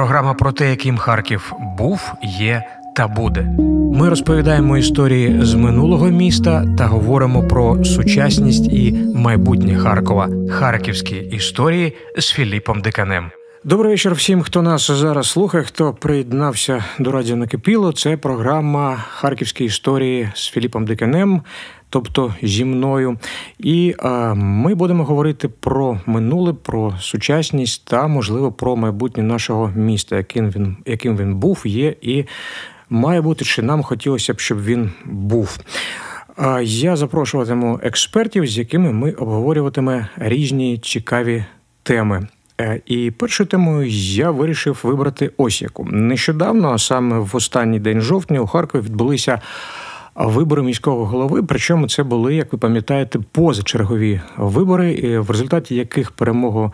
Програма 0.00 0.34
про 0.34 0.52
те, 0.52 0.70
яким 0.70 0.98
Харків 0.98 1.52
був, 1.78 2.12
є 2.22 2.62
та 2.96 3.08
буде. 3.08 3.42
Ми 3.92 4.08
розповідаємо 4.08 4.78
історії 4.78 5.38
з 5.42 5.54
минулого 5.54 6.08
міста 6.10 6.64
та 6.78 6.86
говоримо 6.86 7.48
про 7.48 7.84
сучасність 7.84 8.66
і 8.72 8.92
майбутнє 9.14 9.78
Харкова. 9.78 10.28
Харківські 10.50 11.16
історії 11.16 11.96
з 12.18 12.30
Філіпом 12.30 12.80
Диканем. 12.80 13.30
Добрий 13.64 13.90
вечір 13.90 14.14
всім, 14.14 14.42
хто 14.42 14.62
нас 14.62 14.90
зараз 14.90 15.30
слухає, 15.30 15.64
хто 15.64 15.92
приєднався 15.92 16.84
до 16.98 17.12
радіо 17.12 17.36
Накипіло. 17.36 17.92
Це 17.92 18.16
програма 18.16 18.96
Харківські 18.96 19.64
історії 19.64 20.30
з 20.34 20.48
Філіпом 20.48 20.84
Диканем, 20.84 21.42
тобто 21.90 22.34
зі 22.42 22.64
мною. 22.64 23.18
І 23.58 23.94
а, 23.98 24.34
ми 24.34 24.74
будемо 24.74 25.04
говорити 25.04 25.48
про 25.48 26.00
минуле, 26.06 26.52
про 26.52 26.94
сучасність 27.00 27.84
та, 27.84 28.06
можливо, 28.06 28.52
про 28.52 28.76
майбутнє 28.76 29.22
нашого 29.22 29.72
міста, 29.76 30.16
яким 30.16 30.50
він, 30.50 30.76
яким 30.86 31.16
він 31.16 31.34
був, 31.34 31.62
є 31.64 31.94
і 32.00 32.24
має 32.90 33.20
бути, 33.20 33.44
чи 33.44 33.62
нам 33.62 33.82
хотілося 33.82 34.34
б, 34.34 34.40
щоб 34.40 34.64
він 34.64 34.92
був. 35.04 35.58
Я 36.62 36.96
запрошуватиму 36.96 37.80
експертів, 37.82 38.46
з 38.46 38.58
якими 38.58 38.92
ми 38.92 39.12
обговорюватиме 39.12 40.08
різні 40.16 40.78
цікаві 40.78 41.44
теми. 41.82 42.26
Е, 42.60 42.80
і 42.86 43.10
першою 43.10 43.46
темою 43.46 43.88
я 43.90 44.30
вирішив 44.30 44.80
вибрати 44.82 45.30
ось 45.36 45.62
яку. 45.62 45.84
Нещодавно, 45.84 46.78
саме 46.78 47.18
в 47.18 47.36
останній 47.36 47.80
день 47.80 48.00
жовтня, 48.00 48.40
у 48.40 48.46
Харкові 48.46 48.82
відбулися 48.82 49.40
вибори 50.26 50.62
міського 50.62 51.06
голови. 51.06 51.42
Причому 51.42 51.88
це 51.88 52.02
були, 52.02 52.34
як 52.34 52.52
ви 52.52 52.58
пам'ятаєте, 52.58 53.18
позачергові 53.32 54.20
вибори, 54.36 55.18
в 55.18 55.30
результаті 55.30 55.74
яких 55.74 56.10
перемогу. 56.10 56.72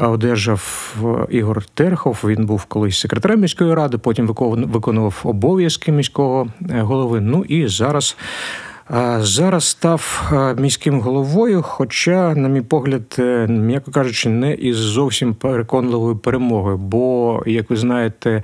Одержав 0.00 0.94
Ігор 1.30 1.64
Терхов. 1.64 2.20
Він 2.24 2.46
був 2.46 2.64
колись 2.64 3.00
секретарем 3.00 3.40
міської 3.40 3.74
ради, 3.74 3.98
потім 3.98 4.26
виконував 4.56 5.20
обов'язки 5.24 5.92
міського 5.92 6.46
е, 6.70 6.80
голови. 6.80 7.20
Ну 7.20 7.44
і 7.44 7.66
зараз 7.66 8.16
Зараз 9.18 9.64
став 9.64 10.32
міським 10.58 11.00
головою, 11.00 11.62
хоча, 11.62 12.34
на 12.34 12.48
мій 12.48 12.60
погляд, 12.60 13.16
е, 13.18 13.46
м'яко 13.46 13.90
кажучи, 13.90 14.28
не 14.28 14.54
із 14.54 14.76
зовсім 14.76 15.34
переконливою 15.34 16.16
перемогою. 16.16 16.76
Бо, 16.76 17.42
як 17.46 17.70
ви 17.70 17.76
знаєте, 17.76 18.42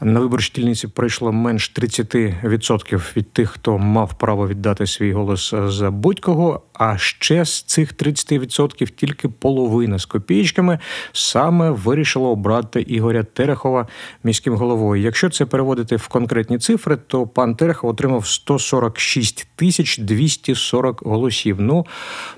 на 0.00 0.20
виборчій 0.20 0.52
дільниці 0.54 0.88
пройшло 0.88 1.32
менш 1.32 1.72
30% 1.78 3.16
від 3.16 3.32
тих, 3.32 3.50
хто 3.50 3.78
мав 3.78 4.14
право 4.18 4.48
віддати 4.48 4.86
свій 4.86 5.12
голос 5.12 5.54
за 5.66 5.90
будь-кого. 5.90 6.62
А 6.78 6.98
ще 6.98 7.44
з 7.44 7.62
цих 7.62 7.94
30% 7.94 8.90
тільки 8.90 9.28
половина 9.28 9.98
з 9.98 10.04
копійками 10.04 10.78
саме 11.12 11.70
вирішила 11.70 12.28
обрати 12.28 12.80
Ігоря 12.80 13.22
Терехова 13.22 13.86
міським 14.24 14.54
головою. 14.54 15.02
Якщо 15.02 15.30
це 15.30 15.46
переводити 15.46 15.96
в 15.96 16.08
конкретні 16.08 16.58
цифри, 16.58 16.96
то 17.06 17.26
пан 17.26 17.54
Терехов 17.54 17.90
отримав 17.90 18.26
146 18.26 19.48
тисяч 19.56 19.98
240 19.98 21.02
голосів. 21.06 21.56
Ну, 21.60 21.86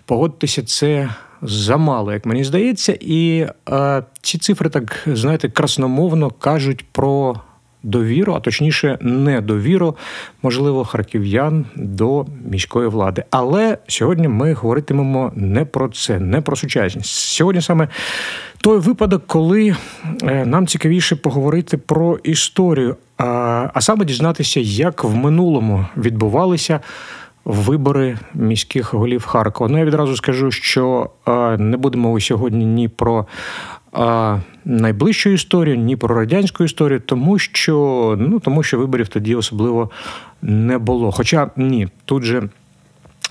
погодьтеся, 0.04 0.62
це. 0.62 1.10
Замало, 1.42 2.12
як 2.12 2.26
мені 2.26 2.44
здається, 2.44 2.98
і 3.00 3.46
е, 3.70 4.02
ці 4.22 4.38
цифри 4.38 4.70
так 4.70 5.06
знаєте 5.06 5.48
красномовно 5.48 6.30
кажуть 6.30 6.84
про 6.92 7.40
довіру, 7.82 8.34
а 8.34 8.40
точніше, 8.40 8.98
недовіру, 9.00 9.96
можливо, 10.42 10.84
харків'ян 10.84 11.66
до 11.76 12.26
міської 12.50 12.88
влади. 12.88 13.24
Але 13.30 13.78
сьогодні 13.86 14.28
ми 14.28 14.52
говоритимемо 14.52 15.32
не 15.34 15.64
про 15.64 15.88
це, 15.88 16.18
не 16.18 16.40
про 16.40 16.56
сучасність. 16.56 17.10
Сьогодні 17.10 17.62
саме 17.62 17.88
той 18.60 18.78
випадок, 18.78 19.22
коли 19.26 19.76
е, 20.22 20.46
нам 20.46 20.66
цікавіше 20.66 21.16
поговорити 21.16 21.76
про 21.76 22.18
історію, 22.22 22.96
а 23.16 23.80
саме 23.80 24.04
дізнатися, 24.04 24.60
як 24.60 25.04
в 25.04 25.14
минулому 25.14 25.86
відбувалися. 25.96 26.80
Вибори 27.44 28.18
міських 28.34 28.94
голів 28.94 29.26
Харкова. 29.26 29.70
Ну, 29.70 29.78
я 29.78 29.84
відразу 29.84 30.16
скажу, 30.16 30.50
що 30.50 31.10
не 31.58 31.76
будемо 31.76 32.20
сьогодні 32.20 32.64
ні 32.64 32.88
про 32.88 33.26
найближчу 34.64 35.30
історію, 35.30 35.76
ні 35.76 35.96
про 35.96 36.14
радянську 36.14 36.64
історію, 36.64 37.00
тому 37.00 37.38
що 37.38 38.16
ну 38.20 38.40
тому 38.40 38.62
що 38.62 38.78
виборів 38.78 39.08
тоді 39.08 39.34
особливо 39.34 39.90
не 40.42 40.78
було. 40.78 41.12
Хоча 41.12 41.50
ні, 41.56 41.88
тут 42.04 42.22
же. 42.22 42.48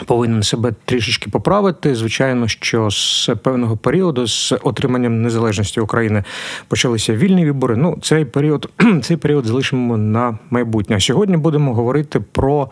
Повинен 0.06 0.44
себе 0.44 0.74
трішечки 0.86 1.30
поправити. 1.30 1.96
Звичайно, 1.96 2.48
що 2.48 2.92
з 2.92 3.30
певного 3.44 3.78
періоду, 3.78 4.28
з 4.28 4.54
отриманням 4.64 5.22
незалежності 5.22 5.80
України, 5.80 6.24
почалися 6.68 7.16
вільні 7.16 7.46
вибори. 7.46 7.76
Ну, 7.76 7.98
цей 8.02 8.26
період, 8.26 8.70
цей 9.02 9.18
період 9.18 9.46
залишимо 9.46 9.98
на 9.98 10.38
майбутнє. 10.50 10.96
А 10.96 11.00
сьогодні 11.00 11.38
будемо 11.38 11.74
говорити 11.74 12.20
про 12.20 12.70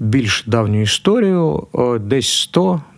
більш 0.00 0.44
давню 0.46 0.82
історію, 0.82 1.66
десь 2.00 2.50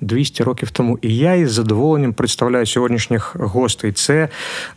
100-200 0.02 0.44
років 0.44 0.70
тому. 0.70 0.98
І 1.02 1.16
я 1.16 1.34
із 1.34 1.52
задоволенням 1.52 2.12
представляю 2.12 2.66
сьогоднішніх 2.66 3.36
гостей. 3.36 3.92
Це 3.92 4.28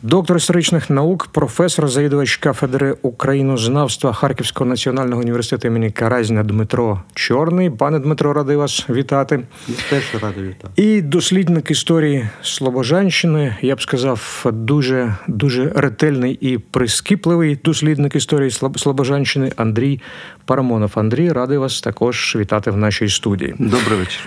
доктор 0.01 0.38
історичних 0.38 0.89
наук, 0.89 1.28
професор, 1.31 1.88
завідувач 1.88 2.38
кафедри 2.38 2.95
українознавства 3.01 4.13
Харківського 4.13 4.69
національного 4.69 5.22
університету 5.22 5.67
імені 5.67 5.91
Каразіна 5.91 6.44
Дмитро 6.44 7.01
Чорний. 7.13 7.69
Пане 7.69 8.00
Дмитро, 8.00 8.34
радий 8.34 8.55
вас 8.55 8.90
вітати. 8.90 9.40
Теж 9.90 10.03
радий 10.22 10.44
вітати. 10.44 10.81
І 10.81 11.01
дослідник 11.01 11.72
історії 11.72 12.29
Слобожанщини. 12.41 13.55
Я 13.61 13.75
б 13.75 13.81
сказав, 13.81 14.45
дуже 14.53 15.16
дуже 15.28 15.72
ретельний 15.75 16.34
і 16.34 16.57
прискіпливий 16.57 17.59
дослідник 17.63 18.16
історії 18.16 18.51
Слобожанщини 18.75 19.51
Андрій 19.55 20.01
Парамонов. 20.45 20.91
Андрій, 20.95 21.31
радий 21.31 21.57
вас 21.57 21.81
також 21.81 22.12
вітати 22.35 22.72
в 22.72 22.78
нашій 22.78 23.09
студії. 23.09 23.56
Добрий 23.59 24.00
вечір. 24.00 24.22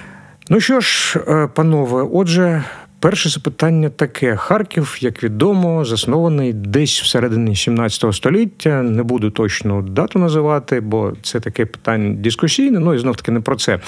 Ну 0.49 0.61
що 0.61 0.81
ж, 0.81 1.21
е, 1.29 1.49
панове, 1.55 2.09
отже. 2.13 2.65
Перше 3.01 3.29
запитання 3.29 3.89
таке: 3.89 4.37
Харків, 4.37 4.97
як 5.01 5.25
відомо, 5.25 5.85
заснований 5.85 6.53
десь 6.53 7.03
всередині 7.03 7.57
17 7.57 8.15
століття. 8.15 8.83
Не 8.83 9.03
буду 9.03 9.31
точну 9.31 9.83
дату 9.83 10.19
називати, 10.19 10.81
бо 10.81 11.13
це 11.23 11.41
таке 11.41 11.67
питання 11.67 12.15
дискусійне. 12.15 12.79
Ну 12.79 12.95
і 12.95 12.99
знов 12.99 13.17
таки 13.17 13.33
не 13.33 13.41
про 13.41 13.57
це. 13.57 13.81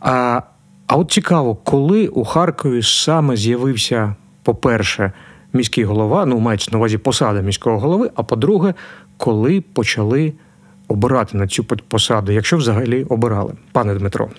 А 0.00 0.42
а 0.86 0.96
от 0.96 1.10
цікаво, 1.10 1.54
коли 1.54 2.08
у 2.08 2.24
Харкові 2.24 2.82
саме 2.82 3.36
з'явився, 3.36 4.14
по-перше, 4.42 5.12
міський 5.52 5.84
голова, 5.84 6.26
ну 6.26 6.38
мається 6.38 6.68
на 6.72 6.78
увазі 6.78 6.98
посада 6.98 7.40
міського 7.40 7.78
голови. 7.78 8.10
А 8.14 8.22
по-друге, 8.22 8.74
коли 9.16 9.60
почали 9.60 10.32
обирати 10.88 11.36
на 11.36 11.46
цю 11.46 11.64
посаду, 11.64 12.32
якщо 12.32 12.56
взагалі 12.56 13.04
обирали, 13.04 13.54
пане 13.72 13.94
Дмитро? 13.94 14.30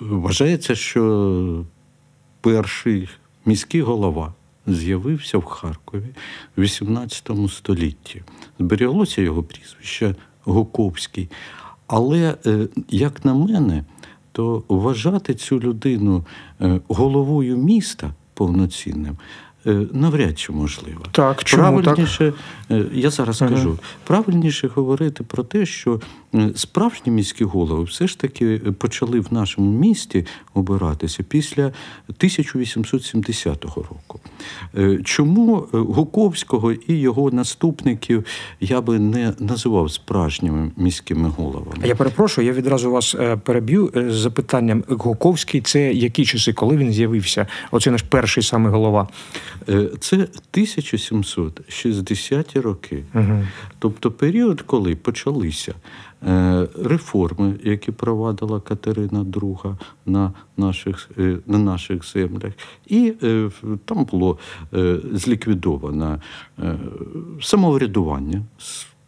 Вважається, 0.00 0.74
що 0.74 1.64
перший 2.40 3.08
міський 3.46 3.80
голова 3.80 4.34
з'явився 4.66 5.38
в 5.38 5.44
Харкові 5.44 6.06
в 6.56 6.60
XVIII 6.60 7.48
столітті. 7.48 8.22
Зберіглося 8.58 9.22
його 9.22 9.42
прізвище 9.42 10.14
Гуковський. 10.44 11.28
Але, 11.86 12.34
е, 12.46 12.68
як 12.88 13.24
на 13.24 13.34
мене, 13.34 13.84
то 14.32 14.62
вважати 14.68 15.34
цю 15.34 15.60
людину 15.60 16.24
е, 16.60 16.80
головою 16.88 17.56
міста 17.56 18.14
повноцінним 18.34 19.16
навряд 19.92 20.38
чи 20.38 20.52
можливо. 20.52 21.00
Так, 21.10 21.44
чому 21.44 21.82
правильніше, 21.82 22.32
так? 22.68 22.78
Е, 22.78 22.84
я 22.92 23.10
зараз 23.10 23.42
ага. 23.42 23.50
кажу, 23.50 23.78
правильніше 24.04 24.68
говорити 24.68 25.24
про 25.24 25.42
те, 25.42 25.66
що 25.66 26.00
е, 26.34 26.50
справжні 26.54 27.12
міські 27.12 27.44
голови 27.44 27.84
все 27.84 28.06
ж 28.06 28.18
таки 28.18 28.58
почали 28.58 29.20
в 29.20 29.32
нашому 29.32 29.78
місті 29.78 30.26
обиратися 30.54 31.22
після 31.22 31.64
1870 31.64 33.64
року. 33.64 34.20
Чому 35.04 35.66
Гуковського 35.72 36.72
і 36.72 36.94
його 36.94 37.30
наступників 37.30 38.24
я 38.60 38.80
би 38.80 38.98
не 38.98 39.32
називав 39.38 39.92
справжніми 39.92 40.70
міськими 40.76 41.28
головами? 41.28 41.76
Я 41.84 41.94
перепрошую, 41.94 42.46
я 42.46 42.52
відразу 42.52 42.90
вас 42.90 43.16
переб'ю 43.44 43.92
з 43.94 44.14
запитанням. 44.14 44.84
Гуковський 44.88 45.60
це 45.60 45.92
які 45.92 46.24
часи, 46.24 46.52
коли 46.52 46.76
він 46.76 46.92
з'явився? 46.92 47.46
Оце 47.70 47.90
наш 47.90 48.02
перший 48.02 48.42
саме 48.42 48.70
голова. 48.70 49.08
Е, 49.68 49.88
це 50.00 50.28
1760-ті 50.52 52.60
роки. 52.60 53.04
Угу. 53.14 53.44
Тобто 53.78 54.10
період, 54.10 54.60
коли 54.60 54.96
почалися 54.96 55.74
е, 56.26 56.68
реформи, 56.82 57.54
які 57.64 57.92
провадила 57.92 58.60
Катерина 58.60 59.20
II 59.20 59.76
на 60.06 60.32
наших 60.56 61.10
е, 61.18 61.38
на 61.46 61.58
наших 61.58 62.12
землях, 62.12 62.52
і 62.86 63.12
там 63.84 64.04
було 64.04 64.38
зліквідовано 65.12 66.20
самоврядування 67.40 68.42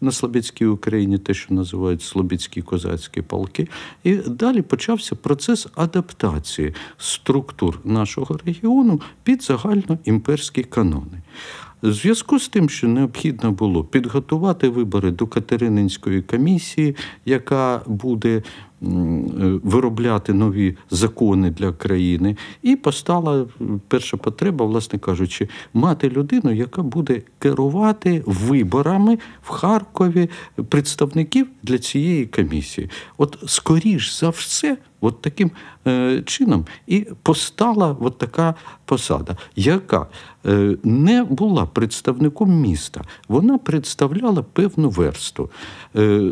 на 0.04 0.12
Слобідській 0.12 0.66
Україні, 0.66 1.18
те, 1.18 1.34
що 1.34 1.54
називають 1.54 2.02
Слобідські 2.02 2.62
козацькі 2.62 3.22
полки. 3.22 3.68
І 4.04 4.14
далі 4.14 4.62
почався 4.62 5.14
процес 5.14 5.66
адаптації 5.74 6.74
структур 6.98 7.80
нашого 7.84 8.38
регіону 8.46 9.00
під 9.22 9.42
загальноімперські 9.42 10.62
канони. 10.62 11.22
В 11.82 11.92
зв'язку 11.92 12.38
з 12.38 12.48
тим, 12.48 12.68
що 12.68 12.88
необхідно 12.88 13.52
було 13.52 13.84
підготувати 13.84 14.68
вибори 14.68 15.10
до 15.10 15.26
Катерининської 15.26 16.22
комісії, 16.22 16.96
яка 17.24 17.82
буде 17.86 18.42
виробляти 18.80 20.32
нові 20.32 20.76
закони 20.90 21.50
для 21.50 21.72
країни, 21.72 22.36
і 22.62 22.76
постала 22.76 23.42
е, 23.42 23.64
перша 23.88 24.16
потреба, 24.16 24.66
власне 24.66 24.98
кажучи, 24.98 25.48
мати 25.74 26.08
людину, 26.10 26.52
яка 26.52 26.82
буде 26.82 27.22
керувати 27.38 28.22
виборами 28.26 29.18
в 29.42 29.48
Харкові 29.48 30.30
представників 30.68 31.46
для 31.62 31.78
цієї 31.78 32.26
комісії. 32.26 32.90
От 33.18 33.38
скоріш 33.46 34.20
за 34.20 34.28
все, 34.28 34.76
от 35.00 35.22
таким 35.22 35.50
е, 35.86 36.22
чином 36.26 36.66
і 36.86 37.06
постала 37.22 37.96
от 38.00 38.18
така 38.18 38.54
посада, 38.84 39.36
яка 39.56 40.06
е, 40.46 40.76
не 40.84 41.24
була 41.24 41.66
представником 41.66 42.60
міста, 42.60 43.04
вона 43.28 43.58
представляла 43.58 44.42
певну 44.42 44.90
версту. 44.90 45.50
Е, 45.96 46.30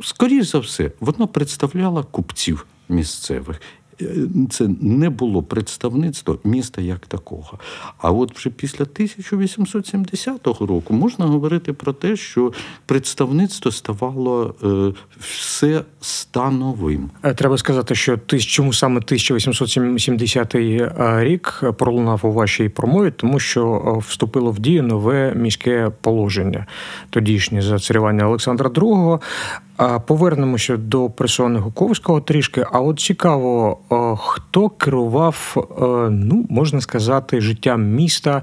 скоріш 0.00 0.46
за 0.46 0.58
все, 0.58 0.92
вона 1.00 1.26
представляла 1.26 1.75
купців 2.10 2.66
місцевих. 2.88 3.60
Е, 4.02 4.06
Це 4.50 4.68
не 4.80 5.10
було 5.10 5.42
представництво 5.42 6.38
міста 6.44 6.82
як 6.82 7.06
такого. 7.06 7.58
А 7.98 8.10
от 8.10 8.38
вже 8.38 8.50
після 8.50 8.82
1870 8.84 10.46
року 10.46 10.94
можна 10.94 11.26
говорити 11.26 11.72
про 11.72 11.92
те, 11.92 12.16
що 12.16 12.52
представництво 12.86 13.72
ставало 13.72 14.54
е, 14.64 14.92
все 15.20 15.82
становим. 16.00 17.10
Е, 17.22 17.34
Треба 17.34 17.58
сказати, 17.58 17.94
що 17.94 18.16
ти 18.16 18.38
чому 18.38 18.72
саме 18.72 18.96
1870 18.96 20.54
рік 21.20 21.62
пролунав 21.78 22.20
у 22.22 22.32
вашій 22.32 22.68
промові, 22.68 23.12
тому 23.16 23.40
що 23.40 24.02
вступило 24.08 24.50
в 24.50 24.58
дію 24.58 24.82
нове 24.82 25.34
міське 25.34 25.90
положення, 26.00 26.66
тодішнє 27.10 27.62
за 27.62 27.78
царювання 27.78 28.28
Олександра 28.28 28.70
II. 28.70 29.20
Повернемося 30.06 30.76
до 30.76 31.10
персони 31.10 31.58
Гуковського 31.58 32.20
трішки. 32.20 32.64
А 32.72 32.80
от 32.80 33.00
цікаво, 33.00 33.78
е, 33.92 34.16
хто 34.18 34.68
керував, 34.68 35.56
е, 35.56 36.10
ну 36.10 36.46
можна 36.48 36.80
сказати, 36.80 37.40
життям 37.40 37.82
міста 37.82 38.42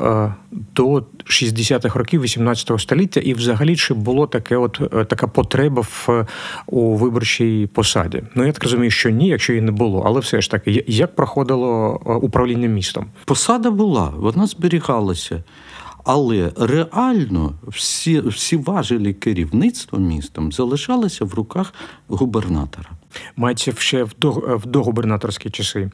е, 0.00 0.34
до 0.50 1.04
60-х 1.24 1.98
років 1.98 2.22
18 2.22 2.80
століття, 2.80 3.20
і 3.20 3.34
взагалі 3.34 3.76
чи 3.76 3.94
було 3.94 4.26
таке, 4.26 4.56
от 4.56 4.80
така 5.08 5.26
потреба 5.26 5.82
в 5.82 6.26
у 6.66 6.94
виборчій 6.96 7.68
посаді? 7.74 8.22
Ну 8.34 8.46
я 8.46 8.52
так 8.52 8.62
розумію, 8.62 8.90
що 8.90 9.10
ні, 9.10 9.28
якщо 9.28 9.52
її 9.52 9.62
не 9.62 9.72
було, 9.72 10.02
але 10.06 10.20
все 10.20 10.40
ж 10.40 10.50
таки, 10.50 10.84
як 10.86 11.16
проходило 11.16 12.00
управління 12.22 12.68
містом? 12.68 13.06
Посада 13.24 13.70
була, 13.70 14.12
вона 14.16 14.46
зберігалася. 14.46 15.42
Але 16.04 16.52
реально 16.56 17.52
всі, 17.66 18.20
всі 18.20 18.56
важелі 18.56 19.14
керівництва 19.14 19.98
містом 19.98 20.52
залишалися 20.52 21.24
в 21.24 21.34
руках 21.34 21.74
губернатора. 22.08 22.88
Мається 23.36 23.72
ще 23.78 24.04
в 24.04 24.12
до, 24.18 24.30
в 24.32 24.66
догубернаторські 24.66 25.50
часи. 25.50 25.90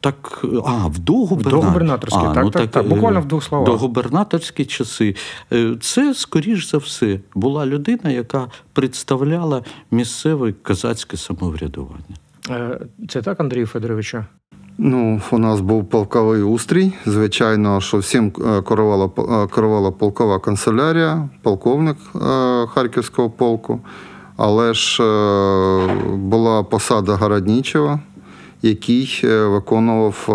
Так, 0.00 0.44
а, 0.64 0.86
в 0.86 0.98
догубернаторські. 0.98 1.48
Вдогубернаторські, 1.48 2.20
так, 2.34 2.50
так, 2.50 2.70
так. 2.70 2.84
е, 2.84 2.88
Буквально 2.88 3.20
в 3.20 3.24
двох 3.24 3.44
словах. 3.44 3.66
Догубернаторські 3.66 4.64
часи. 4.64 5.16
Е, 5.52 5.76
Це, 5.80 6.14
скоріш 6.14 6.70
за 6.70 6.78
все, 6.78 7.20
була 7.34 7.66
людина, 7.66 8.10
яка 8.10 8.48
представляла 8.72 9.62
місцеве 9.90 10.52
козацьке 10.52 11.16
самоврядування. 11.16 12.16
Е, 12.50 12.80
Це 13.08 13.22
так, 13.22 13.40
Андрію 13.40 13.66
Федоровичу? 13.66 14.24
Ну, 14.82 15.20
у 15.30 15.38
нас 15.38 15.60
був 15.60 15.84
полковий 15.84 16.42
устрій. 16.42 16.92
Звичайно, 17.06 17.80
що 17.80 17.98
всім 17.98 18.32
е, 18.38 18.62
керувала, 18.62 19.10
е, 19.18 19.46
керувала 19.54 19.90
полкова 19.90 20.38
канцелярія, 20.38 21.28
полковник 21.42 21.96
е, 22.14 22.18
Харківського 22.66 23.30
полку. 23.30 23.80
Але 24.36 24.74
ж 24.74 25.02
була 26.14 26.62
посада 26.62 27.14
Городнічева, 27.14 28.00
який 28.62 29.20
виконував 29.24 30.28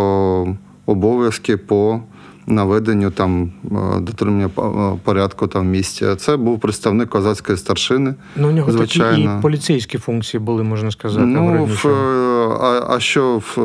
обов'язки 0.85 1.57
по 1.57 1.99
наведенню 2.47 3.11
там 3.11 3.51
е, 3.65 3.99
дотримання 3.99 4.49
е, 4.57 4.99
порядку 5.03 5.47
там 5.47 5.61
в 5.61 5.65
місті. 5.69 6.05
Це 6.17 6.37
був 6.37 6.59
представник 6.59 7.09
козацької 7.09 7.57
старшини. 7.57 8.15
Ну, 8.35 8.47
у 8.47 8.51
нього 8.51 8.73
такі 8.73 8.99
і 8.99 9.29
поліцейські 9.41 9.97
функції 9.97 10.41
були, 10.41 10.63
можна 10.63 10.91
сказати. 10.91 11.25
Ну, 11.25 11.65
в, 11.83 11.87
е, 11.87 12.57
а, 12.61 12.95
а 12.95 12.99
що 12.99 13.37
в, 13.37 13.61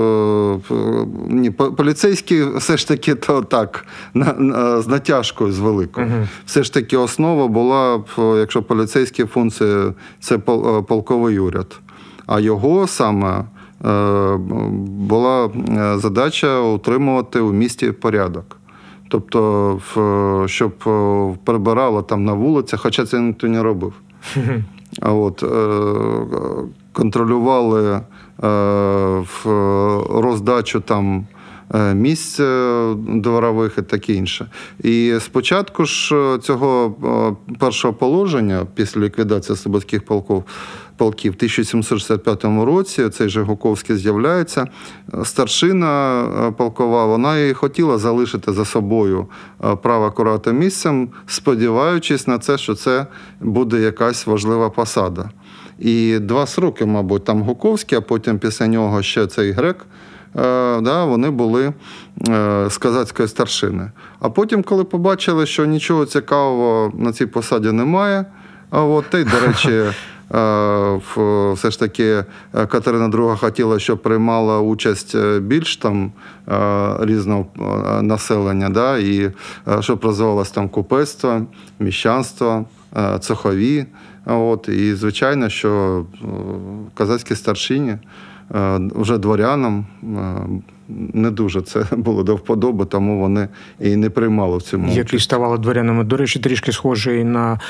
в- 0.68 1.06
ні, 1.28 1.50
поліцейські 1.50 2.44
все 2.56 2.76
ж 2.76 2.88
таки 2.88 3.14
то 3.14 3.42
так, 3.42 3.86
на, 4.14 4.32
на, 4.38 4.82
з 4.82 4.88
натяжкою 4.88 5.52
з 5.52 5.58
великою. 5.58 6.06
Мгм. 6.06 6.28
Все 6.46 6.62
ж 6.62 6.74
таки 6.74 6.96
основа 6.96 7.48
була, 7.48 8.02
якщо 8.18 8.62
поліцейські 8.62 9.24
функції, 9.24 9.92
це 10.20 10.36
пол- 10.36 10.82
полковий 10.82 11.38
уряд. 11.38 11.80
А 12.26 12.40
його 12.40 12.86
саме 12.86 13.44
була 14.78 15.50
задача 15.96 16.60
утримувати 16.60 17.40
у 17.40 17.52
місті 17.52 17.92
порядок. 17.92 18.56
Тобто, 19.10 19.80
в, 19.94 20.48
щоб 20.48 20.72
е, 20.86 21.38
прибирало 21.44 22.02
там 22.02 22.24
на 22.24 22.32
вулицях, 22.32 22.80
хоча 22.80 23.06
це 23.06 23.20
ніхто 23.20 23.46
не 23.46 23.62
робив. 23.62 23.92
А 25.00 25.12
от, 25.12 25.42
е, 25.42 25.46
контролювали 26.92 27.90
е, 27.90 28.02
в 29.18 29.46
роздачу 30.10 30.80
там 30.80 31.26
місць 31.94 32.40
дворових 33.08 33.78
і 33.78 33.82
таке 33.82 34.12
інше. 34.12 34.50
І 34.82 35.14
спочатку 35.20 35.84
ж 35.84 36.14
цього 36.42 36.94
першого 37.58 37.94
положення, 37.94 38.66
після 38.74 39.00
ліквідації 39.00 39.56
слободських 39.56 40.04
полків, 40.04 40.44
полків 41.00 41.32
в 41.32 41.36
1765 41.36 42.44
році, 42.44 43.08
цей 43.08 43.28
же 43.28 43.42
Гуковський 43.42 43.96
з'являється. 43.96 44.66
Старшина 45.24 46.22
е, 46.22 46.50
полкова, 46.50 47.06
вона 47.06 47.38
і 47.38 47.52
хотіла 47.52 47.98
залишити 47.98 48.52
за 48.52 48.64
собою 48.64 49.26
е, 49.64 49.76
право 49.76 50.10
керувати 50.10 50.52
місцем, 50.52 51.08
сподіваючись 51.26 52.26
на 52.26 52.38
це, 52.38 52.58
що 52.58 52.74
це 52.74 53.06
буде 53.40 53.80
якась 53.80 54.26
важлива 54.26 54.70
посада. 54.70 55.30
І 55.78 56.18
два 56.18 56.46
сроки, 56.46 56.84
мабуть, 56.86 57.24
там 57.24 57.42
Гуковський, 57.42 57.98
а 57.98 58.00
потім 58.00 58.38
після 58.38 58.66
нього 58.66 59.02
ще 59.02 59.26
цей 59.26 59.52
грек. 59.52 59.76
е, 60.36 60.80
Да, 60.80 61.04
вони 61.04 61.30
були 61.30 61.72
з 62.68 62.78
казацької 62.78 63.28
старшини. 63.28 63.90
А 64.20 64.30
потім, 64.30 64.62
коли 64.62 64.84
побачили, 64.84 65.46
що 65.46 65.66
нічого 65.66 66.06
цікавого 66.06 66.92
на 66.94 67.12
цій 67.12 67.26
посаді 67.26 67.72
немає, 67.72 68.24
а 68.70 68.82
от, 68.82 69.04
та 69.10 69.18
й, 69.18 69.24
до 69.24 69.40
речі, 69.46 69.82
все 71.54 71.70
ж 71.70 71.78
таки 71.78 72.04
е, 72.04 72.24
Катерина 72.66 73.08
II 73.08 73.36
хотіла, 73.36 73.78
щоб 73.78 74.02
приймала 74.02 74.60
участь 74.60 75.14
е, 75.14 75.40
більш 75.40 75.76
там 75.76 76.12
е, 76.48 76.96
різного 77.00 77.46
е, 77.58 78.02
населення, 78.02 78.68
да, 78.68 78.98
і 78.98 79.22
е, 79.22 79.32
щоб 79.80 80.04
розвивалось 80.04 80.50
там 80.50 80.68
купецтво, 80.68 81.42
міщанство, 81.78 82.64
е, 82.96 83.18
цехові. 83.18 83.86
От, 84.26 84.68
і 84.68 84.94
звичайно, 84.94 85.48
що 85.48 86.04
е, 86.14 86.26
казацькі 86.94 87.34
старшині 87.34 87.90
е, 87.90 88.80
вже 88.94 89.18
дворянам 89.18 89.86
е, 90.02 90.06
не 91.14 91.30
дуже 91.30 91.62
це 91.62 91.86
було 91.96 92.22
до 92.22 92.36
вподоби, 92.36 92.84
тому 92.84 93.20
вони 93.20 93.48
і 93.80 93.96
не 93.96 94.10
приймали 94.10 94.56
в 94.56 94.62
цьому. 94.62 94.88
які 94.88 95.00
участь. 95.00 95.24
ставали 95.24 95.58
дворянами. 95.58 96.04
До 96.04 96.16
речі, 96.16 96.38
трішки 96.38 96.72
схожий 96.72 97.24
на 97.24 97.60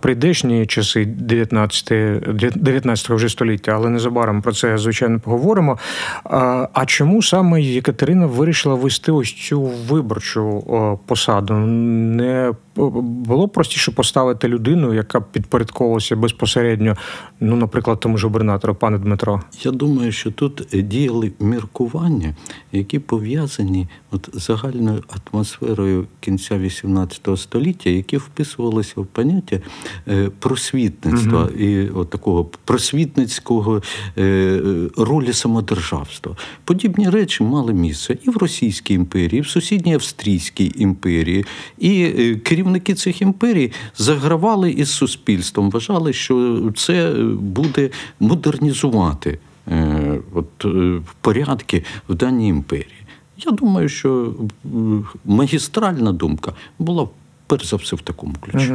прийдешні 0.00 0.66
часи 0.66 1.04
19, 1.04 1.92
19 2.56 3.10
вже 3.10 3.28
століття, 3.28 3.72
але 3.72 3.90
незабаром 3.90 4.42
про 4.42 4.52
це 4.52 4.78
звичайно 4.78 5.20
поговоримо. 5.20 5.78
А, 6.24 6.84
чому 6.86 7.22
саме 7.22 7.62
Єкатерина 7.62 8.26
вирішила 8.26 8.74
вести 8.74 9.12
ось 9.12 9.32
цю 9.32 9.62
виборчу 9.62 10.64
посаду? 11.06 11.54
Не 11.54 12.52
було 12.76 13.48
простіше 13.48 13.90
поставити 13.92 14.48
людину, 14.48 14.94
яка 14.94 15.20
підпорядковувалася 15.20 16.16
безпосередньо, 16.16 16.96
ну, 17.40 17.56
наприклад, 17.56 18.00
тому 18.00 18.18
ж 18.18 18.26
губернатору, 18.26 18.74
пане 18.74 18.98
Дмитро. 18.98 19.42
Я 19.62 19.70
думаю, 19.70 20.12
що 20.12 20.30
тут 20.30 20.68
діяли 20.72 21.32
міркування, 21.40 22.34
які 22.72 22.98
пов'язані 22.98 23.88
от 24.10 24.28
загальною 24.32 25.02
атмосферою 25.08 26.06
кінця 26.20 26.54
XVIII 26.54 27.36
століття, 27.36 27.90
які 27.90 28.16
вписувалися 28.16 29.00
в 29.00 29.06
поняття 29.06 29.60
е, 30.08 30.30
просвітництва 30.38 31.48
і 31.58 31.88
от 31.88 32.10
такого 32.10 32.44
просвітницького 32.64 33.82
е, 34.16 34.22
е, 34.22 34.60
ролі 34.96 35.32
самодержавства. 35.32 36.36
Подібні 36.64 37.10
речі 37.10 37.42
мали 37.42 37.72
місце 37.72 38.18
і 38.22 38.30
в 38.30 38.36
Російській 38.36 38.94
імперії, 38.94 39.38
і 39.38 39.42
в 39.42 39.46
сусідній 39.46 39.94
Австрійській 39.94 40.72
імперії. 40.76 41.44
І 41.78 42.06
керівники 42.44 42.94
цих 42.94 43.22
імперій 43.22 43.72
загравали 43.96 44.70
із 44.70 44.90
суспільством, 44.90 45.70
вважали, 45.70 46.12
що 46.12 46.60
це 46.76 47.12
буде 47.40 47.90
модернізувати 48.20 49.38
от, 50.34 50.64
е, 50.64 51.00
порядки 51.20 51.84
в 52.08 52.14
даній 52.14 52.48
імперії. 52.48 53.06
Я 53.38 53.52
думаю, 53.52 53.88
що 53.88 54.34
магістральна 55.24 56.12
думка 56.12 56.52
була 56.78 57.08
перш 57.46 57.66
за 57.66 57.76
все 57.76 57.96
в 57.96 58.00
такому 58.00 58.34
ключі. 58.40 58.72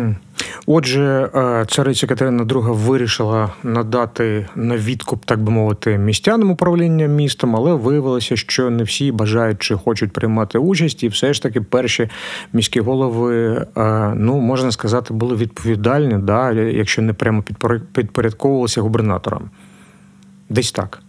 Отже, 0.66 1.30
е, 1.36 1.66
цариця 1.70 2.08
Катерина 2.08 2.44
II 2.44 2.76
вирішила 2.76 3.50
надати 3.64 4.48
на 4.56 4.78
відкуп, 4.78 5.26
так 5.26 5.44
би 5.44 5.52
мовити, 5.52 5.98
містянам 5.98 6.52
управління 6.52 7.08
містом, 7.08 7.56
але 7.56 7.74
виявилося, 7.74 8.36
що 8.36 8.70
не 8.70 8.84
всі 8.84 9.12
бажають 9.12 9.60
чи 9.60 9.76
хочуть 9.76 10.12
приймати 10.12 10.58
участь, 10.60 11.04
і 11.04 11.08
все 11.08 11.34
ж 11.34 11.44
таки 11.44 11.62
перші 11.62 12.10
міські 12.54 12.80
голови, 12.80 13.66
е, 13.78 14.14
ну 14.16 14.40
можна 14.40 14.72
сказати, 14.72 15.14
були 15.14 15.36
відповідальні, 15.36 16.18
да, 16.18 16.52
якщо 16.52 17.02
не 17.02 17.14
прямо 17.14 17.44
підпорядковувалися 17.94 18.82
губернаторам. 18.82 19.50
Десь 20.50 20.72
так. 20.72 21.00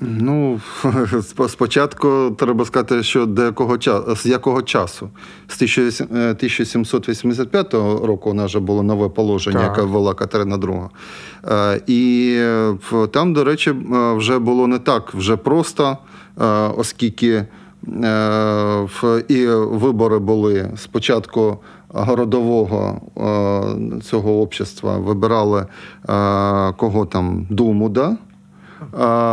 Ну, 0.00 0.60
спо- 1.12 1.48
спочатку 1.48 2.36
треба 2.38 2.64
сказати, 2.64 3.02
що 3.02 3.26
до 3.26 3.44
якого 3.44 3.78
часу, 3.78 4.16
з 4.16 4.26
якого 4.26 4.62
часу? 4.62 5.08
З 5.48 5.62
18- 5.62 6.16
е, 6.16 6.30
1785 6.30 7.74
року 8.04 8.30
у 8.30 8.34
нас 8.34 8.46
вже 8.46 8.60
було 8.60 8.82
нове 8.82 9.08
положення, 9.08 9.58
Так. 9.60 9.68
яке 9.76 9.82
ввела 9.82 10.14
Катерина 10.14 10.56
II. 10.56 10.88
Е, 11.48 11.80
І 11.86 12.40
там, 13.10 13.32
до 13.32 13.44
речі, 13.44 13.70
е, 13.70 14.12
вже 14.12 14.38
було 14.38 14.66
не 14.66 14.78
так 14.78 15.14
вже 15.14 15.36
просто, 15.36 15.98
оскільки 16.76 17.46
і 19.28 19.46
вибори 19.46 20.18
були 20.18 20.70
спочатку 20.76 21.58
городового 21.88 23.00
цього 24.02 24.40
общества, 24.42 24.98
вибирали 24.98 25.66
кого 26.76 27.06
там 27.06 27.46
Думу, 27.50 27.88
да? 27.88 28.16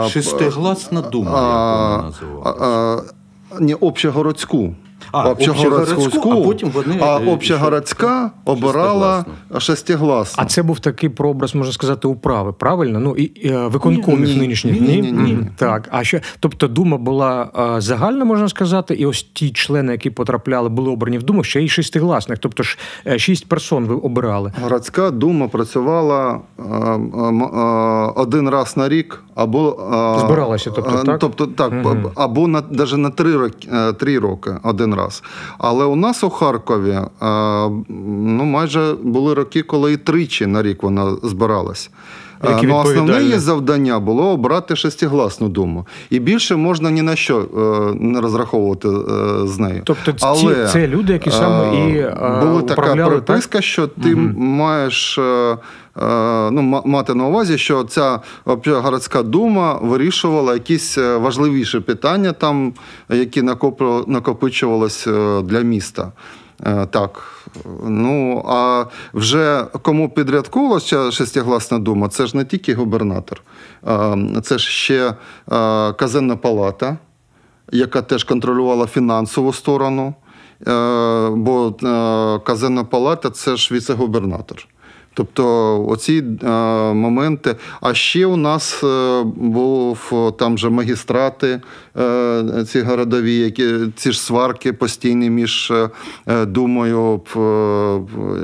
Шестигласна 0.10 1.02
дума, 1.02 1.32
як 1.32 1.42
вона 1.80 2.04
називалася. 2.04 3.14
Не 3.60 3.76
общегородську. 3.76 4.76
А, 5.14 5.30
общегородську, 5.30 6.32
а 6.32 6.36
потім 6.36 6.70
вони, 6.70 6.98
а 7.02 7.20
е, 7.20 7.32
общегородська 7.32 8.32
ще 8.44 8.52
обирала 8.52 9.26
шестигласну. 9.58 10.44
А 10.44 10.46
це 10.46 10.64
був 10.64 10.80
такий 10.80 11.10
прообраз, 11.10 11.56
можна 11.56 11.74
сказати, 11.74 12.08
управи, 12.08 12.54
правильно? 12.54 13.00
Ну 13.00 13.16
і, 13.16 13.24
і 13.24 13.50
е, 13.50 13.68
виконкомів 13.68 14.28
Ні, 14.28 14.34
ні, 14.34 14.40
нинішніх 14.42 14.82
ні, 14.82 14.88
ні, 14.88 15.12
ні, 15.12 15.12
ні. 15.12 15.38
Так, 15.56 15.90
а 15.92 16.04
що, 16.04 16.20
тобто 16.40 16.68
дума 16.68 16.98
була 16.98 17.50
е, 17.78 17.82
загальна, 17.82 18.26
можна 18.26 18.50
сказати, 18.50 18.94
і 18.94 19.06
ось 19.06 19.24
ті 19.34 19.52
члени, 19.52 19.92
які 19.92 20.10
потрапляли, 20.10 20.70
були 20.70 20.92
обрані 20.92 21.18
в 21.18 21.24
думу, 21.24 21.44
ще 21.44 21.62
й 21.62 21.70
шестигласних, 21.70 22.40
тобто 22.40 22.64
ж 22.64 22.78
шість 23.18 23.50
персон 23.50 23.86
ви 23.86 23.96
обирали. 23.96 24.52
Городська 24.62 25.12
дума 25.12 25.48
працювала 25.48 26.40
один 28.16 28.50
раз 28.50 28.78
на 28.78 28.90
рік, 28.90 29.24
або 29.36 29.78
Збиралася, 30.20 30.72
тобто, 30.76 31.04
так? 31.06 31.20
тобто 31.20 31.48
так, 31.48 31.72
Мгм. 31.72 32.12
або 32.16 32.48
на 32.48 32.64
навіть 32.70 32.98
на 32.98 33.10
три 33.10 33.38
роки, 33.38 33.68
три 34.00 34.20
роки 34.20 34.52
один 34.64 34.96
раз. 34.96 35.03
Але 35.58 35.86
у 35.86 35.96
нас 35.96 36.24
у 36.24 36.30
Харкові 36.30 37.00
ну, 37.22 38.44
майже 38.46 38.94
були 39.04 39.34
роки, 39.34 39.62
коли 39.62 39.94
і 39.94 39.98
тричі 39.98 40.46
на 40.46 40.64
рік 40.64 40.84
вона 40.84 41.16
збиралась. 41.24 41.90
Які 42.50 42.68
ну, 42.68 42.78
основне 42.78 43.24
її 43.24 43.38
завдання 43.38 44.00
було 44.00 44.30
обрати 44.30 44.76
шестигласну 44.76 45.50
думу. 45.50 45.88
І 46.10 46.20
більше 46.20 46.56
можна 46.56 46.92
ні 46.92 47.02
на 47.02 47.16
що 47.16 47.40
е, 47.40 47.94
не 48.00 48.22
розраховувати 48.22 48.88
е, 48.88 49.48
з 49.48 49.60
нею. 49.60 49.82
Тобто 49.84 50.12
ці- 50.12 50.26
Але, 50.26 50.68
це 50.68 50.88
люди, 50.88 51.14
які 51.14 51.32
саме 51.32 51.76
і 51.76 51.98
е, 51.98 52.18
е, 52.22 52.46
була 52.46 52.62
така 52.62 52.82
управляли, 52.82 53.22
так? 53.22 53.64
що 53.64 53.88
ти 53.88 54.16
маєш. 54.38 55.20
Е, 55.98 56.06
е, 56.06 56.52
Ну, 56.52 56.82
мати 56.86 57.14
на 57.14 57.28
увазі, 57.28 57.58
що 57.58 57.84
ця 57.84 58.20
городська 58.66 59.24
дума 59.24 59.80
вирішувала 59.82 60.54
якісь 60.54 60.98
е, 60.98 61.18
важливіші 61.18 61.80
питання, 61.80 62.32
там, 62.32 62.74
які 63.10 63.42
накопичувалися 64.08 65.12
е, 65.12 65.42
для 65.42 65.60
міста. 65.60 66.12
Е, 66.66 66.86
Так. 66.86 67.24
Ну, 67.84 68.46
а 68.48 68.86
вже 69.14 69.66
кому 69.82 70.10
підрядковувалася 70.10 71.12
шестигласна 71.12 71.80
дума, 71.80 72.10
це 72.10 72.28
ж 72.28 72.38
не 72.38 72.46
тільки 72.46 72.74
губернатор, 72.74 73.42
Е, 73.88 74.42
це 74.44 74.58
ж 74.58 74.70
ще 74.70 75.08
е, 75.08 75.14
казенна 75.94 76.36
палата, 76.36 76.98
яка 77.72 78.02
теж 78.02 78.24
контролювала 78.24 78.88
фінансову 78.88 79.54
сторону. 79.54 80.14
Е, 80.68 81.30
Бо 81.30 81.76
е, 81.84 82.40
казенна 82.46 82.84
палата 82.84 83.30
це 83.30 83.56
ж 83.56 83.74
віце-губернатор. 83.74 84.68
Тобто 85.14 85.86
оці 85.88 86.24
е, 86.44 86.48
моменти. 86.94 87.56
А 87.82 87.94
ще 87.94 88.26
у 88.26 88.36
нас 88.38 88.84
е, 88.84 89.24
був 89.36 90.10
е, 90.14 90.32
там 90.32 90.58
же 90.58 90.70
магістрати, 90.70 91.62
е, 91.98 92.66
ці 92.68 92.82
городові, 92.82 93.36
які 93.36 93.74
ці 93.96 94.12
ж 94.12 94.22
сварки 94.22 94.74
постійні 94.74 95.30
між 95.30 95.72
е, 95.72 95.90
е, 96.28 96.46
думою 96.46 97.22
п- 97.34 98.00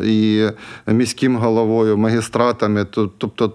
і 0.06 0.48
міським 0.88 1.36
головою, 1.36 1.98
магістратами. 1.98 2.86
Тобто 3.18 3.54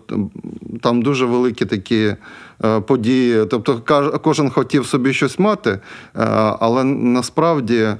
там 0.83 1.02
дуже 1.02 1.26
великі 1.26 1.64
такі 1.64 2.14
е, 2.64 2.80
події. 2.80 3.47
Тобто 3.50 3.83
кожен 4.23 4.50
хотів 4.50 4.87
собі 4.87 5.12
щось 5.12 5.38
мати, 5.38 5.71
е, 5.71 5.80
але 6.61 6.85
насправді 6.85 7.76
е, 7.76 7.97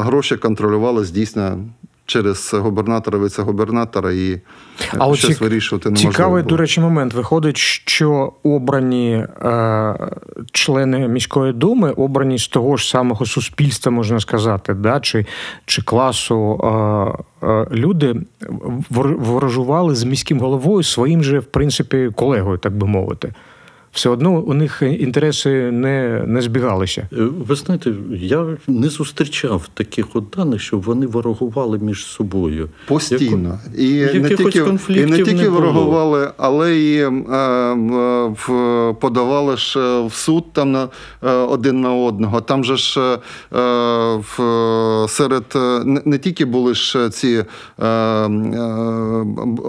гроші 0.00 0.36
контролювали 0.36 1.06
дійсно 1.06 1.58
через 2.06 2.54
губернатора, 2.54 3.18
віце-губернатора 3.18 4.12
і 4.12 4.40
А 4.98 5.14
щось 5.14 5.30
цік- 5.30 5.40
вирішувати 5.40 5.88
неможливо. 5.88 6.12
Цікавий, 6.12 6.42
було. 6.42 6.50
до 6.50 6.56
речі, 6.56 6.80
момент. 6.80 7.14
Виходить, 7.14 7.56
що 7.56 8.32
обрані 8.42 9.26
е, 9.44 9.94
члени 10.52 11.08
міської 11.08 11.52
думи 11.52 11.90
обрані 11.90 12.38
з 12.38 12.48
того 12.48 12.76
ж 12.76 12.88
самого 12.88 13.26
суспільства, 13.26 13.92
можна 13.92 14.20
сказати, 14.20 14.74
да? 14.74 15.00
чи, 15.00 15.26
чи 15.66 15.82
класу 15.82 16.60
е, 17.42 17.46
е, 17.46 17.66
люди 17.72 18.14
вор- 18.90 19.16
ворожували 19.18 19.94
з 19.94 20.04
міським 20.04 20.40
головою 20.40 20.82
своїм 20.82 21.22
же, 21.24 21.38
в 21.38 21.44
принципі, 21.44 22.10
колегою, 22.14 22.58
так 22.58 22.76
би 22.76 22.86
мовити. 22.86 23.32
Все 23.96 24.08
одно 24.10 24.32
у 24.40 24.54
них 24.54 24.82
інтереси 24.82 25.70
не, 25.70 26.22
не 26.26 26.42
збігалися. 26.42 27.08
Е, 27.12 27.16
Ви 27.48 27.54
знаєте, 27.54 27.92
я 28.10 28.46
не 28.68 28.88
зустрічав 28.88 29.68
таких 29.74 30.06
от 30.16 30.24
даних, 30.36 30.60
щоб 30.60 30.82
вони 30.82 31.06
ворогували 31.06 31.78
між 31.78 32.04
собою. 32.06 32.68
Постійно. 32.88 33.58
І 33.78 33.92
не 34.20 34.28
тільки, 34.28 34.58
і 34.88 35.06
не 35.06 35.16
тільки 35.16 35.32
не 35.32 35.44
було. 35.50 35.60
ворогували, 35.60 36.30
але 36.36 36.78
і 36.80 36.96
е, 36.98 37.08
в- 37.08 38.26
в- 38.28 38.94
подавали 39.00 39.56
ж 39.56 39.78
е, 39.80 40.06
в 40.06 40.12
суд 40.12 40.44
там 40.52 40.72
на 40.72 40.88
е, 41.24 41.30
один 41.30 41.80
на 41.80 41.94
одного. 41.94 42.40
Там 42.40 42.64
же 42.64 42.76
ж 42.76 43.00
е, 43.00 43.16
в, 44.16 45.06
серед 45.08 45.44
е, 45.56 45.84
не, 45.84 46.02
не 46.04 46.18
тільки 46.18 46.44
були 46.44 46.74
ж 46.74 47.10
ці 47.10 47.44
е, 47.78 47.86
е, 47.86 48.28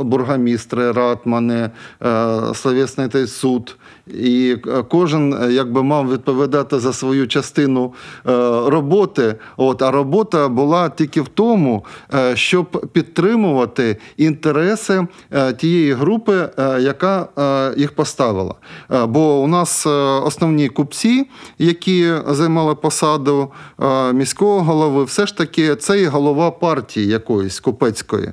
бургомістри, 0.04 0.92
ратмани, 0.92 1.70
е, 2.06 2.38
словесний 2.54 3.08
той 3.08 3.28
суд. 3.28 3.76
І 4.20 4.58
е, 4.68 4.84
кожен 4.90 5.34
е, 5.34 5.54
якби 5.54 5.84
мав 5.84 6.12
відповідати 6.12 6.80
за 6.80 6.94
свою 6.94 7.28
частину 7.28 7.94
е, 8.28 8.32
роботи. 8.66 9.36
От, 9.58 9.82
а 9.82 9.92
робота 9.92 10.48
була 10.48 10.90
тільки 10.90 11.22
в 11.22 11.28
тому, 11.28 11.86
щоб 12.34 12.90
підтримувати 12.94 13.98
інтереси 14.18 15.08
тієї 15.58 15.94
групи, 15.94 16.50
яка 16.80 17.28
їх 17.78 17.96
поставила. 17.96 18.56
Бо 19.08 19.40
у 19.40 19.48
нас 19.48 19.86
основні 20.24 20.70
купці, 20.70 21.28
які 21.60 22.14
займали 22.28 22.76
посаду 22.76 23.52
міського 24.14 24.62
голови, 24.62 25.04
все 25.04 25.26
ж 25.26 25.38
таки 25.38 25.76
це 25.76 26.02
і 26.02 26.06
голова 26.06 26.52
партії 26.52 27.08
якоїсь 27.08 27.60
купецької, 27.60 28.32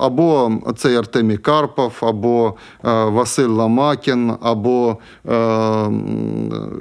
або 0.00 0.52
цей 0.76 0.96
Артемій 0.96 1.38
Карпов, 1.38 1.92
або 2.00 2.54
Василь 2.82 3.48
Ламакін, 3.48 4.32
або 4.42 4.79
е, 4.88 4.96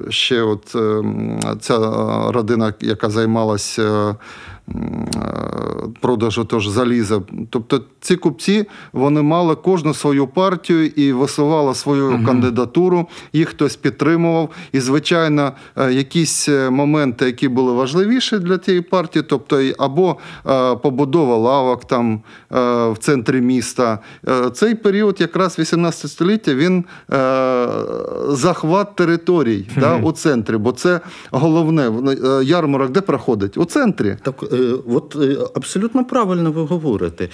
ще 0.09 0.41
от 0.41 0.75
е, 0.75 1.01
ця 1.59 1.73
е, 1.73 1.79
родина, 2.33 2.73
яка 2.81 3.09
займалася. 3.09 4.15
Е, 4.75 5.49
Продажу 6.01 6.45
тож 6.45 6.67
заліза. 6.67 7.21
Тобто 7.49 7.81
ці 7.99 8.15
купці 8.15 8.65
вони 8.93 9.21
мали 9.21 9.55
кожну 9.55 9.93
свою 9.93 10.27
партію 10.27 10.85
і 10.85 11.13
висували 11.13 11.75
свою 11.75 12.25
кандидатуру, 12.25 13.07
їх 13.33 13.49
хтось 13.49 13.75
підтримував. 13.75 14.49
І, 14.71 14.79
звичайно, 14.79 15.51
е, 15.77 15.93
якісь 15.93 16.49
е, 16.49 16.69
моменти, 16.69 17.25
які 17.25 17.47
були 17.47 17.71
важливіші 17.71 18.39
для 18.39 18.57
тієї 18.57 18.81
партії, 18.81 19.25
тобто 19.29 19.61
або 19.77 20.17
побудова 20.81 21.37
лавок 21.37 21.85
там 21.85 22.21
в 22.49 22.95
центрі 22.99 23.41
міста. 23.41 23.99
Цей 24.53 24.75
період, 24.75 25.21
якраз 25.21 25.59
18 25.59 26.11
століття, 26.11 26.53
він 26.53 26.85
захват 28.27 28.95
територій 28.95 29.69
да, 29.79 29.97
у 29.97 30.11
центрі, 30.11 30.57
бо 30.57 30.71
це 30.71 30.99
головне. 31.31 31.91
Ярмарок 32.43 32.91
де 32.91 33.01
проходить? 33.01 33.57
У 33.57 33.65
центрі. 33.65 34.17
Так, 34.23 34.43
от 34.87 35.15
е, 35.15 35.37
абсолютно 35.55 36.07
правильно 36.07 36.51
ви 36.51 36.61
говорите. 36.65 37.29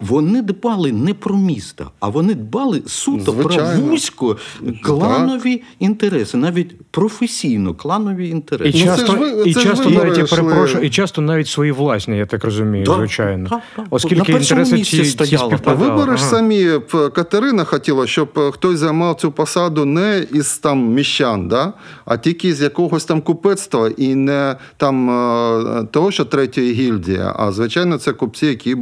Е, 0.00 0.04
е, 0.04 0.06
вони 0.08 0.42
дбали 0.42 0.92
не 0.92 1.14
про 1.14 1.36
місто, 1.36 1.90
а 2.00 2.08
вони 2.08 2.34
дбали 2.34 2.82
суто 2.86 3.32
Звичайно. 3.32 3.80
про 3.80 3.90
вузько 3.90 4.36
кланові 4.82 5.62
інтереси, 5.78 6.36
навіть 6.36 6.82
професійно 6.90 7.74
кланові 7.74 8.26
І 8.26 8.30
інтереси. 8.30 8.78
Ну, 8.78 8.96
це 8.96 8.96
часто, 8.96 9.12
ж 9.12 9.18
ви- 9.18 9.42
і 9.50 9.54
це 9.54 9.62
часто 9.62 9.90
навіть 9.90 10.18
я 10.18 10.24
перепрошую, 10.24 10.84
і 10.84 10.90
часто 10.90 11.22
навіть 11.22 11.48
свої 11.48 11.72
власні, 11.72 12.16
я 12.18 12.26
так 12.26 12.44
розумію, 12.44 12.84
Да, 12.84 12.94
звичайно. 12.94 13.48
да, 13.48 13.60
да. 13.76 13.86
Оскільки 13.90 14.32
першому 14.32 14.60
інтереси 14.60 14.84
ці, 14.84 15.26
ці. 15.26 15.34
А 15.34 15.38
співпадали. 15.38 15.90
вибори 15.90 16.16
ж 16.16 16.22
Ага. 16.22 16.30
самі 16.30 16.68
Катерина 17.14 17.64
хотіла, 17.64 18.06
щоб 18.06 18.28
е, 18.36 18.50
хтось 18.50 18.78
займав 18.78 19.14
цю 19.14 19.32
посаду 19.32 19.84
не 19.84 20.26
із 20.32 20.58
там 20.58 20.88
міщан, 20.88 21.48
да? 21.48 21.72
а 22.04 22.16
тільки 22.16 22.54
з 22.54 22.60
якогось 22.60 23.04
там 23.04 23.20
купецтва 23.20 23.90
і 23.96 24.14
не 24.14 24.56
там 24.76 25.10
е, 25.10 25.86
того, 25.90 26.10
що 26.10 26.24
третьої 26.24 26.72
гільдії, 26.72 27.20
а 27.36 27.52
звичайно, 27.52 27.98
це 27.98 28.12
купці, 28.12 28.46
які 28.46 28.76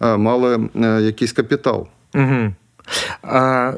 е, 0.00 0.16
мали 0.16 0.54
е, 0.54 0.61
якийсь 1.00 1.32
капітал. 1.32 1.86
Угу. 2.14 2.52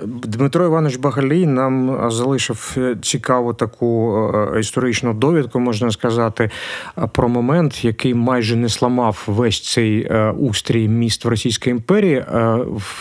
Дмитро 0.05 0.65
Іванович 0.65 0.97
Багалій 0.97 1.47
нам 1.47 2.11
залишив 2.11 2.75
е, 2.77 2.97
цікаву 3.03 3.55
таку 3.55 4.19
е, 4.35 4.61
історичну 4.61 5.15
довідку, 5.15 5.61
можна 5.61 5.91
сказати, 5.91 6.51
е, 6.99 7.09
про 7.13 7.29
момент, 7.29 7.85
який 7.85 8.15
майже 8.15 8.57
не 8.57 8.69
сламав 8.69 9.25
весь 9.27 9.73
цей 9.73 10.07
е, 10.11 10.31
устрій 10.31 10.89
міст 10.89 11.25
в 11.25 11.29
Російській 11.29 11.71
імперії. 11.71 12.17
Е, 12.17 12.59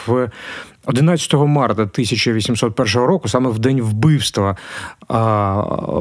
В 0.07 0.29
11 0.85 1.33
марта 1.33 1.81
1801 1.81 3.01
року, 3.01 3.27
саме 3.27 3.49
в 3.49 3.59
день 3.59 3.81
вбивства 3.81 4.57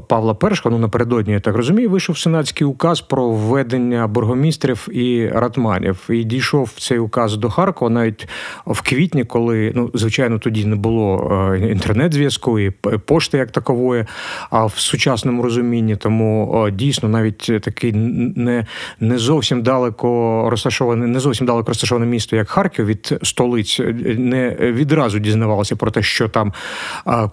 Павла 0.09 0.37
І, 0.43 0.69
ну 0.71 0.79
напередодні, 0.79 1.33
я 1.33 1.41
так 1.41 1.57
розумію, 1.57 1.91
вийшов 1.91 2.19
сенатський 2.19 2.67
указ 2.67 3.01
про 3.01 3.31
введення 3.31 4.07
бургомістрів 4.07 4.89
і 4.93 5.29
ратманів. 5.29 6.09
І 6.11 6.25
дійшов 6.25 6.71
цей 6.79 6.99
указ 6.99 7.37
до 7.37 7.51
Харкова 7.51 7.91
навіть 7.91 8.29
в 8.67 8.83
квітні, 8.83 9.25
коли 9.25 9.73
ну 9.75 9.91
звичайно 9.95 10.39
тоді 10.39 10.65
не 10.65 10.77
було 10.77 11.31
е, 11.53 11.71
інтернет-зв'язку 11.71 12.59
і 12.59 12.71
пошти 13.07 13.39
як 13.39 13.51
такової, 13.51 14.05
а 14.51 14.67
в 14.67 14.75
сучасному 14.77 15.43
розумінні. 15.43 15.97
Тому 15.97 16.65
е, 16.67 16.71
дійсно 16.71 17.09
навіть 17.09 17.51
такий 17.63 17.93
не, 17.93 18.67
не 19.01 19.19
зовсім 19.19 19.63
далеко 19.63 20.47
розташоване, 20.51 21.07
не 21.07 21.21
зовсім 21.21 21.47
далеко 21.47 21.69
розташоване 21.69 22.07
місто, 22.07 22.37
як 22.37 22.49
Харків 22.49 22.87
від 22.87 23.19
столиць, 23.23 23.81
е, 23.81 23.95
не 24.19 24.72
відразу 24.73 25.19
дізнавалося 25.19 25.77
про 25.77 25.91
те, 25.91 26.03
що 26.03 26.29
там 26.29 26.53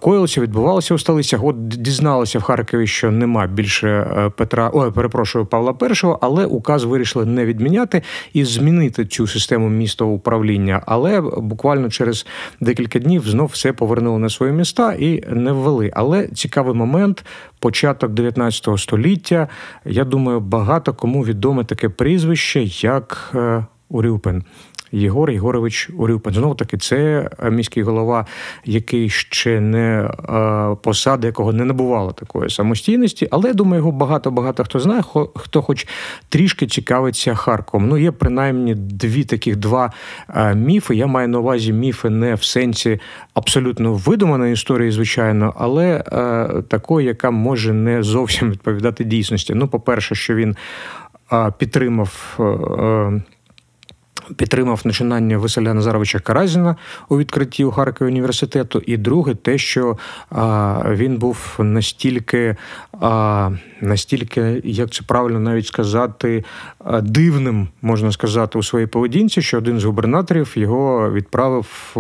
коїлося, 0.02 0.42
відбувалося 0.42 0.94
у 0.94 1.00
столицях. 1.00 1.44
От 1.44 1.68
дізналися 1.68 2.40
в 2.40 2.42
Харкові, 2.42 2.88
що 2.88 3.12
нема 3.12 3.48
більше 3.48 3.90
е, 3.90 4.30
Петра, 4.30 4.72
ой, 4.74 4.92
перепрошую, 4.92 5.46
Павла 5.46 5.76
І, 5.82 6.08
але 6.22 6.46
указ 6.46 6.84
вирішили 6.84 7.26
не 7.26 7.46
відміняти 7.46 8.02
і 8.34 8.46
змінити 8.46 9.06
цю 9.06 9.28
систему 9.28 9.70
містового 9.70 10.18
управління. 10.18 10.82
Але 10.86 11.22
буквально 11.22 11.90
через 11.90 12.26
декілька 12.62 13.00
днів 13.00 13.30
знов 13.30 13.50
все 13.54 13.74
повернули 13.74 14.20
на 14.20 14.30
свої 14.30 14.54
міста 14.54 14.94
і 14.94 15.24
не 15.30 15.52
ввели. 15.52 15.92
Але 15.94 16.28
цікавий 16.28 16.74
момент, 16.74 17.26
початок 17.60 18.12
19 18.12 18.80
століття. 18.80 19.48
Я 19.86 20.06
думаю, 20.06 20.40
багато 20.40 20.94
кому 20.94 21.26
відоме 21.26 21.64
таке 21.64 21.90
прізвище, 21.90 22.64
як 22.64 23.32
е, 23.36 23.66
Урюпин. 23.90 24.44
Єгор 24.92 25.32
Єгорович 25.32 25.90
Урюпин. 25.98 26.34
Знову 26.34 26.56
таки, 26.56 26.78
це 26.78 27.30
міський 27.52 27.84
голова, 27.84 28.26
який 28.66 29.10
ще 29.10 29.60
не 29.60 30.10
е, 30.30 30.76
посада, 30.84 31.28
якого 31.28 31.54
не 31.54 31.66
набувало 31.66 32.12
такої 32.12 32.50
самостійності, 32.50 33.28
але 33.32 33.48
я 33.48 33.54
думаю, 33.54 33.80
його 33.80 33.92
багато-багато 33.92 34.64
хто 34.64 34.80
знає, 34.80 35.04
хто 35.36 35.62
хоч 35.62 35.88
трішки 36.30 36.68
цікавиться 36.68 37.36
Харковом. 37.36 37.88
Ну, 37.90 37.98
є 37.98 38.12
принаймні 38.12 38.76
дві 38.76 39.24
таких 39.24 39.56
два 39.56 39.92
е, 40.30 40.56
міфи. 40.56 40.96
Я 40.96 41.08
маю 41.08 41.28
на 41.28 41.40
увазі 41.40 41.74
міфи 41.74 42.10
не 42.10 42.36
в 42.36 42.44
сенсі 42.44 43.00
абсолютно 43.34 43.94
видуманої 43.94 44.54
історії, 44.54 44.92
звичайно, 44.92 45.54
але 45.58 46.04
е, 46.12 46.62
такої, 46.68 47.08
яка 47.08 47.32
може 47.32 47.74
не 47.74 48.04
зовсім 48.04 48.52
відповідати 48.52 49.04
дійсності. 49.04 49.54
Ну, 49.54 49.68
по-перше, 49.68 50.16
що 50.16 50.36
він 50.36 50.56
підтримав. 51.58 52.40
Підтримав 54.36 54.82
начинання 54.86 55.38
Василя 55.38 55.74
Назаровича 55.74 56.20
Каразіна 56.20 56.76
у 57.10 57.18
відкритті 57.18 57.64
у 57.64 57.72
Харкові 57.72 58.08
університету. 58.08 58.82
І 58.86 58.98
друге, 58.98 59.36
те, 59.36 59.58
що 59.58 59.98
а, 60.30 60.84
він 60.90 61.18
був 61.18 61.56
настільки, 61.60 62.56
а, 63.02 63.50
настільки, 63.82 64.62
як 64.64 64.92
це 64.92 65.02
правильно 65.08 65.40
навіть 65.40 65.68
сказати, 65.68 66.44
а, 66.86 67.02
дивним, 67.02 67.68
можна 67.82 68.12
сказати, 68.12 68.60
у 68.60 68.64
своїй 68.64 68.88
поведінці, 68.88 69.42
що 69.42 69.58
один 69.58 69.80
з 69.80 69.84
губернаторів 69.84 70.52
його 70.56 71.12
відправив 71.12 71.96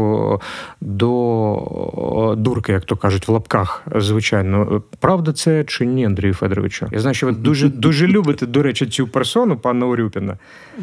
до 0.81 2.35
дурки, 2.37 2.71
як 2.71 2.85
то 2.85 2.95
кажуть, 2.95 3.27
в 3.27 3.31
лапках, 3.31 3.83
звичайно. 3.95 4.81
Правда, 4.99 5.33
це 5.33 5.63
чи 5.63 5.85
ні, 5.85 6.05
Андрію 6.05 6.33
Федоровичу? 6.33 6.87
Я 6.91 6.99
знаю, 6.99 7.13
що 7.13 7.25
ви 7.25 7.31
дуже 7.31 7.69
дуже 7.69 8.07
любите, 8.07 8.45
до 8.45 8.63
речі, 8.63 8.85
цю 8.85 9.07
персону, 9.07 9.57
пана 9.57 9.85
Урюпіна. 9.85 10.37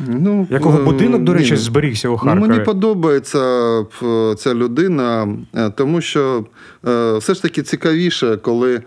Ну, 0.07 0.47
Якого 0.51 0.79
е, 0.79 0.83
будинок, 0.83 1.23
до 1.23 1.35
речі, 1.39 1.57
зберігся 1.57 2.09
у 2.09 2.13
Ну, 2.13 2.19
Харкові? 2.19 2.49
мені 2.49 2.65
подобається 2.65 3.39
е, 4.03 4.35
ця 4.39 4.55
людина, 4.55 5.29
е, 5.55 5.71
тому 5.71 6.01
що 6.01 6.45
е, 6.87 7.19
все 7.19 7.35
ж 7.35 7.43
таки 7.43 7.63
цікавіше, 7.63 8.37
коли 8.37 8.83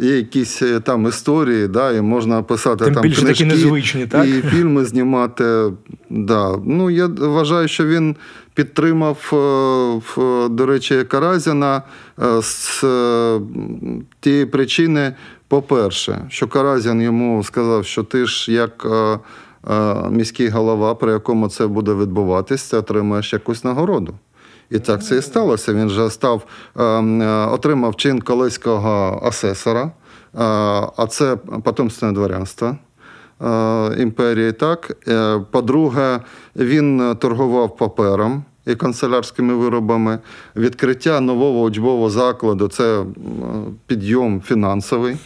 є 0.00 0.16
якісь 0.16 0.62
там 0.84 1.06
історії, 1.06 1.68
да, 1.68 1.92
і 1.92 2.00
можна 2.00 2.42
писати 2.42 2.84
Тим 2.84 2.94
там 2.94 3.02
більше 3.02 3.22
такі 3.22 3.44
незвичні, 3.44 4.06
так? 4.06 4.26
і 4.26 4.42
фільми 4.42 4.84
знімати. 4.84 5.72
Да. 6.10 6.56
Ну, 6.64 6.90
я 6.90 7.06
вважаю, 7.06 7.68
що 7.68 7.86
він 7.86 8.16
підтримав, 8.54 9.32
до 10.50 10.66
речі, 10.66 11.04
Каразіна 11.04 11.82
з 12.42 12.84
тієї 14.20 14.46
причини, 14.46 15.12
по-перше, 15.48 16.26
що 16.28 16.46
Каразін 16.46 17.02
йому 17.02 17.44
сказав, 17.44 17.86
що 17.86 18.02
ти 18.02 18.26
ж 18.26 18.52
як. 18.52 18.86
Е, 19.70 19.94
Міський 20.10 20.48
голова, 20.48 20.94
при 20.94 21.12
якому 21.12 21.48
це 21.48 21.66
буде 21.66 21.94
відбуватись, 21.94 22.68
ти 22.68 22.76
отримаєш 22.76 23.32
якусь 23.32 23.64
нагороду. 23.64 24.14
І 24.70 24.78
так 24.78 25.04
це 25.04 25.16
і 25.16 25.22
сталося. 25.22 25.72
Він 25.72 25.88
же 25.88 26.10
став, 26.10 26.42
е, 26.76 26.82
е, 26.84 27.46
отримав 27.46 27.96
чин 27.96 28.20
колеського 28.20 29.20
асесора, 29.24 29.90
а 30.96 31.06
це 31.10 31.36
потомственне 31.36 32.14
дворянство 32.14 32.76
імперії. 33.98 34.52
Так. 34.52 34.96
По-друге, 35.50 36.20
він 36.56 37.16
торгував 37.18 37.76
папером 37.76 38.44
і 38.66 38.74
канцелярськими 38.74 39.54
виробами. 39.54 40.18
Відкриття 40.56 41.20
нового 41.20 41.60
учбового 41.60 42.10
закладу 42.10 42.68
це 42.68 43.04
підйом 43.86 44.40
фінансовий. 44.40 45.16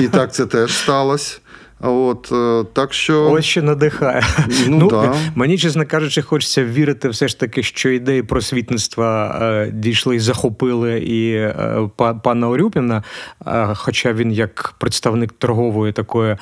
І 0.00 0.08
так 0.08 0.34
це 0.34 0.46
теж 0.46 0.76
сталося. 0.76 1.38
От, 1.82 2.32
е, 2.32 2.64
так 2.72 2.92
що... 2.92 3.30
Ось 3.30 3.44
ще 3.44 3.62
надихає. 3.62 4.22
Ну, 4.68 4.88
да. 4.88 5.14
Мені, 5.34 5.58
чесно 5.58 5.86
кажучи, 5.86 6.22
хочеться 6.22 6.64
вірити 6.64 7.08
все 7.08 7.28
ж 7.28 7.40
таки, 7.40 7.62
що 7.62 7.88
ідеї 7.88 8.22
просвітництва 8.22 9.38
е, 9.42 9.70
дійшли 9.72 10.16
і 10.16 10.20
захопили 10.20 11.00
і 11.00 11.34
е, 11.34 11.88
па- 11.96 12.14
пана 12.14 12.48
Орюпіна, 12.48 13.02
е, 13.46 13.68
хоча 13.74 14.12
він 14.12 14.32
як 14.32 14.74
представник 14.78 15.32
торгової 15.32 15.92
такої. 15.92 16.36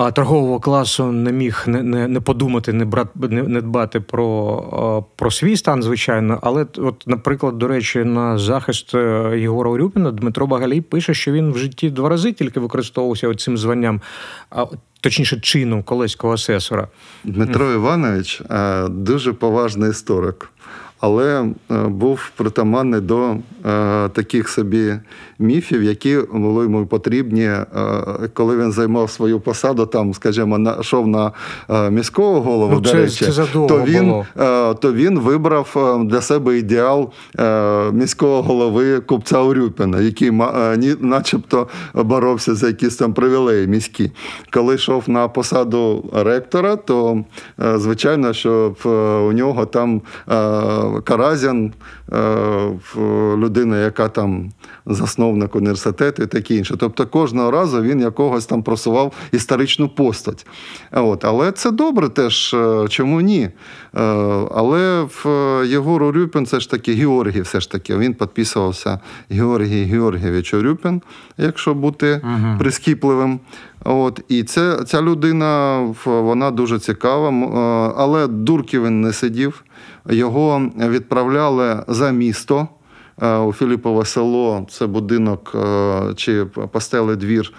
А 0.00 0.12
торгового 0.12 0.60
класу 0.60 1.12
не 1.12 1.32
міг 1.32 1.64
не, 1.66 1.82
не, 1.82 2.08
не 2.08 2.20
подумати, 2.20 2.72
не 2.72 2.84
брат, 2.84 3.08
не, 3.16 3.42
не 3.42 3.60
дбати 3.60 4.00
про, 4.00 5.04
про 5.16 5.30
свій 5.30 5.56
стан, 5.56 5.82
звичайно. 5.82 6.38
Але 6.42 6.66
от, 6.76 7.04
наприклад, 7.06 7.58
до 7.58 7.68
речі, 7.68 8.04
на 8.04 8.38
захист 8.38 8.94
е, 8.94 9.32
Єгора 9.38 9.70
Орюпіна 9.70 10.10
Дмитро 10.10 10.46
Багалій 10.46 10.80
пише, 10.80 11.14
що 11.14 11.32
він 11.32 11.52
в 11.52 11.58
житті 11.58 11.90
два 11.90 12.08
рази 12.08 12.32
тільки 12.32 12.60
використовувався 12.60 13.34
цим 13.34 13.58
званням, 13.58 14.00
а 14.50 14.66
точніше 15.00 15.40
чином 15.40 15.82
колеського 15.82 16.32
асесора. 16.32 16.88
Дмитро 17.24 17.72
Іванович 17.72 18.42
е, 18.50 18.88
дуже 18.88 19.32
поважний 19.32 19.90
історик, 19.90 20.50
але 21.00 21.40
е, 21.70 21.74
був 21.74 22.30
притаманний 22.36 23.00
до 23.00 23.36
таких 24.12 24.48
собі 24.48 24.94
міфів, 25.38 25.82
які 25.82 26.18
були 26.32 26.64
йому 26.64 26.86
потрібні, 26.86 27.44
е, 27.44 27.66
коли 28.34 28.56
він 28.56 28.72
займав 28.72 29.10
свою 29.10 29.40
посаду, 29.40 29.86
там, 29.86 30.14
скажімо, 30.14 30.58
на 30.58 30.76
на 30.92 31.32
е, 31.70 31.90
міського 31.90 32.40
голову. 32.40 32.72
Ну, 32.74 32.80
до 32.80 32.92
речі, 32.92 33.24
це 33.24 33.46
то 33.52 33.84
він, 33.86 34.08
було. 34.08 34.26
е, 34.40 34.74
то 34.74 34.92
він 34.92 35.18
вибрав 35.18 36.00
для 36.04 36.20
себе 36.20 36.58
ідеал 36.58 37.10
міського 37.92 38.42
голови 38.42 39.00
купця 39.00 39.40
Урюпіна, 39.40 40.00
який 40.00 40.30
начебто 41.00 41.68
боровся 41.94 42.54
за 42.54 42.66
якісь 42.66 42.96
там 42.96 43.12
привілеї 43.12 43.66
міські. 43.66 44.10
Коли 44.52 44.74
йшов 44.74 45.04
на 45.06 45.28
посаду 45.28 46.10
ректора, 46.14 46.76
то 46.76 47.24
звичайно, 47.58 48.32
що 48.32 48.74
у 49.28 49.32
нього 49.32 49.66
там 49.66 50.02
Каразін, 51.04 51.72
людина, 53.36 53.80
яка 53.80 54.08
там 54.08 54.50
засновник 54.88 55.56
університету 55.56 56.22
і 56.22 56.26
таке 56.26 56.54
інше. 56.54 56.76
Тобто 56.78 57.06
кожного 57.06 57.50
разу 57.50 57.82
він 57.82 58.00
якогось 58.00 58.46
там 58.46 58.62
просував 58.62 59.12
історичну 59.32 59.88
постать. 59.88 60.46
От. 60.92 61.24
Але 61.24 61.52
це 61.52 61.70
добре 61.70 62.08
теж, 62.08 62.56
чому 62.88 63.20
ні? 63.20 63.50
Але 64.54 65.02
в 65.02 65.26
Єгор 65.66 66.02
Урюпін 66.02 66.46
це 66.46 66.60
ж 66.60 66.70
таки 66.70 66.94
Георгій, 66.94 67.40
все 67.40 67.60
ж 67.60 67.70
таки. 67.70 67.96
Він 67.96 68.14
підписувався 68.14 69.00
Георгій 69.30 69.84
Георгійович 69.84 70.54
Урюпін, 70.54 71.02
якщо 71.38 71.74
бути 71.74 72.20
угу. 72.24 72.58
прискіпливим. 72.58 73.40
От, 73.84 74.20
І 74.28 74.42
це, 74.42 74.84
ця 74.86 75.02
людина 75.02 75.80
вона 76.04 76.50
дуже 76.50 76.78
цікава, 76.78 77.30
але 77.96 78.26
дурки 78.26 78.80
він 78.80 79.00
не 79.00 79.12
сидів. 79.12 79.64
Його 80.10 80.70
відправляли 80.76 81.84
за 81.88 82.10
місто. 82.10 82.68
У 83.46 83.52
Філіпове 83.52 84.04
село 84.04 84.66
це 84.70 84.86
будинок 84.86 85.56
чи 86.16 86.44
постелий 86.44 87.16
двір 87.16 87.52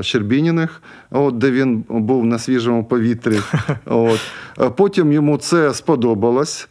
Щербініних, 0.00 0.82
от, 1.10 1.38
де 1.38 1.50
він 1.50 1.84
був 1.88 2.26
на 2.26 2.38
свіжому 2.38 2.84
повітрі. 2.84 3.40
От. 3.86 4.20
Потім 4.76 5.12
йому 5.12 5.36
це 5.36 5.74
сподобалось. 5.74 6.68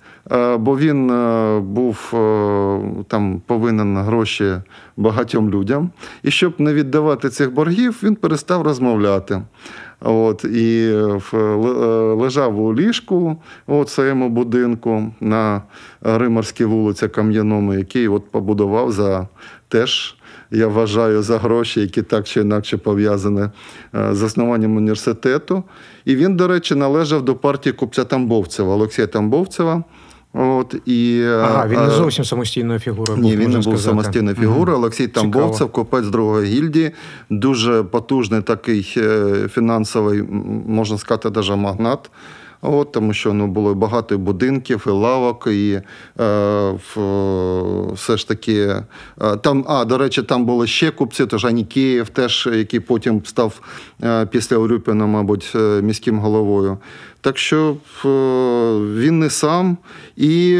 Бо 0.57 0.77
він 0.77 1.07
був 1.61 2.09
там 3.07 3.41
повинен 3.45 3.97
гроші 3.97 4.55
багатьом 4.97 5.49
людям. 5.49 5.89
І 6.23 6.31
щоб 6.31 6.53
не 6.57 6.73
віддавати 6.73 7.29
цих 7.29 7.53
боргів, 7.53 7.99
він 8.03 8.15
перестав 8.15 8.61
розмовляти. 8.61 9.41
От, 10.01 10.43
І 10.43 10.93
лежав 12.15 12.59
у 12.59 12.75
ліжку 12.75 13.37
у 13.67 13.85
своєму 13.85 14.29
будинку 14.29 15.13
на 15.19 15.61
Римарській 16.01 16.65
вулиці 16.65 17.07
Кам'яному, 17.07 17.73
який 17.73 18.07
от 18.07 18.31
побудував 18.31 18.91
за 18.91 19.27
теж. 19.67 20.15
Я 20.51 20.67
вважаю 20.67 21.21
за 21.21 21.37
гроші, 21.37 21.81
які 21.81 22.01
так 22.01 22.27
чи 22.27 22.41
інакше 22.41 22.77
пов'язані 22.77 23.49
з 23.93 24.15
заснуванням 24.15 24.77
університету. 24.77 25.63
І 26.05 26.15
він, 26.15 26.35
до 26.35 26.47
речі, 26.47 26.75
належав 26.75 27.25
до 27.25 27.35
партії 27.35 27.73
купця 27.73 28.03
Тамбовцева, 28.03 28.73
Олексія 28.73 29.07
Тамбовцева. 29.07 29.83
От, 30.33 30.75
і, 30.85 31.23
Ага, 31.23 31.67
він 31.67 31.79
не 31.79 31.89
зовсім 31.89 32.25
самостійною 32.25 32.79
фігурою. 32.79 33.19
Ні, 33.21 33.29
був, 33.31 33.39
він 33.39 33.49
не 33.49 33.55
був 33.55 33.63
сказати. 33.63 33.83
самостійною 33.83 34.35
фігурою. 34.35 34.77
Угу. 34.77 34.83
Олексій 34.85 35.07
Тамбовцев, 35.07 35.71
купець 35.71 36.05
другої 36.05 36.47
гільдії, 36.47 36.91
дуже 37.29 37.83
потужний 37.83 38.41
такий 38.41 38.83
фінансовий, 39.49 40.23
можна 40.67 40.97
сказати, 40.97 41.29
навіть 41.29 41.57
магнат. 41.57 42.09
От, 42.61 42.91
Тому 42.91 43.13
що 43.13 43.33
ну, 43.33 43.47
було 43.47 43.75
багато 43.75 44.17
будинків, 44.17 44.85
і 44.87 44.89
лавок, 44.89 45.47
і 45.51 45.81
е, 46.19 46.73
все 47.93 48.17
ж 48.17 48.27
таки. 48.27 48.55
Е, 49.21 49.37
там, 49.41 49.65
А, 49.67 49.85
до 49.85 49.97
речі, 49.97 50.23
там 50.23 50.45
були 50.45 50.67
ще 50.67 50.91
купці, 50.91 51.25
тож 51.25 51.45
Анікеєв, 51.45 52.09
теж, 52.09 52.49
який 52.53 52.79
потім 52.79 53.21
став 53.25 53.61
е, 54.03 54.25
після 54.25 54.57
Урюпіна, 54.57 55.05
мабуть, 55.05 55.55
міським 55.81 56.19
головою. 56.19 56.77
Так 57.21 57.37
що 57.37 57.75
він 58.95 59.19
не 59.19 59.29
сам. 59.29 59.77
І, 60.17 60.59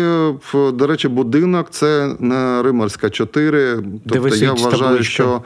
до 0.73 0.87
речі, 0.87 1.07
будинок 1.07 1.67
це 1.69 2.15
не 2.19 2.61
Римарська 2.63 3.09
4. 3.09 3.83
Тобто 4.09 4.35
я 4.35 4.53
вважаю, 4.53 4.71
табличка. 4.71 5.03
що 5.13 5.41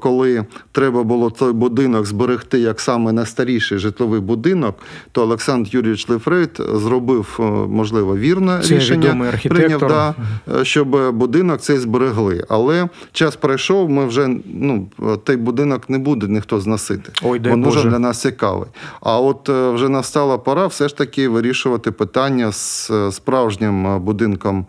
коли 0.00 0.44
треба 0.72 1.02
було 1.02 1.30
той 1.30 1.52
будинок 1.52 2.06
зберегти 2.06 2.58
як 2.58 2.80
саме 2.80 3.12
найстаріший 3.12 3.78
житловий 3.78 4.20
будинок, 4.20 4.78
то 5.12 5.22
Олександр 5.22 5.70
Юрійович 5.72 6.08
Лефрейд 6.08 6.50
зробив, 6.74 7.38
можливо, 7.68 8.16
вірне 8.16 8.60
це 8.62 8.76
рішення, 8.76 9.32
прийняв, 9.44 9.80
да, 9.80 10.14
щоб 10.64 11.14
будинок 11.14 11.60
цей 11.60 11.78
зберегли. 11.78 12.44
Але 12.48 12.88
час 13.12 13.36
пройшов, 13.36 13.90
ми 13.90 14.06
вже 14.06 14.28
ну, 14.44 14.88
той 15.24 15.36
будинок 15.36 15.90
не 15.90 15.98
буде 15.98 16.26
ніхто 16.26 16.60
зносити. 16.60 17.12
Ой, 17.22 17.40
Він 17.44 17.62
дуже 17.62 17.90
для 17.90 17.98
нас 17.98 18.20
цікавий. 18.20 18.68
А 19.00 19.20
от 19.20 19.48
вже 19.48 19.83
настала 19.88 20.38
пора 20.38 20.66
все 20.66 20.88
ж 20.88 20.96
таки 20.96 21.28
вирішувати 21.28 21.92
питання 21.92 22.52
з 22.52 22.90
справжнім 23.10 24.00
будинком 24.00 24.66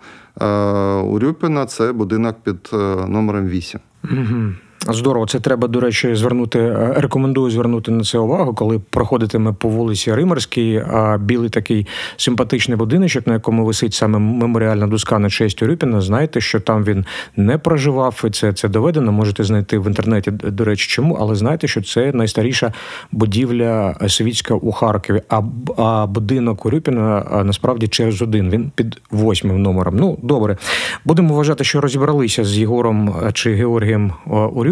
Урюпіна. 1.03 1.65
Це 1.65 1.91
будинок 1.91 2.35
під 2.43 2.69
номером 3.07 3.47
8. 3.47 3.79
Угу. 4.03 4.53
Здорово, 4.89 5.27
це 5.27 5.39
треба, 5.39 5.67
до 5.67 5.79
речі, 5.79 6.15
звернути. 6.15 6.75
Рекомендую 6.95 7.51
звернути 7.51 7.91
на 7.91 8.03
це 8.03 8.17
увагу, 8.17 8.53
коли 8.53 8.79
проходитиме 8.89 9.53
по 9.53 9.69
вулиці 9.69 10.13
Римарській, 10.13 10.83
а 10.91 11.17
білий 11.17 11.49
такий 11.49 11.87
симпатичний 12.17 12.77
будиночок, 12.77 13.27
на 13.27 13.33
якому 13.33 13.65
висить 13.65 13.93
саме 13.93 14.19
меморіальна 14.19 14.87
доска 14.87 15.19
на 15.19 15.29
честь 15.29 15.63
Урюпіна. 15.63 16.01
Знаєте, 16.01 16.41
що 16.41 16.59
там 16.59 16.83
він 16.83 17.05
не 17.35 17.57
проживав, 17.57 18.23
і 18.27 18.29
це 18.29 18.53
це 18.53 18.67
доведено. 18.69 19.11
Можете 19.11 19.43
знайти 19.43 19.79
в 19.79 19.87
інтернеті, 19.87 20.31
до 20.31 20.65
речі, 20.65 20.87
чому, 20.89 21.17
але 21.19 21.35
знаєте, 21.35 21.67
що 21.67 21.81
це 21.81 22.11
найстаріша 22.11 22.73
будівля 23.11 23.95
світська 24.07 24.53
у 24.53 24.71
Харкові. 24.71 25.21
А 25.29 25.41
а 25.77 26.05
будинок 26.05 26.65
Урюпіна 26.65 27.41
насправді 27.45 27.87
через 27.87 28.21
один. 28.21 28.49
Він 28.49 28.71
під 28.75 29.01
восьмим 29.11 29.61
номером. 29.61 29.95
Ну 29.97 30.17
добре, 30.23 30.57
будемо 31.05 31.33
вважати, 31.33 31.63
що 31.63 31.81
розібралися 31.81 32.43
з 32.43 32.57
Єгором 32.57 33.15
чи 33.33 33.53
Георгієм 33.53 34.13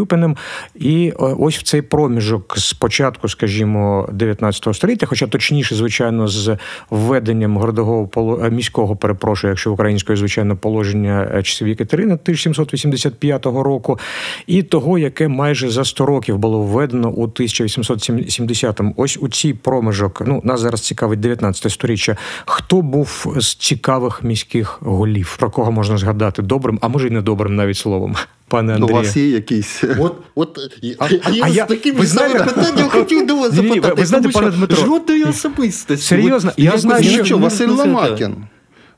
Урюпіним. 0.04 0.38
І 0.76 1.12
ось 1.18 1.58
в 1.58 1.64
цей 1.64 1.82
проміжок 1.82 2.58
з 2.58 2.74
початку, 2.74 3.30
скажімо, 3.30 4.10
19 4.12 4.76
століття, 4.76 5.06
хоча 5.06 5.28
точніше, 5.28 5.76
звичайно, 5.76 6.28
з 6.28 6.58
введенням 6.90 7.58
городового 7.58 8.10
міського, 8.52 8.96
перепрошую, 8.96 9.52
якщо 9.52 9.72
українською, 9.72 10.18
звичайно, 10.18 10.58
положення 10.58 11.42
часів 11.44 11.78
Катерини 11.78 12.14
1785 12.14 13.46
року, 13.46 14.00
і 14.48 14.64
того, 14.64 14.98
яке 14.98 15.28
майже 15.28 15.70
за 15.70 15.86
100 15.86 16.06
років 16.06 16.38
було 16.38 16.60
введено 16.60 17.10
у 17.10 17.28
1870-му. 17.28 18.94
Ось 18.98 19.18
у 19.22 19.30
цій 19.30 19.54
проміжок, 19.54 20.22
ну 20.28 20.42
нас 20.44 20.60
зараз 20.60 20.82
цікавить 20.82 21.20
19 21.20 21.72
сторіччя. 21.72 22.18
Хто 22.46 22.82
був 22.82 23.36
з 23.38 23.56
цікавих 23.56 24.24
міських 24.24 24.78
голів? 24.82 25.38
Про 25.40 25.50
кого 25.50 25.72
можна 25.72 25.98
згадати 25.98 26.42
добрим, 26.42 26.80
а 26.82 26.88
може 26.88 27.08
й 27.08 27.12
недобрим 27.12 27.56
навіть 27.56 27.78
словом? 27.78 28.16
Пане 28.54 28.74
Андрію. 28.74 28.94
У 28.98 28.98
вас 29.02 29.18
є 29.18 29.30
якийсь. 29.30 29.84
От, 30.00 30.16
от, 30.36 30.60
а, 31.00 31.06
а 31.24 31.30
я 31.30 31.64
а 31.64 31.66
з 31.66 31.68
таким 31.68 31.96
ви 31.96 32.06
знаєте- 32.06 32.44
питанням 32.44 32.90
хотів 32.90 33.28
до 33.28 33.36
вас 33.36 33.54
Ні-ні, 33.54 33.80
ви- 33.80 33.94
ви 33.94 34.06
знаєте, 34.06 34.30
тому 34.32 34.46
пане 34.46 34.58
Дмитро, 34.58 34.86
Жодної 34.86 35.24
особистості. 35.24 36.06
Серйозно? 36.08 36.52
я, 36.58 36.72
Я 36.72 36.78
знаю, 36.78 37.26
що- 37.26 37.38
Василь. 37.38 37.68
Ломакін. 37.68 38.36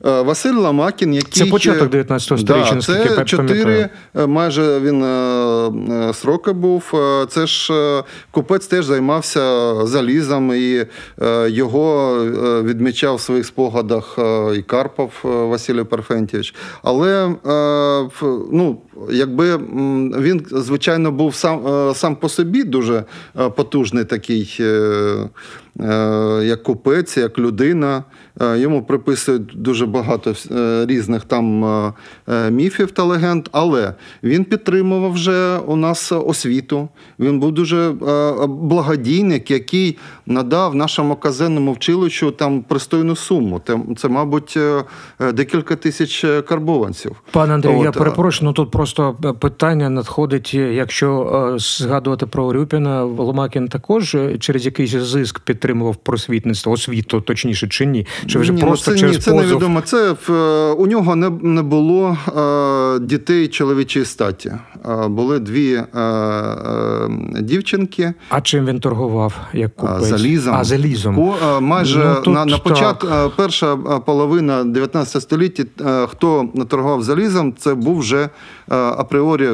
Е, 0.06 0.22
Василь 0.22 0.54
Ломакін, 0.54 1.14
який... 1.14 1.44
Це 1.44 1.50
початок 1.50 1.90
19 1.90 2.40
сторіччя, 2.40 2.74
да, 2.74 2.80
це 2.80 3.14
я 3.18 3.24
чотири, 3.24 3.88
е, 4.14 4.26
майже 4.26 4.80
він 4.80 5.02
е, 5.02 5.08
е, 6.08 6.14
сроки 6.14 6.52
був. 6.52 6.94
Це 7.28 7.46
ж 7.46 7.72
купець 8.30 8.66
теж 8.66 8.84
займався 8.84 9.74
залізом, 9.86 10.52
і 10.54 10.86
його 11.46 12.18
відмічав 12.62 13.16
в 13.16 13.20
своїх 13.20 13.46
спогадах 13.46 14.18
і 14.56 14.62
Карпов 14.62 15.10
Василій 15.22 15.84
Парфентійович. 15.84 16.54
Але 16.82 17.34
ну, 18.52 18.78
якби 19.10 19.56
він, 20.20 20.46
звичайно, 20.50 21.12
був 21.12 21.34
сам, 21.34 21.92
сам 21.94 22.16
по 22.16 22.28
собі 22.28 22.64
дуже 22.64 23.04
потужний 23.56 24.04
такий. 24.04 24.60
Як 26.42 26.62
купець, 26.62 27.16
як 27.16 27.38
людина, 27.38 28.04
йому 28.40 28.82
приписують 28.82 29.62
дуже 29.62 29.86
багато 29.86 30.34
е, 30.50 30.86
різних 30.86 31.24
там 31.24 31.64
е, 31.64 31.92
е, 32.28 32.50
міфів 32.50 32.90
та 32.90 33.02
легенд, 33.02 33.48
але 33.52 33.94
він 34.22 34.44
підтримував 34.44 35.12
вже 35.12 35.58
у 35.58 35.76
нас 35.76 36.12
освіту. 36.12 36.88
Він 37.18 37.40
був 37.40 37.52
дуже 37.52 37.90
е, 37.90 37.92
благодійник, 38.46 39.50
який 39.50 39.98
надав 40.26 40.74
нашому 40.74 41.16
казенному 41.16 41.72
вчилищу 41.72 42.30
там 42.30 42.62
пристойну 42.62 43.16
суму. 43.16 43.60
Це, 43.66 43.78
це 43.96 44.08
мабуть, 44.08 44.54
е, 44.56 44.84
е, 45.20 45.32
декілька 45.32 45.76
тисяч 45.76 46.24
е, 46.24 46.42
карбованців. 46.42 47.16
Пане 47.30 47.54
Андрію, 47.54 47.82
я 47.84 47.92
перепрошую, 47.92 48.48
ну 48.48 48.52
тут 48.52 48.70
просто 48.70 49.14
питання 49.40 49.90
надходить, 49.90 50.54
якщо 50.54 51.56
згадувати 51.58 52.26
про 52.26 52.44
Урюпіна, 52.44 53.04
Ломакін 53.04 53.68
також 53.68 54.16
через 54.40 54.66
якийсь 54.66 54.90
зиск 54.90 55.40
підтримував 55.40 55.96
просвітництво, 55.96 56.72
освіту, 56.72 57.20
точніше, 57.20 57.68
чи 57.68 57.86
ні? 57.86 58.06
Чи 58.26 58.38
вже 58.38 58.52
ні, 58.52 58.60
просто 58.60 58.90
ну 58.90 58.96
це, 58.96 59.00
через 59.00 59.16
ні, 59.16 59.22
це 59.22 59.30
позов? 59.30 59.46
невідомо. 59.46 59.80
Це 59.80 60.14
в, 60.26 60.32
у 60.72 60.86
нього 60.86 61.16
не, 61.16 61.30
не 61.30 61.62
було 61.62 62.16
е, 62.36 62.98
дітей 63.00 63.48
чоловічої 63.48 64.04
статі. 64.04 64.52
е, 64.88 65.08
були 65.08 65.38
дві 65.38 65.74
е, 65.74 66.00
е, 66.00 67.08
дівчинки. 67.40 68.14
А 68.28 68.40
чим 68.40 68.66
він 68.66 68.80
торгував? 68.80 69.40
Як 69.52 69.76
купець? 69.76 70.15
Залізом. 70.18 70.54
А, 70.54 70.64
залізом. 70.64 71.16
Ко- 71.16 71.60
майже 71.60 72.04
Ну, 72.04 72.14
тут 72.22 72.34
на, 72.34 72.44
на 72.44 72.58
початку 72.58 73.06
а, 73.10 73.28
перша 73.28 73.76
половина 73.76 74.64
19 74.64 75.22
століття, 75.22 75.64
хто 76.10 76.48
торгував 76.68 77.02
залізом, 77.02 77.54
це 77.58 77.74
був 77.74 77.98
вже 77.98 78.28
апріорі 78.68 79.48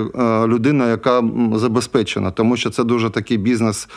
людина, 0.46 0.88
яка 0.90 1.22
забезпечена, 1.54 2.30
тому 2.30 2.56
що 2.56 2.70
це 2.70 2.84
дуже 2.84 3.10
такий 3.10 3.38
бізнес, 3.38 3.88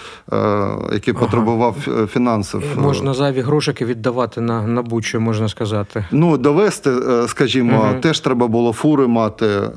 який 0.94 1.14
потребував 1.14 1.76
е, 1.88 2.08
фінансів. 2.08 2.64
Можна 2.78 3.14
зайві 3.14 3.42
грошики 3.42 3.86
віддавати 3.86 4.42
на, 4.42 4.68
на 4.68 4.82
бучу, 4.82 5.20
можна 5.20 5.50
сказати. 5.50 6.06
Ну, 6.12 6.38
довести, 6.38 6.90
е, 6.90 7.28
скажімо, 7.28 7.86
Мгм. 7.92 8.02
теж 8.02 8.20
треба 8.20 8.48
було 8.48 8.74
фури 8.74 9.08
мати, 9.08 9.46
е, 9.46 9.70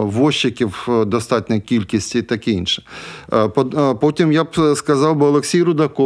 возчиків 0.00 0.88
е, 0.88 1.04
достатня 1.04 1.60
кількість 1.60 2.14
і 2.16 2.22
таке 2.22 2.50
інше. 2.50 2.82
Е, 3.32 3.48
по- 3.48 3.62
е, 3.80 3.94
Потім 4.00 4.32
я 4.32 4.44
б 4.44 4.48
сказав 4.76 5.16
би 5.16 5.26
Олексій 5.26 5.62
Рудаков. 5.62 6.05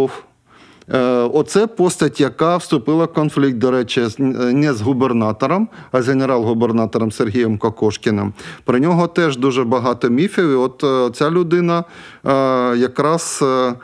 Е, 0.92 0.98
Оце 1.32 1.66
постать, 1.66 2.20
яка 2.20 2.56
вступила 2.56 3.04
в 3.04 3.12
конфлікт, 3.12 3.58
до 3.58 3.70
речі, 3.70 4.08
не 4.18 4.72
з 4.74 4.80
губернатором, 4.80 5.68
а 5.92 6.02
з 6.02 6.08
генерал-губернатором 6.08 7.12
Сергієм 7.12 7.58
Кокошкіним. 7.58 8.32
Про 8.64 8.78
нього 8.78 9.06
теж 9.06 9.36
дуже 9.36 9.64
багато 9.64 10.08
міфів. 10.08 10.50
І 10.50 10.54
от 10.54 10.84
е, 10.84 11.10
ця 11.14 11.30
людина 11.30 11.84
е, 12.26 12.32
якраз 12.76 13.40
е, 13.42 13.46
е, 13.46 13.74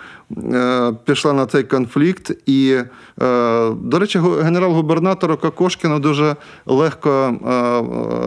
пішла 1.04 1.32
на 1.32 1.46
цей 1.46 1.62
конфлікт. 1.62 2.30
І, 2.46 2.76
е, 3.22 3.70
до 3.70 3.98
речі, 3.98 4.18
генерал-губернатору 4.18 5.36
Кокошкіну 5.36 5.98
дуже 5.98 6.36
легко 6.66 7.10
е, 7.10 7.50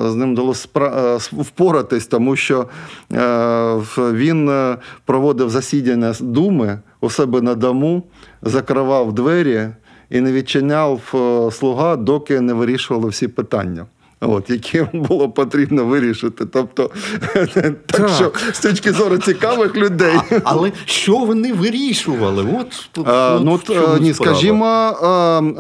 е, 0.05 0.09
з 0.11 0.15
ним 0.15 0.35
е, 0.75 1.15
с- 1.19 1.31
впоратись, 1.33 2.07
тому 2.07 2.35
що 2.35 2.65
е, 3.13 3.75
він 3.97 4.49
е, 4.49 4.77
проводив 5.05 5.49
засідання 5.49 6.13
Думи 6.21 6.79
у 7.01 7.09
себе 7.09 7.41
на 7.41 7.55
дому, 7.55 8.03
закривав 8.41 9.13
двері 9.13 9.67
і 10.09 10.21
не 10.21 10.31
відчиняв 10.31 11.01
е, 11.15 11.51
слуга, 11.51 11.95
доки 11.95 12.41
не 12.41 12.53
вирішували 12.53 13.09
всі 13.09 13.27
питання. 13.27 13.85
От, 14.21 14.49
які 14.49 14.85
було 14.93 15.29
потрібно 15.29 15.85
вирішити. 15.85 16.45
Тобто, 16.45 16.91
так, 17.33 17.73
Так. 17.85 18.09
що 18.09 18.31
з 18.53 18.59
точки 18.59 18.91
зору 18.91 19.17
цікавих 19.17 19.75
людей. 19.75 20.13
Але 20.43 20.71
що 20.85 21.17
вони 21.17 21.53
вирішували? 21.53 22.47
От, 22.59 23.07
Е, 23.07 23.11
от 23.11 23.43
ну, 23.45 23.59
от, 23.69 24.01
ні, 24.01 24.13
скажімо, 24.13 24.65
е, 24.65 25.07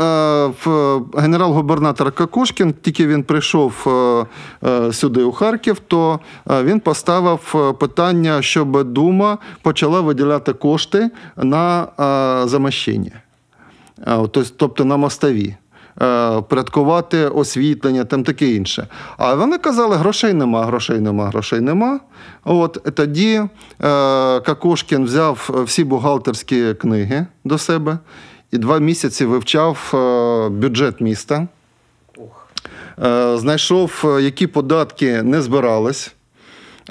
е, 0.03 0.53
в- 0.65 1.01
генерал-губернатор 1.17 2.11
Кокошкін, 2.11 2.73
тільки 2.81 3.07
він 3.07 3.23
прийшов 3.23 3.73
е, 3.87 4.25
е, 4.69 4.93
сюди, 4.93 5.23
у 5.23 5.31
Харків, 5.31 5.79
то 5.87 6.19
він 6.47 6.79
поставив 6.79 7.75
питання, 7.79 8.41
щоб 8.41 8.83
Дума 8.93 9.37
почала 9.61 10.01
виділяти 10.01 10.53
кошти 10.53 11.09
на 11.37 11.87
замощення, 12.47 13.11
тобто- 14.05 14.43
тобто 14.57 14.85
на 14.85 14.97
мостові. 14.97 15.55
Е, 16.01 16.41
Порядкувати 16.41 17.25
освітлення, 17.25 18.05
там 18.05 18.23
таке 18.23 18.47
інше. 18.47 18.87
А 19.17 19.33
вони 19.33 19.57
казали, 19.57 19.95
грошей 19.95 20.33
нема, 20.33 20.65
грошей 20.65 20.99
нема, 20.99 21.27
грошей 21.27 21.61
нема. 21.61 21.99
От 22.43 22.95
тоді 22.95 23.33
е, 23.35 23.47
Какошкін 24.39 25.05
взяв 25.05 25.63
всі 25.65 25.83
бухгалтерські 25.83 26.73
книги 26.73 27.25
до 27.43 27.57
себе 27.57 27.97
і 28.51 28.57
два 28.57 28.79
місяці 28.79 29.25
вивчав 29.25 29.91
е, 29.93 30.49
бюджет 30.49 31.01
міста. 31.01 31.47
Знайшов, 33.35 34.17
які 34.21 34.47
податки 34.47 35.23
не 35.23 35.41
збирались. 35.41 36.13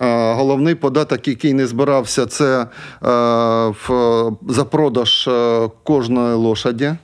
Головний 0.01 0.75
податок, 0.75 1.29
який 1.29 1.53
не 1.53 1.66
збирався, 1.66 2.27
це 2.27 2.66
за 4.49 4.64
продаж 4.71 5.31
кожної 5.85 6.35
лошаді. 6.35 6.94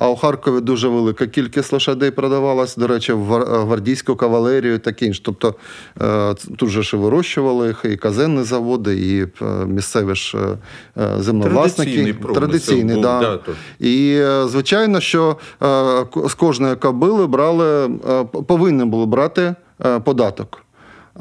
А 0.00 0.08
у 0.08 0.16
Харкові 0.16 0.60
дуже 0.60 0.88
велика 0.88 1.26
кількість 1.26 1.72
лошадей 1.72 2.10
продавалась, 2.10 2.76
до 2.76 2.86
речі, 2.86 3.12
в 3.12 3.38
гвардійську 3.64 4.16
кавалерію 4.16 4.78
таке 4.78 5.06
інше. 5.06 5.20
Тобто 5.24 5.54
е, 6.02 6.34
тут 6.56 6.68
же 6.68 6.82
ж 6.82 6.96
і 6.96 7.00
вирощували 7.00 7.66
їх, 7.66 7.84
і 7.84 7.96
казенні 7.96 8.42
заводи, 8.42 8.96
і 8.96 9.22
е, 9.44 9.66
місцеві 9.66 10.14
ж 10.14 10.38
е, 10.38 10.58
е, 11.02 11.22
землевласники. 11.22 11.90
Традиційний 11.90 12.34
Традиційний, 12.34 12.94
був, 12.94 13.02
да. 13.02 13.20
да. 13.20 13.38
І 13.86 14.16
е, 14.20 14.48
звичайно, 14.48 15.00
що 15.00 15.36
е, 15.62 16.04
з 16.28 16.34
кожної 16.34 16.76
кобили 16.76 17.26
брали, 17.26 17.84
е, 17.86 18.24
повинні 18.24 18.84
були 18.84 19.06
брати 19.06 19.54
е, 19.84 20.00
податок. 20.00 20.64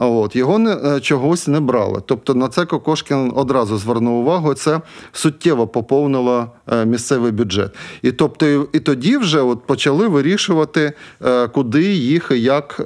От, 0.02 0.36
його 0.36 0.60
не, 0.60 0.78
е, 0.86 1.00
чогось 1.00 1.48
не 1.48 1.60
брали. 1.60 2.02
Тобто 2.06 2.36
на 2.36 2.48
це 2.48 2.66
Кокошкін 2.66 3.32
одразу 3.36 3.78
звернув 3.78 4.20
увагу, 4.20 4.54
це 4.54 4.82
суттєво 5.12 5.68
поповнило 5.68 6.52
е, 6.68 6.86
місцевий 6.86 7.32
бюджет. 7.32 7.76
І 8.02 8.12
тобто, 8.12 8.68
і, 8.74 8.80
тоді 8.80 9.18
вже 9.18 9.42
от 9.42 9.66
почали 9.66 10.08
вирішувати, 10.08 10.94
е, 11.26 11.48
куди 11.48 11.84
їх 11.94 12.32
і 12.32 12.42
як 12.42 12.82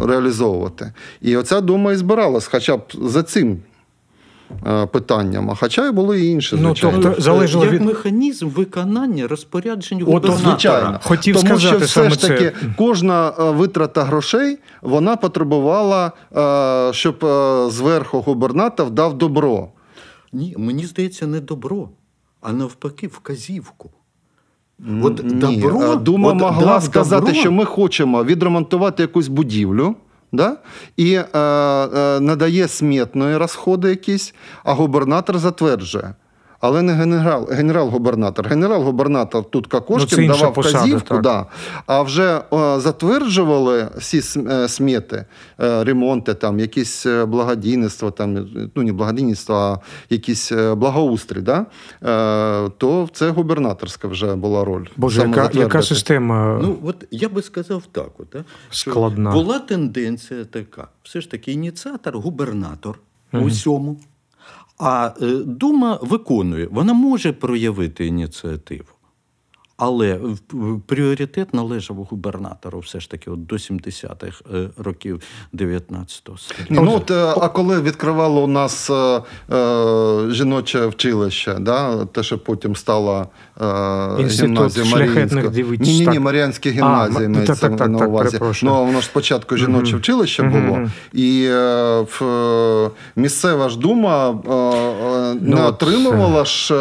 реалізовувати. 0.00 0.92
І 1.20 1.36
оця 1.36 1.60
дума 1.60 1.92
і 1.92 1.96
збиралась, 1.96 2.46
хоча 2.46 2.76
б 2.76 2.82
за 3.02 3.22
цим 3.22 3.58
е, 4.66 4.86
питанням. 4.86 5.50
А 5.50 5.54
хоча 5.54 5.86
й 5.86 5.90
були 5.92 6.20
і 6.20 6.26
інші, 6.30 6.56
Ну, 6.60 6.74
тобто, 6.80 7.14
залежало 7.18 7.64
Як 7.64 7.74
від- 7.74 7.82
механізм 7.82 8.48
виконання 8.48 9.28
розпоряджень 9.28 9.98
От, 10.02 10.04
губернатора. 10.08 10.50
Звичайно. 10.50 11.00
Хотів 11.02 11.36
Тому 11.36 11.46
сказати 11.46 11.68
що 11.76 11.78
все 11.86 11.88
саме 11.94 12.10
ж 12.10 12.18
це. 12.20 12.28
таки 12.28 12.52
кожна 12.78 13.28
е, 13.28 13.50
витрата 13.50 14.04
грошей 14.04 14.58
вона 14.82 15.16
потребувала, 15.16 16.12
е, 16.36 16.92
щоб 16.92 17.24
е, 17.24 17.70
зверху 17.70 18.20
губернатор 18.20 18.90
дав 18.90 19.18
добро. 19.18 19.68
Ні, 20.32 20.54
мені 20.58 20.86
здається, 20.86 21.26
не 21.26 21.40
добро, 21.40 21.88
а 22.40 22.52
навпаки, 22.52 23.06
вказівку. 23.06 23.90
От 25.02 25.14
добро, 25.38 25.80
Е, 25.92 25.96
Дума 25.96 26.28
от 26.28 26.34
могла 26.40 26.80
сказати, 26.80 27.26
добро, 27.26 27.40
що 27.40 27.52
ми 27.52 27.64
хочемо 27.64 28.24
відремонтувати 28.24 29.02
якусь 29.02 29.28
будівлю. 29.28 29.94
Да? 30.32 30.56
І 30.96 31.14
е, 31.14 31.24
е, 31.38 32.20
надає 32.20 32.68
смітної 32.68 33.36
розходи 33.36 33.90
якісь, 33.90 34.34
а 34.64 34.72
губернатор 34.72 35.38
затверджує. 35.38 36.14
Але 36.60 36.82
не 36.82 36.92
генерал, 36.92 37.48
генерал-губернатор. 37.50 38.48
Генерал-губернатор 38.48 39.44
тут 39.44 39.68
Ну, 39.72 39.80
Кокошкін 39.80 40.08
це 40.08 40.26
давав 40.38 40.54
посада, 40.54 40.78
вказівку, 40.78 41.08
так. 41.14 41.22
да. 41.22 41.46
а 41.86 42.02
вже 42.02 42.40
е, 42.52 42.80
затверджували 42.80 43.88
всі 43.96 44.22
е, 44.38 44.68
смети, 44.68 45.24
е, 45.60 45.84
ремонти, 45.84 46.34
там, 46.34 46.60
якісь 46.60 47.06
е, 47.06 47.24
благодійництво, 47.26 48.10
там, 48.10 48.48
ну 48.74 48.82
не 48.82 48.92
благодійництво, 48.92 49.54
а 49.54 49.78
якісь 50.10 50.52
благоустрій, 50.52 51.40
да? 51.40 51.66
е, 52.02 52.70
то 52.78 53.08
це 53.12 53.30
губернаторська 53.30 54.08
вже 54.08 54.34
була 54.34 54.64
роль. 54.64 54.86
Боже, 54.96 55.20
яка, 55.20 55.50
яка 55.54 55.82
система 55.82 56.58
Ну, 56.62 56.78
от 56.84 57.04
я 57.10 57.28
би 57.28 57.42
сказав 57.42 57.82
так: 57.92 58.10
от, 58.18 58.36
а, 58.36 58.44
що 58.70 58.90
Складна. 58.90 59.30
була 59.32 59.58
тенденція 59.58 60.44
така: 60.44 60.88
все 61.02 61.20
ж 61.20 61.30
таки, 61.30 61.52
ініціатор, 61.52 62.18
губернатор 62.18 62.98
у 63.32 63.38
усьому. 63.38 63.96
А 64.80 65.10
е, 65.22 65.26
Дума 65.46 65.98
виконує, 66.02 66.68
вона 66.70 66.92
може 66.92 67.32
проявити 67.32 68.06
ініціативу. 68.06 68.99
Але 69.82 70.18
пріоритет 70.86 71.54
належав 71.54 71.96
губернатору 71.96 72.78
все 72.78 73.00
ж 73.00 73.10
таки 73.10 73.30
от 73.30 73.46
до 73.46 73.56
70-х 73.56 74.42
е, 74.54 74.68
років 74.78 75.22
19 75.52 76.28
століття. 76.36 76.64
Ну, 76.68 76.94
от, 76.94 77.10
е, 77.10 77.34
а 77.40 77.48
коли 77.48 77.80
відкривало 77.80 78.42
у 78.42 78.46
нас 78.46 78.90
е, 78.90 79.22
е, 79.54 80.30
жіноче 80.30 80.86
вчилище, 80.86 81.54
да, 81.60 82.04
те, 82.04 82.22
що 82.22 82.38
потім 82.38 82.76
стало 82.76 83.26
е, 83.60 83.64
гімназія 84.26 84.86
шляхетних 84.86 85.56
Ні, 85.56 85.62
ні, 85.78 85.98
ні, 85.98 86.04
так. 86.04 86.20
Маріанська 86.20 86.68
А, 86.68 86.72
гімназія 86.72 87.28
мається 87.28 87.54
так, 87.54 87.76
так, 87.76 87.88
на 87.88 87.98
так, 87.98 88.08
увазі. 88.08 88.38
Ну, 88.62 88.84
воно 88.84 89.00
ж 89.00 89.06
спочатку 89.06 89.56
жіноче 89.56 89.96
вчилище 89.96 90.42
було, 90.42 90.60
Мгм. 90.60 90.92
і 91.12 91.46
е, 91.50 92.00
в, 92.00 92.90
місцева 93.16 93.68
ж 93.68 93.78
дума 93.78 94.40
Ну, 95.40 95.56
не 95.56 95.64
от, 95.64 95.82
отримувала 95.82 96.44
ж 96.44 96.74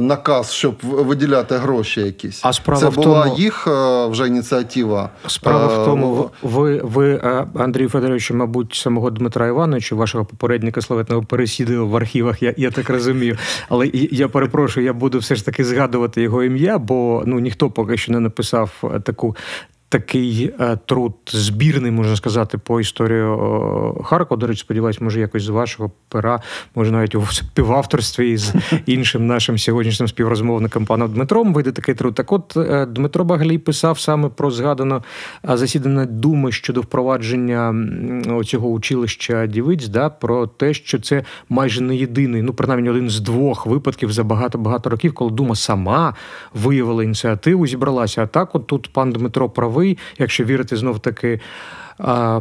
наказ, 0.00 0.52
щоб 0.52 0.74
виділяти 0.82 1.56
гроші 1.56 2.00
якісь. 2.00 2.40
А 2.44 2.52
справа 2.52 2.80
Це 2.80 2.88
в 2.88 2.94
була 2.94 3.22
тому- 3.24 3.36
їх 3.38 3.66
е, 3.66 4.06
вже 4.06 4.26
ініціатива. 4.26 5.10
Справа 5.26 5.74
Е, 5.74 5.82
в 5.82 5.84
тому, 5.84 6.30
ви, 6.42 6.80
ви 6.84 7.10
е, 7.14 7.46
Андрій 7.54 7.88
Федорович, 7.88 8.30
мабуть, 8.30 8.74
самого 8.74 9.10
Дмитра 9.10 9.46
Івановича, 9.46 9.94
вашого 9.96 10.24
попередника 10.24 10.80
славетного, 10.80 11.22
пересідали 11.22 11.78
в 11.78 11.96
архівах, 11.96 12.42
я, 12.42 12.54
я 12.56 12.70
так 12.70 12.90
розумію. 12.90 13.36
Але 13.68 13.90
я 13.92 14.28
перепрошую, 14.28 14.86
я 14.86 14.92
буду 14.92 15.18
все 15.18 15.34
ж 15.34 15.44
таки 15.44 15.64
згадувати 15.64 16.22
його 16.22 16.42
ім'я, 16.42 16.78
бо 16.78 17.22
ну 17.26 17.38
ніхто 17.40 17.70
поки 17.70 17.96
що 17.96 18.12
не 18.12 18.20
написав 18.20 18.70
е, 18.84 19.00
таку. 19.00 19.36
Такий 19.88 20.54
е, 20.60 20.78
труд 20.86 21.14
збірний, 21.26 21.90
можна 21.90 22.16
сказати, 22.16 22.58
по 22.58 22.80
історію 22.80 23.34
е, 24.00 24.04
Харкова. 24.04 24.40
До 24.40 24.46
речі, 24.46 24.60
сподіваюсь, 24.60 25.00
може 25.00 25.20
якось 25.20 25.42
з 25.42 25.48
вашого 25.48 25.90
пера, 26.08 26.40
може 26.74 26.90
навіть 26.90 27.14
у 27.14 27.26
співавторстві 27.26 28.36
з 28.36 28.54
іншим 28.86 29.26
нашим 29.26 29.58
сьогоднішнім 29.58 30.08
співрозмовником 30.08 30.86
паном 30.86 31.12
Дмитром 31.12 31.54
вийде 31.54 31.72
такий 31.72 31.94
труд. 31.94 32.14
Так 32.14 32.32
от 32.32 32.56
е, 32.56 32.86
Дмитро 32.86 33.24
Багалій 33.24 33.58
писав 33.58 33.98
саме 33.98 34.28
про 34.28 34.50
згадане 34.50 35.00
е, 35.50 35.56
засідання 35.56 36.06
Думи 36.06 36.52
щодо 36.52 36.80
впровадження 36.80 37.74
цього 38.46 38.68
училища 38.68 39.46
дівиць, 39.46 39.88
да, 39.88 40.10
про 40.10 40.46
те, 40.46 40.74
що 40.74 41.00
це 41.00 41.24
майже 41.48 41.80
не 41.80 41.96
єдиний, 41.96 42.42
ну 42.42 42.52
принаймні 42.52 42.90
один 42.90 43.10
з 43.10 43.20
двох 43.20 43.66
випадків 43.66 44.12
за 44.12 44.24
багато-багато 44.24 44.90
років, 44.90 45.14
коли 45.14 45.30
Дума 45.30 45.54
сама 45.54 46.14
виявила 46.54 47.04
ініціативу, 47.04 47.66
зібралася. 47.66 48.22
А 48.22 48.26
так, 48.26 48.54
от 48.54 48.66
тут 48.66 48.92
пан 48.92 49.12
Дмитро 49.12 49.48
правий, 49.48 49.77
якщо 50.18 50.44
вірити 50.44 50.76
знов 50.76 51.00
таки. 51.00 51.40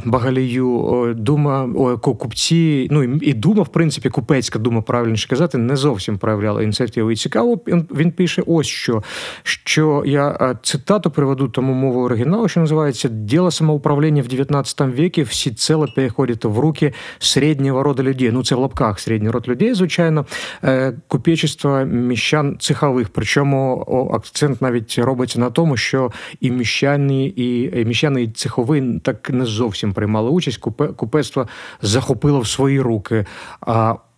Багалію 0.06 1.15
дума 1.17 1.70
купці, 2.02 2.88
ну 2.91 3.04
і 3.04 3.34
дума, 3.34 3.63
в 3.63 3.67
принципі, 3.67 4.10
купецька 4.10 4.60
дума, 4.60 4.82
правильніше 4.82 5.30
казати, 5.30 5.58
не 5.58 5.76
зовсім 5.76 6.17
проявляла 6.17 6.63
ініціативу. 6.63 7.12
І 7.12 7.15
цікаво, 7.15 7.60
він, 7.67 8.12
пише 8.12 8.43
ось 8.46 8.67
що, 8.67 9.04
що 9.43 10.04
я 10.06 10.56
цитату 10.63 11.12
приведу 11.12 11.48
тому 11.48 11.74
мову 11.74 12.04
оригіналу, 12.04 12.48
що 12.48 12.60
називається 12.60 13.10
«Дело 13.10 13.52
самоуправления 13.52 14.24
в 14.24 14.28
19 14.28 14.82
веке 14.82 15.24
всецело 15.24 15.88
переходит 15.96 16.46
в 16.46 16.60
руки 16.60 16.93
среднего 17.20 17.84
рода 17.84 18.04
людей». 18.04 18.32
Ну, 18.32 18.43
це 18.43 18.56
в 18.56 18.60
лапках 18.60 19.00
середній 19.00 19.30
род 19.30 19.48
людей, 19.48 19.74
звичайно, 19.74 20.26
Е, 20.63 20.93
купечество 21.08 21.86
міщан 21.86 22.58
цехових. 22.60 23.10
Причому 23.10 23.82
акцент 24.13 24.62
навіть 24.62 25.00
робиться 25.00 25.39
на 25.39 25.50
тому, 25.50 25.78
що 25.78 26.12
і 26.41 26.52
міщани, 26.52 27.26
і 27.26 27.86
міщани, 27.86 28.24
і 28.24 28.28
цехові 28.28 29.00
так 29.04 29.30
не 29.30 29.46
зовсім 29.48 29.94
приймали 29.94 30.30
участь. 30.30 30.58
Купе, 30.58 30.88
купецтво 30.88 31.48
захопило 31.82 32.40
в 32.40 32.48
свої 32.48 32.82
руки. 32.82 33.26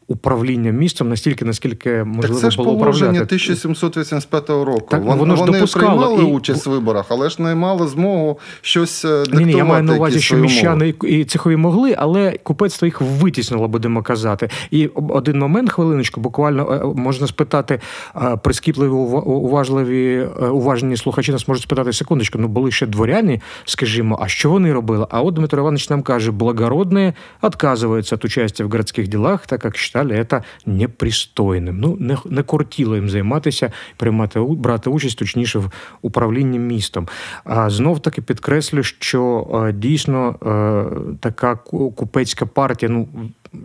Управління 0.09 0.71
містом 0.71 1.09
настільки, 1.09 1.45
наскільки 1.45 2.03
можливо 2.03 2.35
так 2.35 2.41
це 2.41 2.51
ж 2.51 2.57
було 2.57 2.77
положення 2.77 3.11
управляти. 3.11 3.35
1785 3.35 4.49
року. 4.49 4.87
Так, 4.91 5.03
Вон- 5.03 5.17
воно 5.17 5.35
ж 5.35 5.39
вони 5.41 5.57
допускало 5.57 5.87
приймали 5.87 6.23
і- 6.23 6.33
участь 6.33 6.67
в 6.67 6.69
виборах, 6.69 7.05
але 7.09 7.29
ж 7.29 7.41
не 7.41 7.55
мали 7.55 7.87
змогу 7.87 8.39
щось 8.61 9.05
е, 9.05 9.07
диктувати. 9.07 9.45
Ні, 9.45 9.51
ні, 9.53 9.57
я 9.57 9.65
маю 9.65 9.83
на 9.83 9.95
увазі, 9.95 10.19
що 10.19 10.35
міщани 10.35 10.93
і 11.03 11.25
цехові 11.25 11.55
могли, 11.55 11.95
але 11.97 12.31
купецтво 12.43 12.85
їх 12.85 13.01
витіснило, 13.01 13.67
будемо 13.67 14.03
казати. 14.03 14.49
І 14.71 14.87
один 14.87 15.39
момент, 15.39 15.71
хвилиночку, 15.71 16.21
буквально 16.21 16.71
е, 16.95 16.99
можна 17.01 17.27
спитати 17.27 17.79
е, 18.15 18.37
прискіпливі, 18.43 18.91
ува- 18.91 19.23
уважливі, 19.23 20.27
е, 20.41 20.45
уважні 20.47 20.97
слухачі 20.97 21.31
нас 21.31 21.47
можуть 21.47 21.63
спитати 21.63 21.93
секундочку. 21.93 22.37
Ну 22.39 22.47
були 22.47 22.71
ще 22.71 22.85
дворяні, 22.87 23.41
скажімо, 23.65 24.19
а 24.21 24.27
що 24.27 24.49
вони 24.49 24.73
робили? 24.73 25.07
А 25.09 25.21
от 25.21 25.33
Дмитро 25.33 25.59
Іванович 25.59 25.89
нам 25.89 26.01
каже, 26.01 26.31
благородні 26.31 27.13
відказуються 27.43 28.15
від 28.15 28.25
участі 28.25 28.63
в 28.63 28.69
городських 28.69 29.07
ділах, 29.07 29.45
так 29.47 29.65
як 29.65 29.77
вважали 30.03 30.25
це 30.25 30.41
непристойним. 30.65 31.79
Ну 31.79 31.97
не, 31.99 32.17
не 32.25 32.43
кортіло 32.43 32.95
їм 32.95 33.09
займатися, 33.09 33.71
приймати 33.97 34.39
брати 34.39 34.89
участь, 34.89 35.19
точніше, 35.19 35.59
в 35.59 35.71
управлінні 36.01 36.59
містом. 36.59 37.07
А 37.43 37.69
знов 37.69 37.99
таки 37.99 38.21
підкреслю, 38.21 38.83
що 38.83 39.47
е, 39.67 39.73
дійсно 39.73 40.35
е, 40.45 41.15
така 41.19 41.55
купецька 41.95 42.45
партія, 42.45 42.91
ну 42.91 43.07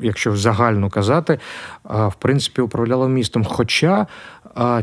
якщо 0.02 0.36
загально 0.36 0.90
казати, 0.90 1.38
а, 1.82 2.08
в 2.08 2.14
принципі, 2.14 2.60
управляла 2.62 3.08
містом. 3.08 3.44
Хоча 3.44 4.06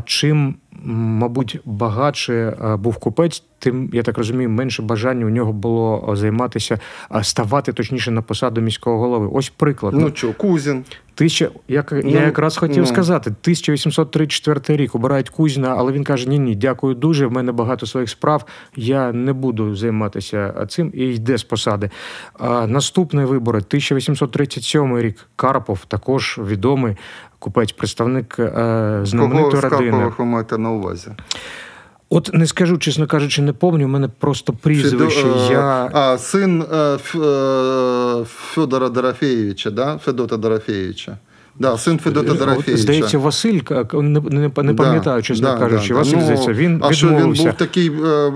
чим, 0.04 0.54
мабуть, 0.84 1.60
багатше 1.64 2.56
був 2.78 2.96
купець, 2.96 3.44
тим, 3.58 3.90
я 3.92 4.02
так 4.02 4.18
розумію, 4.18 4.50
менше 4.50 4.82
бажання 4.82 5.26
у 5.26 5.28
нього 5.28 5.52
було 5.52 6.12
займатися, 6.16 6.78
ставати 7.22 7.72
точніше 7.72 8.10
на 8.10 8.22
посаду 8.22 8.60
міського 8.60 8.98
голови. 8.98 9.28
Ось 9.32 9.48
приклад. 9.48 9.94
Ну 9.96 10.10
що, 10.14 10.32
Кузін. 10.32 10.84
Тисяча, 11.14 11.50
як 11.68 11.92
Ну, 11.92 12.10
я 12.10 12.20
якраз 12.20 12.56
хотів 12.56 12.78
ну. 12.78 12.86
сказати, 12.86 13.30
1834 13.30 14.76
рік 14.76 14.94
обирають 14.94 15.28
Кузьна, 15.28 15.74
але 15.78 15.92
він 15.92 16.04
каже: 16.04 16.28
ні, 16.28 16.38
ні, 16.38 16.54
дякую 16.54 16.94
дуже. 16.94 17.26
В 17.26 17.32
мене 17.32 17.52
багато 17.52 17.86
своїх 17.86 18.10
справ. 18.10 18.44
Я 18.76 19.12
не 19.12 19.32
буду 19.32 19.76
займатися 19.76 20.66
цим 20.68 20.90
і 20.94 21.04
йде 21.04 21.38
з 21.38 21.42
посади. 21.42 21.90
А, 22.38 22.66
наступні 22.66 23.24
вибори, 23.24 23.58
1837 23.58 24.98
рік. 24.98 25.28
Карпов, 25.36 25.84
також 25.88 26.40
відомий 26.48 26.96
купець, 27.42 27.72
представник 27.72 28.36
е, 28.38 29.00
знаменитої 29.04 29.62
родини. 29.62 29.90
Кого 29.90 30.14
ви 30.18 30.24
маєте 30.24 30.58
на 30.58 30.70
увазі? 30.70 31.08
От 32.10 32.30
не 32.32 32.46
скажу, 32.46 32.78
чесно 32.78 33.06
кажучи, 33.06 33.42
не 33.42 33.52
пам'ятаю, 33.52 33.86
у 33.86 33.90
мене 33.90 34.08
просто 34.08 34.52
прізвище. 34.52 35.22
Федо- 35.26 35.52
Я... 35.52 35.90
А, 35.92 36.18
син 36.18 36.62
е, 36.72 36.76
е, 36.76 38.24
Федора 38.24 38.88
Дорофеєвича, 38.88 39.70
да? 39.70 39.98
Федота 39.98 40.36
Дорофеєвича. 40.36 41.16
Да, 41.58 41.78
син 41.78 41.98
Федота 41.98 42.34
Дорофеєвича. 42.34 42.76
Здається, 42.76 43.18
Василь, 43.18 43.60
не, 43.94 44.20
не, 44.20 44.20
не 44.30 44.48
Да, 44.48 44.74
пам'ятаю, 44.74 45.22
чесно 45.22 45.48
да, 45.48 45.58
кажучи. 45.58 45.88
да, 45.88 45.94
Василь, 45.94 46.16
да. 46.16 46.22
здається, 46.22 46.52
він 46.52 46.80
а 46.84 46.92
що 46.92 47.08
він 47.08 47.32
був 47.32 47.52
такий 47.52 47.88
е, 47.88 48.32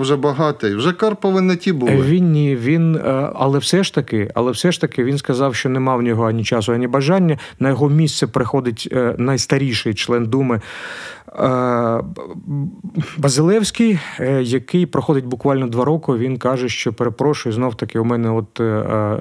вже 0.00 0.16
багатий? 0.16 0.74
Вже 0.74 0.92
Карпови 0.92 1.40
не 1.40 1.56
ті 1.56 1.72
були. 1.72 1.92
Він 1.92 2.32
ні, 2.32 2.56
він, 2.56 2.96
е, 2.96 3.30
але 3.34 3.58
все 3.58 3.84
ж 3.84 3.94
таки, 3.94 4.30
але 4.34 4.52
все 4.52 4.72
ж 4.72 4.80
таки 4.80 5.04
він 5.04 5.18
сказав, 5.18 5.54
що 5.54 5.68
нема 5.68 5.96
в 5.96 6.02
нього 6.02 6.28
ані 6.28 6.44
часу, 6.44 6.72
ані 6.72 6.86
бажання. 6.86 7.38
На 7.58 7.68
його 7.68 7.88
місце 7.88 8.26
приходить 8.26 8.88
е, 8.92 9.14
найстаріший 9.18 9.94
член 9.94 10.26
Думи 10.26 10.60
е, 11.38 12.00
Базилевський, 13.18 13.98
е, 14.20 14.42
який 14.42 14.86
проходить 14.86 15.26
буквально 15.26 15.66
два 15.66 15.84
роки. 15.84 16.12
Він 16.12 16.36
каже, 16.38 16.68
що 16.68 16.92
перепрошую, 16.92 17.52
знов 17.52 17.74
таки, 17.74 17.98
у 17.98 18.04
мене 18.04 18.30
от 18.30 18.60
е, 18.60 18.64
е, 18.64 19.18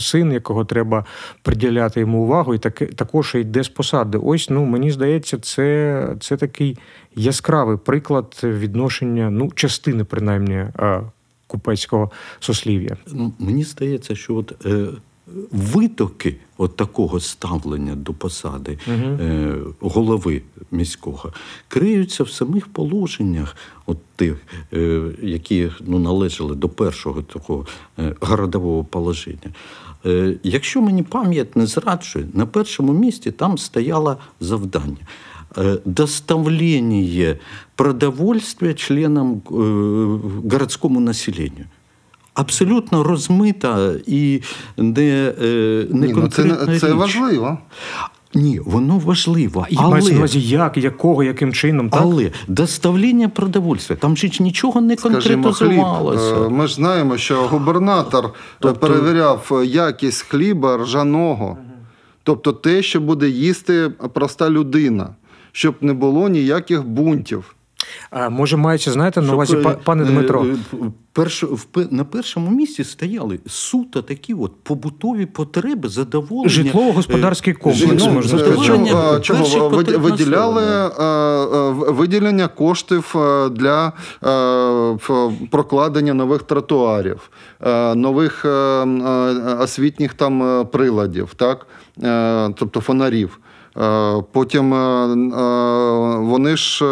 син, 0.00 0.32
якого 0.32 0.64
треба 0.64 1.04
приділяти 1.42 2.00
йому 2.00 2.22
увагу, 2.22 2.54
і 2.54 2.58
таки 2.78 2.94
також 2.94 3.34
йде 3.34 3.62
з 3.62 3.68
посади. 3.68 4.18
Ось 4.18 4.50
ну 4.50 4.64
мені 4.64 4.90
здається, 4.90 5.38
це, 5.38 6.08
це 6.20 6.36
такий 6.36 6.78
яскравий 7.16 7.76
приклад 7.76 8.40
відношення, 8.42 9.30
ну, 9.30 9.52
частини 9.54 10.04
принаймні. 10.04 10.54
е, 10.54 11.02
Купецького 11.46 12.10
сослів'я. 12.40 12.96
Ну, 13.12 13.32
Мені 13.38 13.64
здається, 13.64 14.14
що 14.14 14.34
от, 14.34 14.66
е, 14.66 14.86
витоки 15.52 16.36
от 16.58 16.76
такого 16.76 17.20
ставлення 17.20 17.94
до 17.94 18.12
посади 18.12 18.78
е, 18.88 19.54
голови 19.80 20.42
міського 20.70 21.32
криються 21.68 22.24
в 22.24 22.30
самих 22.30 22.66
положеннях, 22.66 23.56
от 23.86 23.98
тих, 24.16 24.36
е, 24.72 25.02
які 25.22 25.70
ну, 25.86 25.98
належали 25.98 26.54
до 26.54 26.68
першого 26.68 27.22
такого 27.22 27.66
е, 27.98 28.14
городового 28.20 28.84
положення. 28.84 29.52
Е, 30.06 30.34
якщо 30.42 30.82
мені 30.82 31.02
пам'ять 31.02 31.56
не 31.56 31.66
зраджує, 31.66 32.26
на 32.32 32.46
першому 32.46 32.92
місці 32.92 33.30
там 33.30 33.58
стояло 33.58 34.16
завдання. 34.40 35.06
доставлення 35.84 36.96
продовольства 36.96 37.36
продовольствия 37.74 38.74
членам 38.74 39.42
городському 40.50 41.00
населенню. 41.00 41.64
Абсолютно 42.34 43.02
розмита 43.02 43.94
і 44.06 44.42
не, 44.76 45.32
е, 45.42 45.86
не 45.90 46.06
Ні, 46.06 46.12
ну 46.12 46.28
це, 46.28 46.42
річ. 46.42 46.80
це 46.80 46.92
важливо. 46.92 47.58
Ні, 48.38 48.60
воно 48.64 48.98
важливо. 48.98 49.66
І 49.70 49.74
мається 49.76 50.10
на 50.10 50.14
Але, 50.14 50.18
увазі, 50.18 50.40
як, 50.40 50.76
якого, 50.76 51.22
яким 51.22 51.52
чином, 51.52 51.90
так? 51.90 52.00
але 52.02 52.30
доставлення 52.48 53.28
продовольствия, 53.28 53.98
там 54.00 54.16
ж 54.16 54.30
нічого 54.40 54.80
не 54.80 54.96
конкретизувалося. 54.96 56.34
Е, 56.34 56.48
Ми 56.48 56.66
ж 56.66 56.74
знаємо, 56.74 57.16
що 57.16 57.34
губернатор 57.48 58.24
е, 58.26 58.28
Тобто- 58.58 58.80
перевіряв 58.80 59.62
якість 59.64 60.22
хліба 60.22 60.76
ржаного, 60.76 61.58
тобто 62.22 62.52
те, 62.52 62.82
що 62.82 63.00
буде 63.00 63.28
їсти 63.28 63.90
проста 64.12 64.50
людина, 64.50 65.08
щоб 65.52 65.74
не 65.80 65.92
було 65.92 66.28
ніяких 66.28 66.84
бунтів. 66.86 67.54
А, 68.10 68.28
може, 68.28 68.56
мається, 68.56 68.92
знаєте, 68.92 69.22
на 69.22 69.34
увазі, 69.34 69.56
е, 69.56 69.60
па- 69.60 69.70
пане 69.84 70.02
е, 70.02 70.06
Дмитро. 70.06 70.46
Перш- 71.18 71.42
в 71.42 71.66
на 71.90 72.04
першому 72.04 72.50
місці 72.50 72.84
стояли 72.84 73.38
суто 73.46 74.02
такі 74.02 74.34
от 74.34 74.52
побутові 74.62 75.26
потреби, 75.26 75.88
задоволення. 75.88 76.48
Житлово-господарський 76.48 77.52
е, 77.52 77.56
комплекс, 77.56 78.04
ну, 78.04 78.12
можна 78.12 78.38
сказати. 78.38 79.20
чого, 79.22 79.44
чого 79.48 79.68
виділяли 79.98 80.62
е, 80.62 81.04
е, 81.04 81.70
виділення 81.92 82.48
коштів 82.48 83.14
для 83.50 83.92
е, 84.24 84.98
прокладення 85.50 86.14
нових 86.14 86.42
тротуарів, 86.42 87.30
е, 87.60 87.94
нових 87.94 88.44
освітніх 89.60 90.14
там 90.14 90.66
приладів, 90.72 91.34
так? 91.36 91.66
Е, 92.02 92.50
тобто 92.56 92.80
фонарів. 92.80 93.38
Е, 93.80 94.22
Потім 94.32 94.74
е, 94.74 94.76
е, 94.76 96.18
вони 96.18 96.56
ж 96.56 96.84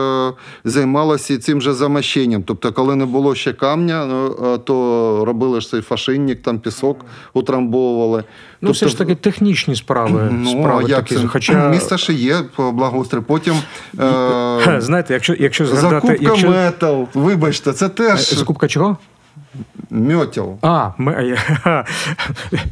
займалися 0.64 1.38
цим 1.38 1.60
же 1.60 1.72
замощенням. 1.72 2.42
Тобто, 2.42 2.72
коли 2.72 2.96
не 2.96 3.04
було 3.04 3.34
ще 3.34 3.52
камня, 3.52 4.06
ну, 4.06 4.58
то 4.58 5.24
робили 5.26 5.60
ж 5.60 5.70
цей 5.70 5.80
фашинник, 5.80 6.42
там 6.42 6.58
пісок 6.58 7.04
утрамбовували. 7.32 8.24
Ну, 8.60 8.70
все 8.70 8.88
ж 8.88 8.98
таки 8.98 9.14
технічні 9.14 9.76
справи. 9.76 10.28
Ну, 10.32 10.50
справи 10.50 10.84
як 10.88 10.98
такі. 10.98 11.14
це? 11.14 11.26
Хоча, 11.26 11.68
Місто 11.70 11.96
ще 11.96 12.12
є 12.12 12.36
благоустрій. 12.56 13.20
Потім 13.20 13.54
знаєте, 14.78 15.14
якщо, 15.14 15.34
якщо 15.38 15.66
згадати... 15.66 16.06
закупка 16.06 16.30
Якщо... 16.30 16.50
метал, 16.50 17.08
вибачте, 17.14 17.72
це 17.72 17.88
теж. 17.88 18.34
Закупка 18.34 18.68
чого? 18.68 18.96
Мьотел. 19.90 20.58
А, 20.62 20.90
ме- 20.98 21.36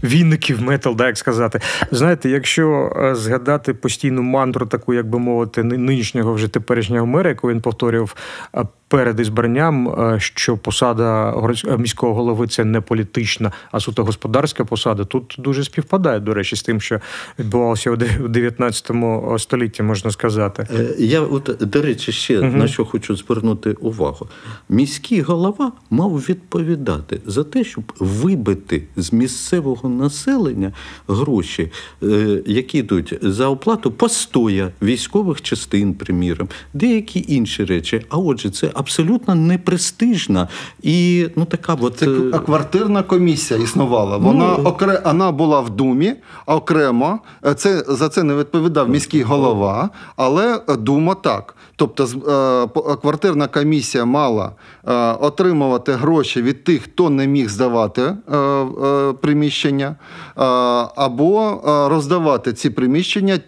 вінників 0.04 0.62
метал, 0.62 0.94
да, 0.96 1.06
як 1.06 1.18
сказати. 1.18 1.60
Знаєте, 1.90 2.30
якщо 2.30 2.92
е, 2.96 3.14
згадати 3.14 3.74
постійну 3.74 4.22
мантру, 4.22 4.66
таку, 4.66 4.94
як 4.94 5.08
би 5.08 5.18
мовити, 5.18 5.62
ни- 5.62 5.78
нинішнього 5.78 6.34
вже 6.34 6.48
теперішнього 6.48 7.06
мера, 7.06 7.30
яку 7.30 7.48
він 7.50 7.60
повторював 7.60 8.14
е, 8.56 8.64
перед 8.88 9.20
ізбранням, 9.20 9.88
е, 9.88 10.16
що 10.20 10.56
посада 10.56 11.34
міського 11.78 12.14
голови 12.14 12.46
це 12.48 12.64
не 12.64 12.80
політична, 12.80 13.52
а 13.72 13.80
суто 13.80 14.04
господарська 14.04 14.64
посада. 14.64 15.04
Тут 15.04 15.36
дуже 15.38 15.64
співпадає, 15.64 16.20
до 16.20 16.34
речі, 16.34 16.56
з 16.56 16.62
тим, 16.62 16.80
що 16.80 17.00
відбувалося 17.38 17.90
у 17.90 17.96
де- 17.96 18.18
19 18.28 19.38
столітті, 19.38 19.82
можна 19.82 20.10
сказати. 20.10 20.66
Я, 20.98 21.20
от, 21.20 21.56
до 21.60 21.82
речі, 21.82 22.12
ще 22.12 22.40
на 22.40 22.68
що 22.68 22.84
хочу 22.84 23.16
звернути 23.16 23.72
увагу. 23.72 24.28
Міський 24.68 25.20
голова 25.20 25.72
мав 25.90 26.16
відповідати 26.16 27.03
за 27.26 27.44
те, 27.44 27.64
щоб 27.64 27.92
вибити 28.00 28.82
з 28.96 29.12
місцевого 29.12 29.88
населення 29.88 30.72
гроші, 31.08 31.70
е, 32.02 32.42
які 32.46 32.78
йдуть 32.78 33.18
за 33.22 33.48
оплату 33.48 33.90
постоя 33.90 34.70
військових 34.82 35.42
частин, 35.42 35.94
приміром, 35.94 36.48
деякі 36.74 37.24
інші 37.28 37.64
речі. 37.64 38.06
А 38.08 38.18
отже, 38.18 38.50
це 38.50 38.70
абсолютно 38.74 39.34
непрестижна 39.34 40.48
і 40.82 41.26
ну 41.36 41.44
така 41.44 41.74
от. 41.80 41.96
Це 41.96 42.06
е, 42.06 42.38
квартирна 42.38 43.02
комісія 43.02 43.60
існувала. 43.60 44.16
Вона 44.16 44.54
окре... 44.54 45.02
вона 45.04 45.32
була 45.32 45.60
в 45.60 45.70
думі 45.70 46.14
окремо. 46.46 47.18
Е, 47.46 47.54
Це 47.54 47.84
за 47.88 48.08
це 48.08 48.22
не 48.22 48.34
відповідав 48.34 48.88
міський 48.88 49.22
голова, 49.22 49.90
але 50.16 50.60
дума 50.78 51.14
так. 51.14 51.54
Тобто, 51.76 52.04
е, 52.04 52.90
е, 52.92 52.96
квартирна 52.96 53.46
комісія 53.46 54.04
мала 54.04 54.52
е, 54.86 54.92
отримувати 55.12 55.92
гроші 55.92 56.42
від 56.42 56.64
тих, 56.64 56.88
хто 56.94 57.10
не 57.10 57.26
міг 57.26 57.48
здавати 57.48 58.02
е, 58.02 58.36
е, 58.36 59.12
приміщення, 59.12 59.86
е, 59.86 59.94
або 60.96 61.60
роздавати 61.90 62.52
ці 62.52 62.70
приміщення 62.70 63.38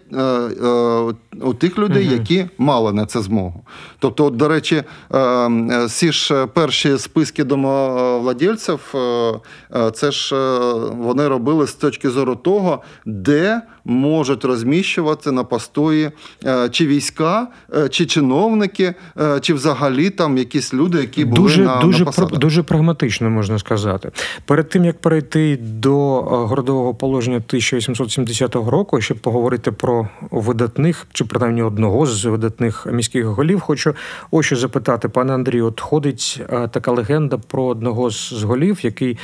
у 1.41 1.53
тих 1.53 1.77
людей, 1.77 2.07
які 2.07 2.45
мали 2.57 2.93
на 2.93 3.05
це 3.05 3.21
змогу. 3.21 3.63
Тобто, 3.99 4.25
от, 4.25 4.35
до 4.35 4.47
речі, 4.47 4.83
е, 5.11 5.19
е, 5.19 5.85
всі 5.85 6.11
ж 6.11 6.45
перші 6.45 6.97
списки 6.97 7.43
домовладільців, 7.43 8.79
е, 8.95 9.33
е, 9.75 9.91
це 9.91 10.11
ж 10.11 10.35
е, 10.35 10.59
вони 10.91 11.27
робили 11.27 11.67
з 11.67 11.73
точки 11.73 12.09
зору 12.09 12.35
того, 12.35 12.81
де 13.05 13.61
можуть 13.87 14.45
розміщувати 14.45 15.31
на 15.31 15.43
постої 15.43 16.11
е, 16.45 16.69
чи 16.69 16.87
війська, 16.87 17.47
е, 17.75 17.89
чи 17.89 18.05
чиновники, 18.05 18.93
е, 19.21 19.39
чи 19.39 19.53
взагалі 19.53 20.09
там 20.09 20.37
якісь 20.37 20.73
люди, 20.73 20.97
які 20.97 21.25
були 21.25 21.41
дуже, 21.41 21.63
на, 21.63 21.81
дуже, 21.81 21.99
на 21.99 22.05
посадах. 22.05 22.39
дуже 22.39 22.63
прагматично 22.63 23.29
можна 23.29 23.59
сказати. 23.59 24.11
Перед 24.45 24.69
тим 24.69 24.85
як 24.85 25.01
перейти 25.01 25.57
до 25.61 26.19
е, 26.19 26.21
городового 26.21 26.93
положення 26.93 27.37
1870 27.37 28.55
року, 28.55 29.01
щоб 29.01 29.17
поговорити 29.17 29.71
про 29.71 30.07
видатних, 30.31 31.07
чи 31.13 31.25
принаймні 31.27 31.63
одного 31.63 32.05
з 32.05 32.25
видатних 32.25 32.87
міських 32.91 33.25
голів, 33.25 33.59
хочу 33.59 33.95
ось 34.31 34.45
що 34.45 34.55
запитати, 34.55 35.09
пане 35.09 35.33
Андрію. 35.33 35.65
От 35.65 35.81
ходить 35.81 36.41
е, 36.49 36.67
така 36.67 36.91
легенда 36.91 37.37
про 37.37 37.65
одного 37.65 38.09
з 38.09 38.43
голів, 38.43 38.79
який 38.81 39.17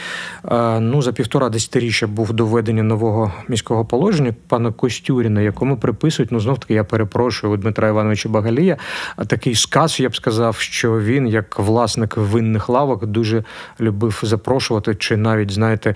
е, 0.51 0.79
ну 0.79 1.01
за 1.01 1.13
півтора 1.13 1.49
десятиріччя 1.49 2.07
був 2.07 2.33
до 2.33 2.45
введення 2.45 2.83
нового 2.83 3.31
міського 3.47 3.85
положення, 3.85 4.35
пана 4.47 4.71
Костюріна, 4.71 5.41
якому 5.41 5.77
приписують, 5.77 6.31
ну 6.31 6.39
знов 6.39 6.59
таки 6.59 6.73
я 6.73 6.83
перепрошую 6.83 7.53
у 7.53 7.57
Дмитра 7.57 7.87
Івановича 7.87 8.29
Багалія, 8.29 8.77
а 9.15 9.25
такий 9.25 9.55
сказ, 9.55 9.99
я 9.99 10.09
б 10.09 10.15
сказав, 10.15 10.55
що 10.55 10.99
він, 10.99 11.27
як 11.27 11.59
власник 11.59 12.17
винних 12.17 12.69
лавок, 12.69 13.05
дуже 13.05 13.43
любив 13.79 14.19
запрошувати 14.23 14.95
чи 14.95 15.17
навіть, 15.17 15.51
знаєте, 15.51 15.95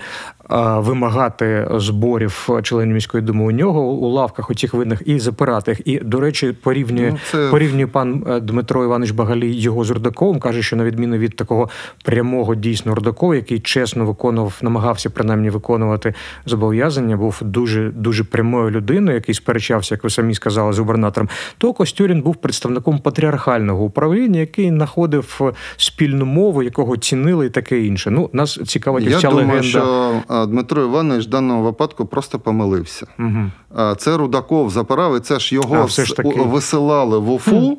вимагати 0.78 1.68
зборів 1.76 2.50
членів 2.64 2.94
міської 2.94 3.24
думи 3.24 3.44
у 3.44 3.52
нього 3.52 3.82
у 3.82 4.08
лавках 4.10 4.50
у 4.50 4.56
цих 4.56 4.74
винних 4.74 5.02
і 5.06 5.20
запирати 5.20 5.72
їх. 5.72 5.82
І, 5.88 6.00
до 6.06 6.20
речі, 6.20 6.52
порівнює, 6.64 7.10
Ну, 7.12 7.18
це- 7.32 7.48
порівнює 7.52 7.88
пан 7.88 8.24
е, 8.30 8.40
Дмитро 8.40 8.84
Іванович 8.84 9.12
Багалій 9.12 9.54
його 9.54 9.84
з 9.84 9.90
Рудаковим, 9.90 10.40
каже, 10.40 10.62
що 10.64 10.76
на 10.76 10.84
відміну 10.84 11.18
від 11.18 11.36
такого 11.36 11.70
прямого 12.04 12.56
дійсно 12.56 12.96
Рудакова, 12.96 13.36
який 13.36 13.60
чесно 13.60 14.06
виконував, 14.06 14.60
намагався 14.62 15.10
принаймні 15.10 15.50
виконувати 15.50 16.14
зобов'язання, 16.46 17.18
був 17.18 17.38
дуже 17.42 17.90
дуже 17.90 18.24
прямою 18.24 18.72
людиною, 18.72 19.16
який 19.16 19.36
сперечався, 19.36 19.96
як 19.96 20.04
ви 20.04 20.10
самі 20.10 20.34
сказали, 20.34 20.74
з 20.74 20.80
губернатором. 20.80 21.30
То 21.58 21.74
Костюрін 21.74 22.22
був 22.22 22.36
представником 22.36 23.00
патріархального 23.00 23.84
управління, 23.84 24.40
який 24.40 24.70
знаходив 24.70 25.42
спільну 25.78 26.26
мову, 26.26 26.64
якого 26.64 26.98
цінили 26.98 27.46
і 27.46 27.50
таке 27.50 27.80
інше. 27.82 28.12
Ну, 28.12 28.30
нас 28.34 28.60
цікавить 28.68 29.04
Я 29.06 29.20
ця 29.20 29.30
думаю, 29.30 29.48
легенда. 29.48 29.68
що 29.68 30.22
Дмитро 30.46 30.84
Іванович 30.84 31.26
в 31.26 31.30
даному 31.30 31.64
випадку 31.64 32.06
просто 32.06 32.40
помилився. 32.40 33.08
Угу. 33.20 33.52
Це 33.98 34.18
Рудаков 34.18 34.70
запирав, 34.70 35.18
і 35.18 35.20
це 35.20 35.40
ж 35.40 35.56
його 35.56 35.76
А, 35.76 35.88
ж 35.88 36.16
таки. 36.16 36.42
висилали 36.42 37.18
в 37.20 37.30
Уфу, 37.32 37.78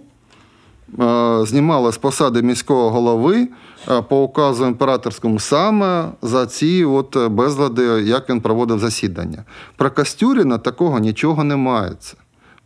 хм. 0.96 1.44
знімали 1.46 1.92
з 1.92 1.98
посади 1.98 2.42
міського 2.42 2.90
голови 2.90 3.48
по 4.08 4.22
указу 4.22 4.66
імператорському 4.66 5.38
саме 5.38 6.08
за 6.22 6.46
ці 6.46 6.84
от 6.84 7.16
е, 7.16 7.28
безлади, 7.28 7.82
як 8.02 8.30
він 8.30 8.40
проводив 8.40 8.78
засідання. 8.78 9.44
Про 9.76 9.90
Костюріна 9.90 10.58
такого 10.58 10.98
нічого 10.98 11.44
не 11.44 11.56
мається. 11.56 12.16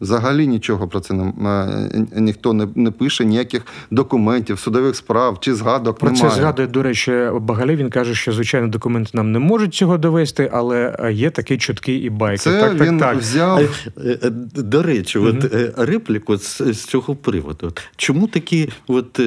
Взагалі 0.02 0.46
нічого 0.46 0.88
про 0.88 1.00
це 1.00 1.14
не, 1.14 1.24
е, 1.24 2.20
ніхто 2.20 2.52
не, 2.52 2.68
не 2.74 2.90
пише, 2.90 3.24
ніяких 3.24 3.62
документів, 3.90 4.58
судових 4.58 4.96
справ 4.96 5.40
чи 5.40 5.54
згадок 5.54 5.98
Про 5.98 6.10
немає. 6.10 6.30
це 6.30 6.36
згадує, 6.36 6.68
до 6.68 6.82
речі, 6.82 7.12
Багалій. 7.40 7.76
Він 7.76 7.90
каже, 7.90 8.14
що 8.14 8.32
звичайно 8.32 8.68
документи 8.68 9.10
нам 9.14 9.32
не 9.32 9.38
можуть 9.38 9.74
цього 9.74 9.98
довести, 9.98 10.50
але 10.52 10.96
е, 10.98 11.12
є 11.12 11.30
такі 11.30 11.58
чутки 11.58 11.94
і 11.94 12.10
байки. 12.10 12.38
Це 12.38 12.60
так, 12.60 12.78
так, 12.78 12.88
він 12.88 12.98
так. 12.98 13.16
взяв. 13.16 13.88
Е, 13.98 14.30
До 14.56 14.82
речі, 14.82 15.18
от 15.18 15.54
репліку 15.76 16.36
з, 16.36 16.62
з 16.72 16.84
цього 16.84 17.16
приводу. 17.16 17.72
Чому 17.96 18.26
такі 18.26 18.68
от, 18.88 19.20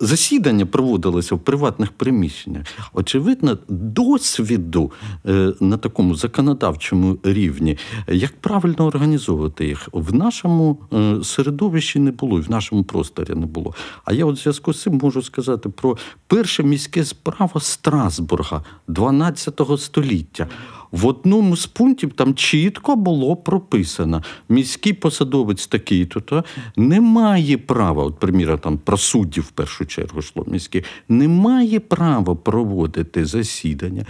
засідання 0.00 0.66
проводилися 0.66 1.34
в 1.34 1.38
приватних 1.38 1.92
приміщеннях? 1.92 2.62
Очевидно, 2.92 3.58
досвіду 3.68 4.92
на 5.60 5.76
такому 5.76 6.14
законодавчому 6.14 7.18
рівні, 7.22 7.78
як 8.08 8.32
правильно 8.40 8.86
організовувати 8.86 9.66
їх, 9.66 9.88
в 9.92 10.15
нашому 10.16 10.78
е, 10.92 11.24
середовищі 11.24 11.98
не 11.98 12.10
було, 12.10 12.38
і 12.38 12.42
в 12.42 12.50
нашому 12.50 12.84
просторі 12.84 13.34
не 13.34 13.46
було. 13.46 13.74
А 14.04 14.12
я 14.12 14.24
от 14.24 14.36
в 14.36 14.42
зв'язку 14.42 14.72
з 14.72 14.82
цим 14.82 15.00
можу 15.02 15.22
сказати 15.22 15.68
про 15.68 15.96
перше 16.26 16.62
міське 16.62 17.04
справа 17.04 17.60
Страсбурга 17.60 18.62
12 18.88 19.60
століття. 19.78 20.46
В 20.92 21.06
одному 21.06 21.56
з 21.56 21.66
пунктів 21.66 22.12
там 22.12 22.34
чітко 22.34 22.96
було 22.96 23.36
прописано: 23.36 24.22
міський 24.48 24.92
посадовець 24.92 25.66
такий-то 25.66 26.20
то 26.20 26.44
не 26.76 27.00
має 27.00 27.58
права, 27.58 28.04
от 28.04 28.18
приміра, 28.18 28.56
там 28.56 28.78
про 28.78 28.96
суддів 28.96 29.44
в 29.44 29.50
першу 29.50 29.86
чергу 29.86 30.18
йшло 30.18 30.44
міське, 30.46 30.82
не 31.08 31.28
має 31.28 31.80
права 31.80 32.34
проводити 32.34 33.26
засідання 33.26 34.04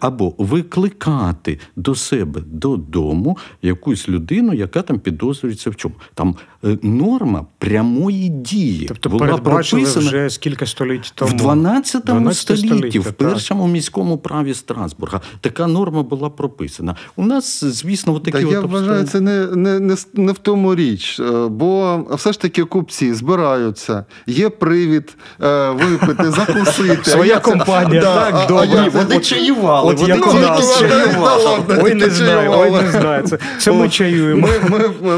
або 0.00 0.34
викликати 0.38 1.58
до 1.76 1.94
себе 1.94 2.40
додому 2.46 3.38
якусь 3.62 4.08
людину, 4.08 4.52
яка 4.52 4.82
там 4.82 4.98
підозрюється 4.98 5.70
в 5.70 5.76
чому. 5.76 5.94
Там 6.14 6.36
е, 6.64 6.78
норма 6.82 7.46
прямої 7.58 8.28
дії 8.28 8.86
Тобто 8.88 9.08
була 9.10 9.36
прописана 9.36 10.08
вже 10.08 10.30
скільки 10.30 10.66
століть 10.66 11.12
тому. 11.14 11.30
в 11.30 11.36
12, 11.36 12.04
12 12.04 12.58
столітті, 12.58 12.98
в 12.98 13.12
першому 13.12 13.66
міському 13.66 14.18
праві 14.18 14.54
Страсбурга, 14.54 15.20
така 15.40 15.66
норма 15.66 16.02
була 16.16 16.30
прописана. 16.30 16.96
У 17.16 17.26
нас, 17.26 17.64
звісно, 17.64 18.18
Та 18.18 18.30
такі 18.30 18.46
я 18.46 18.60
от 18.60 18.70
вважаю, 18.70 19.04
це 19.04 19.20
не, 19.20 19.46
не, 19.46 19.80
не, 19.80 19.96
не 20.14 20.32
в 20.32 20.38
тому 20.38 20.74
річ, 20.74 21.20
е, 21.20 21.48
бо 21.48 22.00
все 22.10 22.32
ж 22.32 22.40
таки 22.40 22.64
купці 22.64 23.14
збираються, 23.14 24.04
є 24.26 24.48
привід 24.48 25.16
е, 25.42 25.70
випити, 25.70 26.30
закусити. 26.30 27.10
Своя 27.10 27.38
компанія, 27.38 28.02
так, 28.02 28.46
добре. 28.48 28.88
Вони 28.94 29.20
чаювали, 29.20 29.92
От 29.92 30.00
вони 30.00 30.14
як 30.14 30.34
у 30.34 30.38
нас 30.38 30.78
чаювали. 30.78 31.60
Ой, 31.82 31.94
не 31.94 32.10
знаю, 32.10 32.50
ой, 32.54 32.70
не 32.70 32.90
знаю. 32.90 33.24
Це, 33.58 33.72
ми 33.72 33.88
чаюємо. 33.88 34.48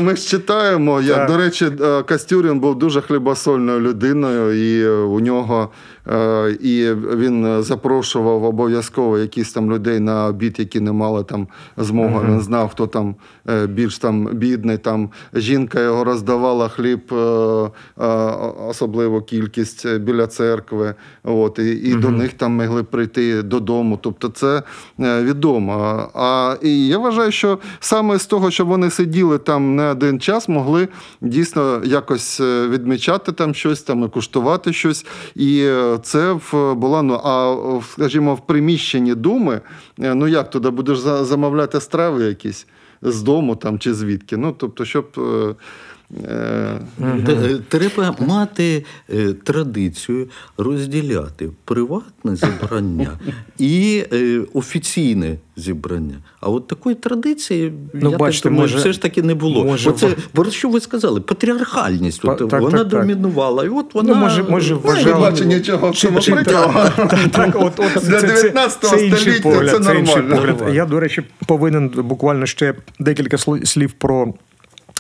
Ми, 0.00 0.16
ж 0.16 0.28
читаємо. 0.28 1.02
До 1.02 1.36
речі, 1.36 1.66
е, 1.80 2.02
Костюрін 2.02 2.60
був 2.60 2.78
дуже 2.78 3.00
хлібосольною 3.00 3.80
людиною, 3.80 4.52
і 4.52 4.88
у 4.88 5.20
нього 5.20 5.70
і 6.60 6.94
він 6.94 7.62
запрошував 7.62 8.44
обов'язково 8.44 9.18
якісь 9.18 9.52
там 9.52 9.72
людей 9.72 10.00
на 10.00 10.26
обід, 10.26 10.58
які 10.58 10.80
не 10.80 10.92
мали 10.92 11.24
там 11.24 11.48
змоги. 11.76 12.26
Він 12.28 12.40
знав, 12.40 12.68
хто 12.68 12.86
там 12.86 13.14
е, 13.48 13.66
більш 13.66 13.98
там 13.98 14.26
бідний. 14.32 14.78
Там 14.78 15.10
жінка 15.34 15.80
його 15.80 16.04
роздавала 16.04 16.68
хліб, 16.68 17.00
е, 17.12 17.16
е, 17.16 17.70
особливо 18.68 19.22
кількість 19.22 19.86
е, 19.86 19.98
біля 19.98 20.26
церкви. 20.26 20.94
От, 21.24 21.58
і 21.58 21.70
і 21.70 21.94
до 21.94 22.10
них 22.10 22.32
там 22.32 22.52
могли 22.52 22.82
прийти 22.82 23.42
додому. 23.42 23.98
Тобто 24.02 24.28
це 24.28 24.62
е, 25.00 25.22
відомо. 25.22 26.08
А 26.14 26.56
і 26.62 26.86
я 26.86 26.98
вважаю, 26.98 27.32
що 27.32 27.58
саме 27.80 28.18
з 28.18 28.26
того, 28.26 28.50
що 28.50 28.64
вони 28.64 28.90
сиділи 28.90 29.38
там 29.38 29.76
не 29.76 29.90
один 29.90 30.20
час, 30.20 30.48
могли 30.48 30.88
дійсно 31.20 31.80
якось 31.84 32.40
е, 32.40 32.68
відмічати 32.68 33.32
там 33.32 33.54
щось, 33.54 33.82
там 33.82 34.04
і 34.04 34.08
куштувати 34.08 34.72
щось. 34.72 35.06
І 35.34 35.60
е, 35.64 35.93
це 36.02 36.38
була 36.74 37.02
ну 37.02 37.20
а 37.24 37.56
скажімо, 37.92 38.34
в 38.34 38.46
приміщенні 38.46 39.14
думи. 39.14 39.60
е, 40.00 40.14
Ну 40.14 40.28
як 40.28 40.50
туди 40.50 40.70
будеш 40.70 40.98
замовляти 40.98 41.80
страви 41.80 42.24
якісь 42.24 42.66
з 43.02 43.22
дому 43.22 43.56
там 43.56 43.78
чи 43.78 43.94
звідки? 43.94 44.36
Ну 44.36 44.54
тобто, 44.58 44.84
щоб. 44.84 45.06
Е, 46.28 46.78
Треба 47.68 48.16
мати 48.18 48.84
е, 49.14 49.32
традицію 49.32 50.28
розділяти 50.58 51.50
приватне 51.64 52.36
зібрання 52.36 53.10
і 53.58 54.04
е, 54.12 54.40
офіційне 54.54 55.36
зібрання. 55.56 56.14
А 56.40 56.48
от 56.50 56.66
такої 56.66 56.96
традиції 56.96 57.72
Ну, 57.94 58.10
я 58.10 58.16
бачите, 58.16 58.42
так 58.42 58.52
думаю, 58.52 58.68
може- 58.70 58.78
все 58.78 58.92
ж 58.92 59.02
таки 59.02 59.22
не 59.22 59.34
було. 59.34 59.64
може, 59.64 59.90
Оце, 59.90 60.08
про 60.32 60.50
що 60.50 60.68
ви 60.68 60.80
сказали? 60.80 61.20
Патріархальність. 61.20 62.22
Па- 62.22 62.32
От, 62.32 62.50
так, 62.50 62.60
вона 62.60 62.78
так, 62.78 62.88
так. 62.88 63.00
домінувала. 63.00 63.64
І 63.64 63.68
от 63.68 63.94
вона 63.94 64.14
Ну, 64.14 64.20
може, 64.20 64.42
може, 64.42 64.74
не 64.74 64.80
вважали... 64.80 65.20
бачу 65.20 65.44
нічого 65.44 65.90
в 65.90 65.96
цьому 65.96 66.20
Чи- 66.20 66.32
чи- 66.32 66.44
Так, 66.44 67.30
так, 67.32 67.56
от, 67.60 67.80
от, 67.80 68.04
Для 68.04 68.20
це- 68.20 68.28
це- 68.28 68.42
19 68.42 68.90
це 68.90 69.06
інший 69.06 69.20
століття 69.20 69.42
погляд, 69.42 69.84
це 69.84 69.98
інший 69.98 70.16
нормально. 70.22 70.54
погляд. 70.58 70.74
Я, 70.74 70.86
до 70.86 71.00
речі, 71.00 71.22
повинен 71.46 71.88
буквально 71.88 72.46
ще 72.46 72.74
декілька 72.98 73.38
слів 73.64 73.92
про. 73.92 74.34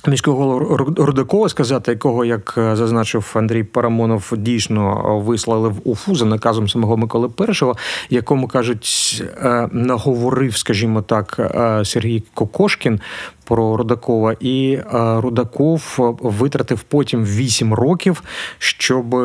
Міського 0.06 0.36
голову 0.36 0.76
Рудакова 0.96 1.48
сказати, 1.48 1.90
якого, 1.90 2.24
як 2.24 2.54
е, 2.58 2.76
зазначив 2.76 3.32
Андрій 3.34 3.62
Парамонов, 3.62 4.32
дійсно 4.36 5.04
е, 5.20 5.24
вислали 5.26 5.68
в 5.68 5.80
Уфу 5.84 6.14
за 6.14 6.24
наказом 6.24 6.68
самого 6.68 6.96
Миколи 6.96 7.30
І, 7.38 8.14
якому 8.14 8.48
кажуть, 8.48 9.22
е, 9.42 9.68
наговорив, 9.72 10.56
скажімо 10.56 11.02
так, 11.02 11.52
Сергій 11.84 12.22
Кокошкін 12.34 13.00
про 13.44 13.76
Рудакова, 13.76 14.36
і 14.40 14.78
Рудаков 14.92 15.96
витратив 16.22 16.82
потім 16.82 17.24
8 17.24 17.74
років, 17.74 18.22
щоб 18.58 19.16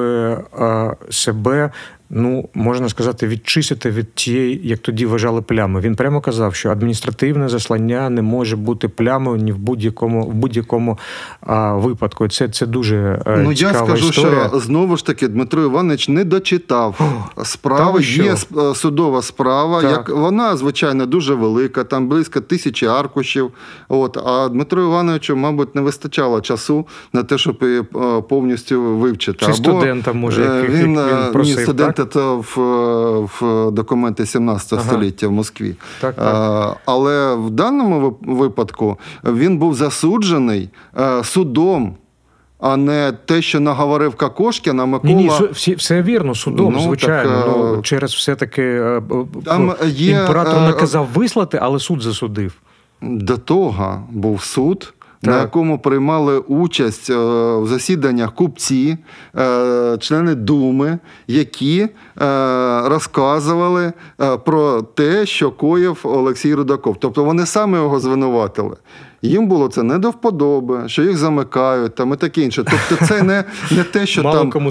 себе 1.10 1.72
ну 2.10 2.50
можна 2.54 2.90
сказати, 2.90 3.28
відчистити 3.28 3.90
від 3.92 4.14
тієї, 4.14 4.62
як 4.64 4.80
тоді 4.80 5.06
вважали 5.06 5.42
плями. 5.42 5.80
Він 5.82 5.96
прямо 5.96 6.22
казав, 6.22 6.56
що 6.56 6.70
адміністративне 6.70 7.50
заслання 7.50 8.10
не 8.10 8.22
може 8.22 8.56
бути 8.56 8.88
плямою 8.88 9.38
ні 9.42 9.52
в 9.52 9.58
будь-якому 9.58 10.24
в 10.26 10.34
будь-якому 10.34 11.00
а, 11.42 11.74
випадку. 11.74 12.28
Це, 12.28 12.50
це 12.50 12.66
дуже 12.66 13.22
е, 13.28 13.38
Ну, 13.38 13.52
я 13.52 13.74
скажу, 13.74 14.08
історія. 14.10 14.48
що 14.50 14.60
знову 14.60 14.98
ж 14.98 15.06
таки 15.06 15.28
Дмитро 15.28 15.64
Іванович 15.64 16.10
не 16.10 16.24
дочитав 16.24 17.00
справи. 17.44 18.00
ви? 18.00 18.06
Є 18.06 18.32
сп- 18.34 18.76
судова 18.76 19.22
справа. 19.22 19.82
Так. 19.82 19.92
Як 19.92 20.10
вона, 20.10 20.58
звичайно, 20.58 21.06
дуже 21.06 21.34
велика, 21.34 21.84
там 21.84 22.08
близько 22.08 22.42
тисячі 22.42 22.88
аркушів. 22.88 23.52
От 23.90 24.18
а 24.18 24.50
Дмитро 24.50 24.82
Івановичу, 24.84 25.36
мабуть, 25.36 25.76
не 25.76 25.82
вистачало 25.82 26.42
часу 26.42 26.88
на 27.14 27.24
те, 27.24 27.38
щоб 27.38 27.58
її 27.62 27.80
е, 27.80 28.22
повністю 28.30 28.82
вивчити. 28.82 29.46
Чи 29.46 29.54
студента, 29.54 30.14
може, 30.14 30.44
е, 30.44 30.56
яких- 30.56 30.70
він, 30.76 30.86
він 30.86 30.98
е, 31.00 31.30
просив, 31.34 31.60
ні, 31.60 31.66
то 32.06 32.38
в, 32.38 32.60
е, 32.62 33.28
в 33.40 33.72
документи 33.72 34.26
17 34.26 34.74
Ага. 34.74 34.82
століття 34.84 35.28
в 35.28 35.32
Москві. 35.32 35.76
Так, 36.02 36.16
так. 36.16 36.74
Е, 36.76 36.80
Але 36.86 37.36
в 37.36 37.50
даному 37.50 38.18
випадку 38.22 38.98
він 39.24 39.58
був 39.58 39.76
засуджений 39.76 40.70
е, 41.00 41.24
судом. 41.24 41.96
А 42.62 42.78
не 42.78 43.14
те, 43.26 43.42
що 43.42 43.60
наговорив 43.60 44.16
Кокошкін, 44.16 44.80
а 44.80 44.86
Микола. 44.86 45.14
Ні, 45.14 45.24
ні, 45.24 45.32
всі, 45.52 45.76
все 45.76 46.02
вірно, 46.02 46.36
судом, 46.36 46.74
Ну, 46.74 46.80
звичайно. 46.80 47.32
так, 47.32 47.48
е, 47.48 47.52
ну, 47.58 47.82
через 47.82 48.14
все-таки 48.14 48.62
е, 48.64 49.02
Там 49.46 49.74
є, 49.86 50.12
імператор 50.12 50.58
е, 50.58 50.62
наказав 50.62 51.08
вислати, 51.14 51.60
але 51.62 51.80
суд 51.80 52.02
засудив. 52.02 52.54
До 53.02 53.38
того 53.38 54.04
був 54.12 54.44
суд, 54.44 54.94
на 55.22 55.40
якому 55.42 55.80
приймали 55.80 56.40
участь 56.40 57.10
е, 57.10 57.16
в 57.58 57.68
засіданнях 57.68 58.34
купці, 58.34 58.98
е, 59.38 59.98
члени 60.00 60.36
Думи, 60.36 61.00
які 61.28 61.80
е, 61.82 61.90
розказували 62.86 63.94
про 64.46 64.82
те, 64.82 65.26
що 65.26 65.52
коїв 65.52 66.00
Олексій 66.04 66.54
Рудаков. 66.54 66.98
Тобто 67.00 67.24
вони 67.24 67.46
саме 67.46 67.78
його 67.78 68.00
звинуватили. 68.00 68.76
Їм 69.22 69.48
було 69.48 69.68
це 69.68 69.84
не 69.84 69.98
до 69.98 70.10
вподоби, 70.10 70.84
що 70.88 71.04
їх 71.04 71.18
замикають 71.18 71.96
там 71.96 72.14
і 72.14 72.16
таке 72.16 72.42
інше. 72.42 72.64
Тобто, 72.90 73.06
це 73.06 73.24
не, 73.24 73.44
не 73.72 73.84
те, 73.84 74.06
що 74.06 74.24
Мало 74.24 74.38
там 74.38 74.52
кому 74.52 74.70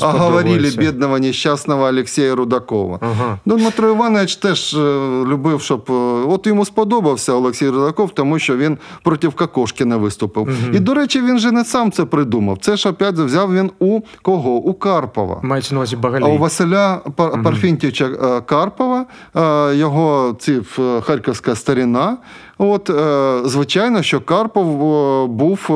бідного 0.78 1.18
нещасного 1.18 1.84
Олексія 1.84 2.34
Рудакова. 2.34 2.98
Ага. 3.02 3.38
Ну, 3.46 3.56
Дмитро 3.58 3.88
Іванович 3.88 4.36
теж 4.36 4.74
е, 4.74 4.78
любив, 5.26 5.60
щоб 5.62 5.84
е, 5.90 5.92
от 6.28 6.46
йому 6.46 6.64
сподобався 6.64 7.32
Олексій 7.32 7.68
Рудаков, 7.68 8.10
тому 8.10 8.38
що 8.38 8.56
він 8.56 8.78
проти 9.02 9.28
Кокошкіна 9.28 9.96
виступив. 9.96 10.48
І, 10.72 10.78
до 10.78 10.94
речі, 10.94 11.22
він 11.22 11.38
же 11.38 11.52
не 11.52 11.64
сам 11.64 11.92
це 11.92 12.04
придумав. 12.04 12.58
Це 12.60 12.76
ж 12.76 12.88
опять 12.88 13.14
взяв 13.14 13.54
він 13.54 13.70
у 13.78 14.00
кого? 14.22 14.50
У 14.50 14.74
Карпова. 14.74 15.40
Мається 15.42 15.74
на 15.74 15.78
увазі 15.80 15.96
А 16.02 16.28
у 16.28 16.38
Василя 16.38 17.00
Пар- 17.16 17.42
Парфінтівича 17.42 18.04
е, 18.04 18.40
Карпова, 18.40 19.06
його 19.74 20.36
ці 20.38 20.60
харківська 21.02 21.54
старіна. 21.54 22.16
От, 22.58 22.90
е, 22.90 23.48
звичайно, 23.48 24.02
що 24.02 24.20
Карпов 24.20 24.66
е, 24.66 25.26
був 25.26 25.70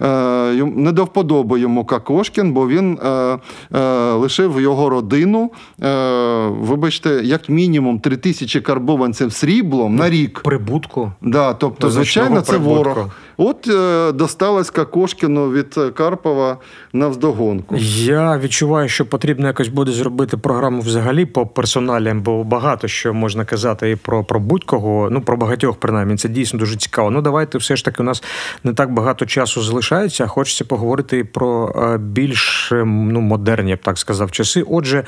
е, 0.00 0.52
не 0.64 0.92
до 0.92 1.04
вподоби 1.04 1.60
йому 1.60 1.84
Какошкін, 1.84 2.52
бо 2.52 2.68
він 2.68 2.98
лишив 4.14 4.60
його 4.60 4.88
родину, 4.88 5.50
вибачте, 6.48 7.20
як 7.24 7.48
мінімум 7.48 8.00
три 8.00 8.16
тисячі 8.16 8.60
карбованців 8.60 9.32
сріблом 9.32 9.96
на 9.96 10.10
рік. 10.10 10.40
Прибутку. 10.44 11.12
Да, 11.22 11.54
тобто, 11.54 11.90
звичайно, 11.90 12.40
це 12.40 12.52
прибутку. 12.52 12.74
ворог. 12.74 13.08
От 13.36 13.68
е, 13.68 14.12
досталось 14.12 14.70
Кокошкіну 14.70 15.50
від 15.50 15.74
Карпова 15.94 16.58
навздогонку. 16.92 17.76
Я 17.96 18.38
відчуваю, 18.38 18.88
що 18.88 19.06
потрібно 19.06 19.46
якось 19.46 19.68
буде 19.68 19.92
зробити 19.92 20.36
програму 20.36 20.80
взагалі 20.80 21.24
по 21.24 21.46
персоналіям, 21.46 22.22
бо 22.22 22.44
багато 22.44 22.88
що 22.88 23.14
можна 23.14 23.44
казати 23.44 23.90
і 23.90 23.96
про, 23.96 24.24
про 24.24 24.40
будь-кого, 24.40 25.08
ну 25.10 25.20
про 25.20 25.36
багатьох 25.36 25.76
принаймні. 25.76 26.16
Це 26.16 26.28
дійсно 26.28 26.58
дуже 26.58 26.76
цікаво. 26.76 27.10
Ну 27.10 27.22
давайте 27.22 27.58
все 27.58 27.76
ж 27.76 27.84
таки 27.84 28.02
у 28.02 28.06
нас 28.06 28.22
не 28.64 28.72
так 28.72 28.92
багато 28.92 29.26
часу 29.26 29.62
залишається. 29.62 30.26
Хочеться 30.26 30.64
поговорити 30.64 31.18
і 31.18 31.24
про 31.24 31.74
е, 31.76 31.98
більш 31.98 32.72
е, 32.72 32.84
ну, 32.84 33.20
модерні, 33.20 33.70
я 33.70 33.76
б 33.76 33.82
так 33.82 33.98
сказав, 33.98 34.30
часи. 34.30 34.64
Отже, 34.68 35.04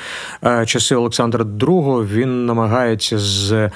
часи 0.67 0.95
Олександра 0.95 1.45
II 1.45 2.07
він 2.07 2.47
намагається 2.47 3.19
з 3.19 3.71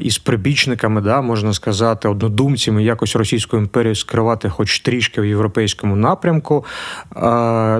із 0.00 0.18
прибічниками, 0.18 1.00
да, 1.00 1.20
можна 1.20 1.52
сказати, 1.52 2.08
однодумцями 2.08 2.84
якось 2.84 3.16
Російську 3.16 3.59
імперію 3.60 3.94
скривати, 3.94 4.48
хоч 4.48 4.80
трішки 4.80 5.20
в 5.20 5.26
європейському 5.26 5.96
напрямку. 5.96 6.64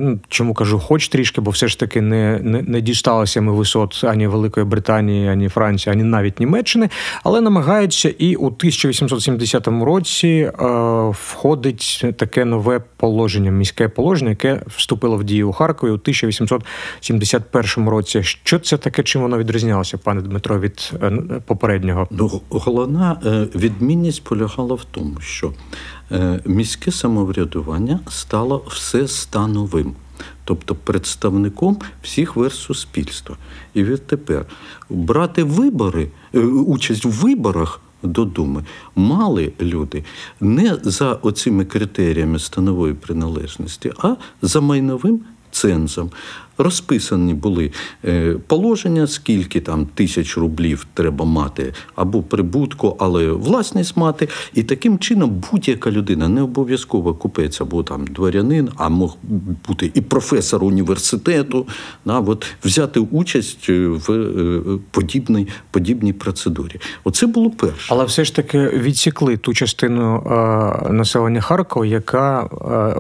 Ну, 0.01 0.19
Чому 0.29 0.55
кажу, 0.55 0.79
хоч 0.79 1.09
трішки, 1.09 1.41
бо 1.41 1.51
все 1.51 1.69
ж 1.69 1.79
таки 1.79 2.01
не, 2.01 2.39
не, 2.43 2.63
не 2.63 2.81
дісталося 2.81 3.41
ми 3.41 3.53
висот 3.53 4.05
ані 4.05 4.27
Великої 4.27 4.67
Британії, 4.67 5.29
ані 5.29 5.49
Франції, 5.49 5.93
ані 5.93 6.03
навіть 6.03 6.41
Німеччини, 6.41 6.89
але 7.25 7.41
намагаються 7.41 8.09
і 8.19 8.35
у 8.35 8.47
1870 8.47 9.69
році 9.69 10.51
входить 11.11 12.05
таке 12.17 12.45
нове 12.45 12.81
положення, 13.01 13.51
міське 13.51 13.89
положення, 13.89 14.31
яке 14.31 14.63
вступило 14.67 15.17
в 15.17 15.25
дію 15.25 15.49
у 15.49 15.53
Харкові 15.53 15.91
у 15.91 15.95
1871 15.95 17.89
році. 17.89 18.23
Що 18.23 18.59
це 18.59 18.77
таке, 18.77 19.03
чим 19.03 19.23
воно 19.23 19.39
відрізнялося, 19.39 19.99
пане 19.99 20.21
Дмитро, 20.21 20.61
від 20.61 20.93
е, 21.03 21.11
попереднього? 21.47 22.09
Ну, 22.11 22.41
головна 22.51 23.21
е, 23.27 23.47
відмінність 23.55 24.25
полягала 24.25 24.75
в 24.75 24.85
тому, 24.85 25.21
що 25.21 25.53
е, 26.13 26.41
міське 26.45 26.91
самоврядування 26.93 28.01
стало 28.09 28.65
всестановим, 28.69 29.95
тобто 30.45 30.75
представником 30.75 31.77
всіх 32.03 32.37
верст 32.37 32.59
суспільства. 32.59 33.37
І 33.75 33.85
відтепер 33.85 34.47
брати 34.91 35.45
вибори, 35.45 36.09
е, 36.35 36.39
участь 36.41 37.05
в 37.05 37.11
виборах. 37.11 37.81
До 38.03 38.25
Думи 38.25 38.65
мали 38.97 39.53
люди 39.61 40.05
не 40.41 40.79
за 40.83 41.13
оцими 41.13 41.65
критеріями 41.65 42.39
станової 42.39 42.95
приналежності, 42.95 43.93
а 43.99 44.15
за 44.43 44.61
майновим 44.61 45.21
цензом. 45.51 46.11
Розписані 46.63 47.35
були 47.35 47.73
е, 48.05 48.37
положення, 48.47 49.07
скільки 49.07 49.61
там 49.61 49.87
тисяч 49.95 50.37
рублів 50.37 50.87
треба 50.95 51.25
мати 51.25 51.73
або 51.95 52.23
прибутку, 52.23 52.97
але 52.99 53.33
власність 53.33 53.97
мати. 53.97 54.29
І 54.55 54.63
таким 54.63 54.99
чином 54.99 55.43
будь-яка 55.53 55.91
людина 55.91 56.29
не 56.29 56.43
обов'язково 56.43 57.15
купець 57.15 57.61
або 57.61 57.83
там 57.83 58.07
дворянин, 58.07 58.69
а 58.77 58.89
мог 58.89 59.17
бути 59.69 59.91
і 59.95 60.01
професор 60.01 60.65
університету, 60.65 61.67
да, 62.05 62.19
от, 62.19 62.47
взяти 62.65 63.01
участь 63.01 63.69
в 63.69 64.13
е, 64.13 64.79
подібній, 64.91 65.49
подібній 65.71 66.13
процедурі. 66.13 66.81
Оце 67.05 67.27
було 67.27 67.51
перше. 67.51 67.87
Але 67.89 68.05
все 68.05 68.25
ж 68.25 68.37
таки 68.37 68.69
відсікли 68.69 69.37
ту 69.37 69.55
частину 69.55 70.17
е, 70.17 70.93
населення 70.93 71.41
Харкова, 71.41 71.87
яка 71.87 72.49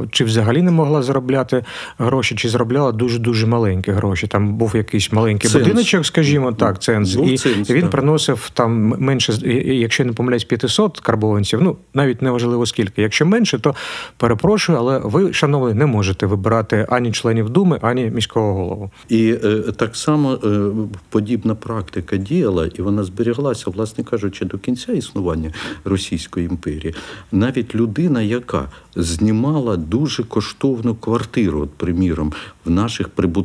е, 0.02 0.08
чи 0.10 0.24
взагалі 0.24 0.62
не 0.62 0.70
могла 0.70 1.02
заробляти 1.02 1.64
гроші, 1.98 2.34
чи 2.34 2.48
заробляла 2.48 2.92
дуже 2.92 3.18
дуже 3.18 3.46
маленькі 3.50 3.92
гроші. 3.92 4.26
Там 4.26 4.54
був 4.54 4.76
якийсь 4.76 5.12
маленький 5.12 5.50
Ценз. 5.50 5.62
будиночок, 5.64 6.06
скажімо 6.06 6.52
так, 6.52 6.82
ценз, 6.82 7.14
Був 7.14 7.28
і 7.28 7.38
ценз, 7.38 7.70
він 7.70 7.82
так. 7.82 7.90
приносив 7.90 8.50
там 8.54 8.94
менше, 8.98 9.32
якщо 9.64 10.04
не 10.04 10.12
помиляюсь, 10.12 10.44
500 10.44 11.00
карбованців. 11.00 11.62
Ну 11.62 11.76
навіть 11.94 12.22
не 12.22 12.30
важливо 12.30 12.66
скільки. 12.66 13.02
Якщо 13.02 13.26
менше, 13.26 13.58
то 13.58 13.74
перепрошую, 14.16 14.78
але 14.78 14.98
ви, 14.98 15.32
шановні, 15.32 15.74
не 15.74 15.86
можете 15.86 16.26
вибирати 16.26 16.86
ані 16.90 17.12
членів 17.12 17.50
думи, 17.50 17.78
ані 17.82 18.04
міського 18.14 18.54
голову. 18.54 18.90
І 19.08 19.34
е, 19.44 19.62
так 19.76 19.96
само 19.96 20.32
е, 20.44 20.70
подібна 21.08 21.54
практика 21.54 22.16
діяла, 22.16 22.66
і 22.66 22.82
вона 22.82 23.04
зберіглася, 23.04 23.70
власне 23.70 24.04
кажучи, 24.04 24.44
до 24.44 24.58
кінця 24.58 24.92
існування 24.92 25.52
Російської 25.84 26.46
імперії. 26.46 26.94
Навіть 27.32 27.74
людина, 27.74 28.22
яка 28.22 28.68
знімала 28.96 29.76
дуже 29.76 30.22
коштовну 30.22 30.94
квартиру, 30.94 31.60
от, 31.60 31.70
приміром, 31.70 32.32
в 32.64 32.70
наших 32.70 33.08
прибуткових 33.08 33.39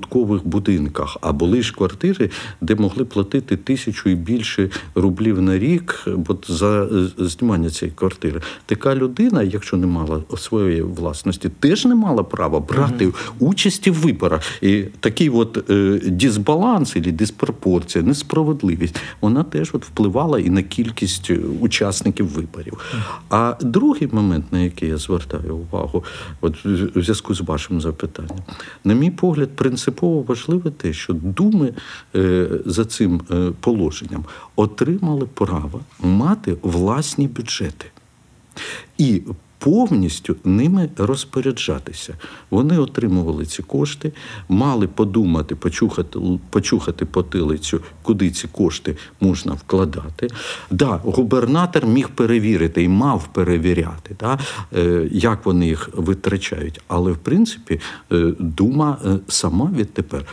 будинках, 0.45 1.17
а 1.21 1.31
були 1.31 1.61
ж 1.61 1.73
квартири, 1.73 2.29
де 2.61 2.75
могли 2.75 3.05
платити 3.05 3.57
тисячу 3.57 4.09
і 4.09 4.15
більше 4.15 4.69
рублів 4.95 5.41
на 5.41 5.59
рік 5.59 6.07
от, 6.27 6.45
за 6.49 6.83
е, 6.83 7.07
знімання 7.17 7.69
цієї 7.69 7.95
квартири. 7.95 8.41
Така 8.65 8.95
людина, 8.95 9.43
якщо 9.43 9.77
не 9.77 9.87
мала 9.87 10.21
своєї 10.37 10.81
власності, 10.81 11.49
теж 11.59 11.85
не 11.85 11.95
мала 11.95 12.23
права 12.23 12.59
брати 12.59 13.13
участі 13.39 13.91
в 13.91 13.93
виборах. 13.93 14.41
І 14.61 14.83
такий 14.99 15.29
от 15.29 15.69
е, 15.69 15.99
дисбаланс, 16.05 16.95
і 16.95 16.99
диспропорція, 16.99 18.03
несправедливість, 18.03 18.99
вона 19.21 19.43
теж 19.43 19.69
от 19.73 19.85
впливала 19.85 20.39
і 20.39 20.49
на 20.49 20.63
кількість 20.63 21.29
е, 21.29 21.39
учасників 21.61 22.27
виборів. 22.27 22.77
А 23.29 23.55
другий 23.61 24.09
момент, 24.11 24.45
на 24.51 24.59
який 24.59 24.89
я 24.89 24.97
звертаю 24.97 25.55
увагу, 25.57 26.03
от 26.41 26.65
в 26.65 27.01
зв'язку 27.01 27.33
з 27.33 27.41
вашим 27.41 27.81
запитанням, 27.81 28.39
на 28.83 28.93
мій 28.93 29.11
погляд, 29.11 29.49
принципово 29.85 30.21
важливе 30.21 30.71
те, 30.71 30.93
що 30.93 31.13
думи 31.13 31.73
е, 32.15 32.49
за 32.65 32.85
цим 32.85 33.21
е, 33.31 33.51
положенням 33.59 34.25
отримали 34.55 35.27
право 35.33 35.79
мати 35.99 36.57
власні 36.61 37.27
бюджети. 37.27 37.85
І 38.97 39.21
повністю 39.59 40.35
ними 40.43 40.89
розпоряджатися. 40.97 42.13
Вони 42.49 42.77
отримували 42.77 43.45
ці 43.45 43.63
кошти, 43.63 44.11
мали 44.49 44.87
подумати, 44.87 45.55
почухати, 45.55 46.19
почухати 46.49 47.05
потилицю, 47.05 47.81
куди 48.01 48.31
ці 48.31 48.47
кошти 48.47 48.97
можна 49.21 49.53
вкладати. 49.53 50.27
Да, 50.71 50.99
губернатор 51.03 51.85
міг 51.85 52.09
перевірити 52.09 52.83
і 52.83 52.87
мав 52.87 53.27
перевіряти, 53.33 54.15
да, 54.19 54.39
е, 54.75 55.07
як 55.11 55.45
вони 55.45 55.67
їх 55.67 55.89
витрачають. 55.93 56.81
Але 56.87 57.11
в 57.11 57.17
принципі 57.17 57.79
е, 58.11 58.33
дума 58.39 58.97
е, 59.05 59.19
сама 59.27 59.71
відтепер 59.75 60.25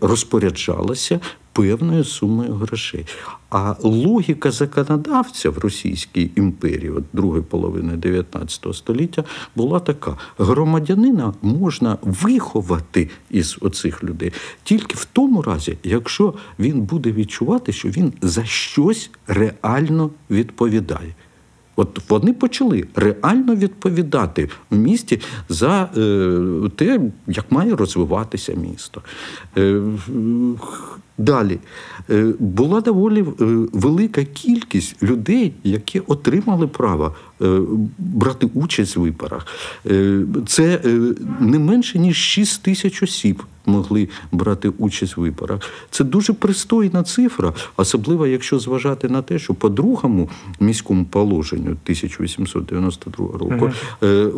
розпоряджалася 0.00 1.20
певною 1.58 2.04
сумою 2.04 2.54
грошей. 2.54 3.06
А 3.50 3.74
логіка 3.82 4.50
законодавця 4.50 5.50
в 5.50 5.58
Російській 5.58 6.30
імперії, 6.36 6.90
от 6.90 7.04
другої 7.12 7.42
половини 7.42 7.96
19 7.96 8.74
століття, 8.74 9.24
була 9.56 9.80
така: 9.80 10.16
громадянина 10.38 11.34
можна 11.42 11.98
виховати 12.02 13.10
із 13.30 13.58
оцих 13.60 14.04
людей 14.04 14.32
тільки 14.64 14.94
в 14.94 15.04
тому 15.04 15.42
разі, 15.42 15.78
якщо 15.84 16.34
він 16.58 16.80
буде 16.80 17.12
відчувати, 17.12 17.72
що 17.72 17.88
він 17.88 18.12
за 18.22 18.44
щось 18.44 19.10
реально 19.26 20.10
відповідає. 20.30 21.14
От 21.78 22.10
вони 22.10 22.32
почали 22.32 22.84
реально 22.94 23.54
відповідати 23.54 24.48
в 24.70 24.76
місті 24.76 25.20
за 25.48 25.82
е, 25.96 26.70
те, 26.76 27.00
як 27.26 27.52
має 27.52 27.76
розвиватися 27.76 28.54
місто. 28.54 29.02
Далі 31.18 31.58
Е, 32.10 32.32
була 32.38 32.80
доволі 32.80 33.20
е, 33.20 33.24
велика 33.72 34.24
кількість 34.24 35.02
людей, 35.02 35.52
які 35.64 36.00
отримали 36.00 36.66
право 36.66 37.14
е, 37.42 37.60
брати 37.98 38.48
участь 38.54 38.96
в 38.96 39.00
виборах. 39.00 39.46
Це 40.46 40.80
не 41.40 41.58
менше 41.58 41.98
ніж 41.98 42.16
6 42.16 42.62
тисяч 42.62 43.02
осіб 43.02 43.42
могли 43.66 44.08
брати 44.32 44.68
участь 44.78 45.16
в 45.16 45.20
виборах. 45.20 45.60
Це 45.90 46.04
дуже 46.04 46.32
пристойна 46.32 47.02
цифра, 47.02 47.52
особливо 47.76 48.26
якщо 48.26 48.58
зважати 48.58 49.08
на 49.08 49.22
те, 49.22 49.38
що 49.38 49.54
по 49.54 49.68
другому 49.68 50.30
міському 50.60 51.04
положенню 51.04 51.70
1892 51.70 53.38
року 53.38 53.70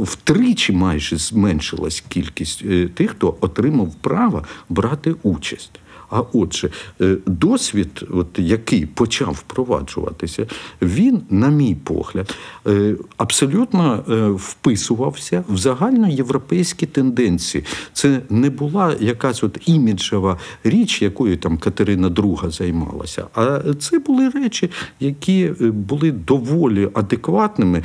втричі 0.03 0.73
майже 0.73 1.17
зменшилась 1.17 2.05
кількість 2.09 2.65
тих, 2.95 3.11
хто 3.11 3.37
отримав 3.41 3.95
право 3.95 4.43
брати 4.69 5.15
участь. 5.23 5.81
А 6.11 6.23
отже, 6.33 6.71
е, 7.01 7.17
досвід, 7.27 8.05
от, 8.11 8.27
який 8.39 8.87
почав 8.87 9.33
впроваджуватися, 9.33 10.47
він, 10.83 11.23
на 11.31 11.49
мій 11.49 11.75
погляд, 11.75 12.37
е, 12.67 12.95
абсолютно 13.17 14.05
е, 14.09 14.29
вписувався 14.29 15.45
в 15.49 15.57
загальноєвропейські 15.57 16.87
тенденції. 16.87 17.65
Це 17.93 18.21
не 18.31 18.51
була 18.51 18.95
якась 19.01 19.45
от 19.45 19.59
іміджева 19.67 20.39
річ, 20.65 21.03
якою 21.03 21.37
там 21.37 21.59
Катерина 21.59 22.09
II 22.09 22.51
займалася, 22.51 23.27
а 23.35 23.61
це 23.79 23.99
були 23.99 24.29
речі, 24.29 24.71
які 25.01 25.51
були 25.61 26.11
доволі 26.11 26.89
адекватними. 26.95 27.83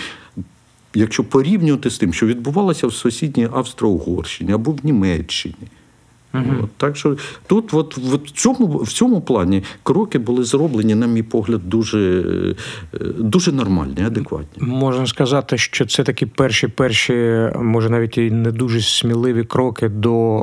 Якщо 0.97 1.23
порівнювати 1.23 1.89
з 1.89 1.97
тим, 1.97 2.13
що 2.13 2.25
відбувалося 2.25 2.87
в 2.87 2.93
сусідній 2.93 3.47
Австро-Угорщині 3.51 4.51
або 4.51 4.71
в 4.71 4.79
Німеччині. 4.83 5.55
От, 6.63 6.69
так 6.77 6.97
що 6.97 7.15
тут, 7.47 7.73
от, 7.73 7.97
в, 7.97 8.31
цьому, 8.31 8.77
в 8.77 8.91
цьому 8.91 9.21
плані, 9.21 9.63
кроки 9.83 10.19
були 10.19 10.43
зроблені, 10.43 10.95
на 10.95 11.07
мій 11.07 11.23
погляд, 11.23 11.69
дуже, 11.69 12.23
е, 12.93 12.97
дуже 13.17 13.51
нормальні, 13.51 14.03
адекватні. 14.05 14.67
Можна 14.67 15.07
сказати, 15.07 15.57
що 15.57 15.85
це 15.85 16.03
такі 16.03 16.25
перші, 16.25 16.67
перші, 16.67 17.49
може 17.61 17.89
навіть 17.89 18.17
і 18.17 18.31
не 18.31 18.51
дуже 18.51 18.81
сміливі 18.81 19.43
кроки 19.43 19.89
до 19.89 20.39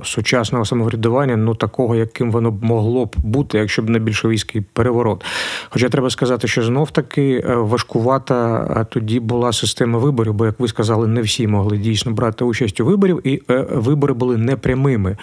е, 0.00 0.04
сучасного 0.04 0.64
самоврядування, 0.64 1.36
ну 1.36 1.54
такого, 1.54 1.96
яким 1.96 2.30
воно 2.30 2.50
б 2.50 2.64
могло 2.64 3.04
б 3.04 3.14
бути, 3.16 3.58
якщо 3.58 3.82
б 3.82 3.90
не 3.90 3.98
більшовицький 3.98 4.60
переворот. 4.72 5.24
Хоча 5.68 5.88
треба 5.88 6.10
сказати, 6.10 6.48
що 6.48 6.62
знов 6.62 6.90
таки 6.90 7.44
е, 7.48 7.54
важкувата 7.54 8.86
тоді 8.90 9.20
була 9.20 9.52
система 9.52 9.98
виборів, 9.98 10.34
бо 10.34 10.46
як 10.46 10.60
ви 10.60 10.68
сказали, 10.68 11.06
не 11.06 11.20
всі 11.20 11.46
могли 11.46 11.78
дійсно 11.78 12.12
брати 12.12 12.44
участь 12.44 12.80
у 12.80 12.84
виборів, 12.84 13.20
і 13.24 13.42
е, 13.50 13.66
вибори 13.70 14.14
були 14.14 14.36
непрямими. 14.36 15.16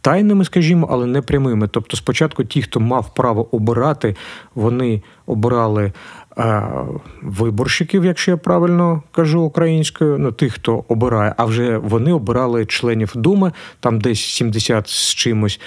Тайними, 0.00 0.44
скажімо, 0.44 0.88
але 0.90 1.06
не 1.06 1.22
прямими. 1.22 1.68
Тобто, 1.68 1.96
спочатку 1.96 2.44
ті, 2.44 2.62
хто 2.62 2.80
мав 2.80 3.14
право 3.14 3.56
обирати, 3.56 4.16
вони 4.54 5.02
обирали 5.26 5.92
е, 6.38 6.62
виборщиків, 7.22 8.04
якщо 8.04 8.30
я 8.30 8.36
правильно 8.36 9.02
кажу 9.12 9.40
українською, 9.40 10.18
ну 10.18 10.32
тих, 10.32 10.52
хто 10.52 10.84
обирає, 10.88 11.34
а 11.36 11.44
вже 11.44 11.78
вони 11.78 12.12
обирали 12.12 12.66
членів 12.66 13.12
Думи, 13.14 13.52
там 13.80 14.00
десь 14.00 14.20
70 14.20 14.88
з 14.88 15.14
чимось. 15.14 15.60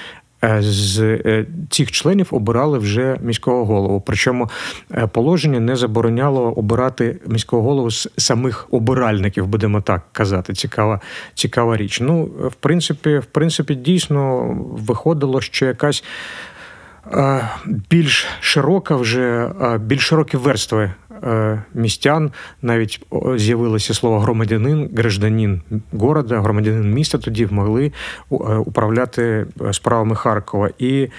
Е, 0.44 0.62
З 0.62 1.00
е, 1.00 1.46
цих 1.70 1.92
членів 1.92 2.28
обирали 2.32 2.78
вже 2.78 3.18
міського 3.22 3.66
голову. 3.66 4.04
Причому 4.06 4.50
е, 4.92 5.08
положення 5.08 5.60
не 5.60 5.76
забороняло 5.76 6.42
обирати 6.42 7.20
міського 7.28 7.64
голову 7.64 7.92
з 7.92 8.10
самих 8.18 8.68
обиральників, 8.72 9.48
будемо 9.48 9.82
так 9.82 10.02
казати. 10.12 10.54
Цікава, 10.54 11.00
цікава 11.34 11.78
річ. 11.78 12.02
Ну, 12.02 12.24
в 12.24 12.54
принципі, 12.54 13.18
в 13.18 13.26
принципі, 13.26 13.76
дійсно 13.76 14.54
виходило, 14.72 15.42
що 15.42 15.66
якась 15.66 16.04
більш 17.66 18.28
широка 18.40 18.96
вже 18.96 19.52
більш 19.80 20.02
широкі 20.02 20.38
верстви 20.38 20.92
містян. 21.74 22.32
Навіть 22.62 23.06
з'явилося 23.36 23.94
слово 23.94 24.20
громадянин, 24.20 24.90
гражданин 24.98 25.62
города, 25.92 26.42
громадянин 26.42 26.94
міста 26.94 27.18
тоді 27.18 27.48
могли 27.52 27.86
е, 27.86 28.36
управляти 28.56 29.46
е, 29.62 29.74
справами 29.74 30.16
Харкова. 30.16 30.70
І 30.80 31.10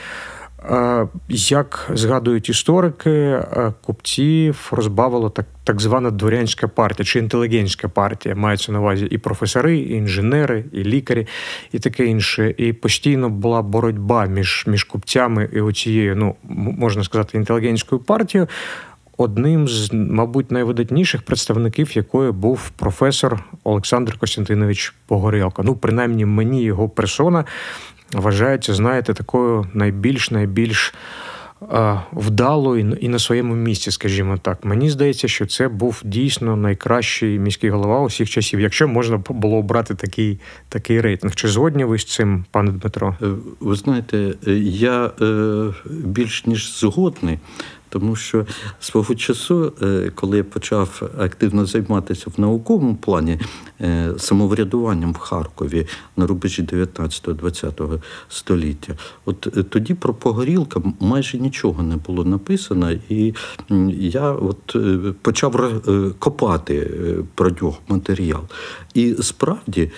Е, 0.70 1.06
як 1.28 1.90
згадують 1.94 2.48
історики, 2.48 3.10
е, 3.10 3.72
купців 3.80 4.68
розбавила 4.72 5.28
так 5.30 5.46
так 5.64 5.80
звана 5.80 6.10
дворянська 6.10 6.68
партія 6.68 7.06
чи 7.06 7.18
інтелігентська 7.18 7.88
партія. 7.88 8.34
Мається 8.34 8.72
на 8.72 8.80
увазі 8.80 9.06
і 9.10 9.18
професори, 9.18 9.78
і 9.78 9.94
інженери, 9.94 10.64
і 10.72 10.84
лікарі, 10.84 11.26
і 11.72 11.78
таке 11.78 12.06
інше. 12.06 12.54
І 12.56 12.72
постійно 12.72 13.30
була 13.30 13.62
боротьба 13.62 14.26
між 14.26 14.64
між 14.66 14.84
купцями 14.84 15.48
і 15.52 15.60
оцією, 15.60 16.16
ну 16.16 16.34
можна 16.78 17.04
сказати, 17.04 17.38
інтелігентською 17.38 18.00
партією. 18.00 18.48
Одним 19.18 19.68
з, 19.68 19.92
мабуть, 19.92 20.50
найвидатніших 20.50 21.22
представників 21.22 21.96
якої 21.96 22.32
був 22.32 22.70
професор 22.70 23.44
Олександр 23.64 24.18
Костянтинович 24.18 24.94
Погорєлко. 25.06 25.62
Ну, 25.62 25.76
принаймні, 25.76 26.26
мені 26.26 26.62
його 26.62 26.88
персона 26.88 27.44
вважається, 28.12 28.74
знаєте, 28.74 29.14
такою 29.14 29.66
найбільш 29.74 30.30
найбільш 30.30 30.94
вдалою 32.12 32.96
і 33.00 33.08
на 33.08 33.18
своєму 33.18 33.54
місці, 33.54 33.90
скажімо 33.90 34.38
так. 34.42 34.64
Мені 34.64 34.90
здається, 34.90 35.28
що 35.28 35.46
це 35.46 35.68
був 35.68 36.02
дійсно 36.04 36.56
найкращий 36.56 37.38
міський 37.38 37.70
голова 37.70 38.00
усіх 38.00 38.30
часів, 38.30 38.60
якщо 38.60 38.88
можна 38.88 39.22
було 39.28 39.56
обрати 39.56 39.94
такий 39.94 40.40
такий 40.68 41.00
рейтинг. 41.00 41.34
Чи 41.34 41.48
згодні 41.48 41.84
ви 41.84 41.98
з 41.98 42.04
цим, 42.04 42.44
пане 42.50 42.70
Дмитро? 42.70 43.16
Е, 43.22 43.26
ви 43.60 43.74
знаєте, 43.74 44.34
е, 44.46 44.52
я 44.64 45.10
е, 45.20 45.64
більш 45.90 46.46
ніж 46.46 46.80
згодний. 46.80 47.38
Тому 47.92 48.16
що 48.16 48.46
свого 48.80 49.14
часу, 49.14 49.72
е, 49.82 50.12
коли 50.14 50.36
я 50.36 50.44
почав 50.44 51.02
активно 51.18 51.66
займатися 51.66 52.26
в 52.36 52.40
науковому 52.40 52.96
плані 52.96 53.38
е, 53.80 54.12
самоврядуванням 54.18 55.12
в 55.12 55.16
Харкові 55.16 55.86
на 56.16 56.26
рубежі 56.26 56.62
19-20 56.62 58.00
століття, 58.28 58.94
от 59.24 59.56
е, 59.56 59.62
тоді 59.62 59.94
про 59.94 60.14
Погорілка 60.14 60.82
майже 61.00 61.38
нічого 61.38 61.82
не 61.82 61.96
було 61.96 62.24
написано, 62.24 62.92
і 63.08 63.34
я 63.98 64.32
от 64.32 64.76
почав 65.22 65.82
копати 66.18 66.90
про 67.34 67.50
нього 67.50 67.78
матеріал. 67.88 68.42
І 68.94 69.14
справді 69.20 69.90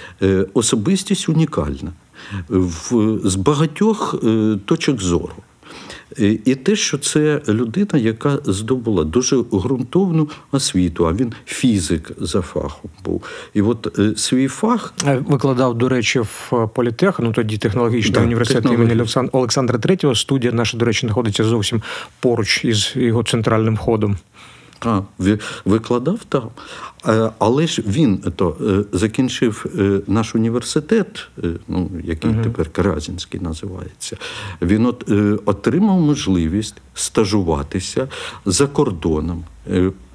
особистість 0.55 1.29
унікальна 1.29 1.93
в 2.49 3.19
з 3.29 3.35
багатьох 3.35 4.15
точок 4.67 5.01
зору. 5.03 5.33
І 6.19 6.55
те, 6.55 6.77
що 6.77 6.99
це 6.99 7.41
людина, 7.49 7.99
яка 7.99 8.39
здобула 8.45 9.05
дуже 9.05 9.37
ґрунтовну 9.37 10.29
освіту, 10.53 11.07
а 11.07 11.13
він 11.13 11.33
фізик 11.47 12.13
за 12.19 12.41
фахом 12.41 12.91
був. 13.05 13.23
І 13.55 13.63
от 13.63 13.99
е, 13.99 14.13
свій 14.17 14.49
фах 14.49 14.95
е, 15.07 15.23
викладав, 15.27 15.79
до 15.79 15.89
речі, 15.89 16.21
в 16.21 16.69
політех, 16.75 17.21
ну 17.21 17.33
тоді 17.33 17.59
технологічний 17.59 18.15
да, 18.15 18.23
університет 18.23 18.63
технологічний. 18.63 19.07
імені 19.15 19.31
Олександра 19.33 19.79
Третього. 19.79 20.15
Студія 20.15 20.53
наша, 20.53 20.79
до 20.79 20.85
речі, 20.85 21.01
знаходиться 21.01 21.45
зовсім 21.45 21.83
поруч 22.21 22.65
із 22.65 22.93
його 22.97 23.23
центральним 23.23 23.77
ходом. 23.77 24.17
А, 24.87 25.03
викладав 25.65 26.25
там. 26.29 26.51
Е, 27.09 27.31
але 27.39 27.67
ж 27.67 27.83
він 27.87 28.19
то 28.37 28.57
е, 28.61 28.99
закінчив 28.99 29.67
е, 29.79 30.01
наш 30.07 30.35
університет, 30.35 31.29
ну 31.69 31.91
який 32.05 32.31
uh 32.31 32.43
тепер 32.43 32.71
Каразінський 32.71 33.41
називається. 33.41 34.17
Він 34.63 34.87
от 34.87 35.11
отримав 35.45 36.01
можливість 36.01 36.77
стажуватися 36.95 38.09
за 38.47 38.67
кордоном. 38.67 39.45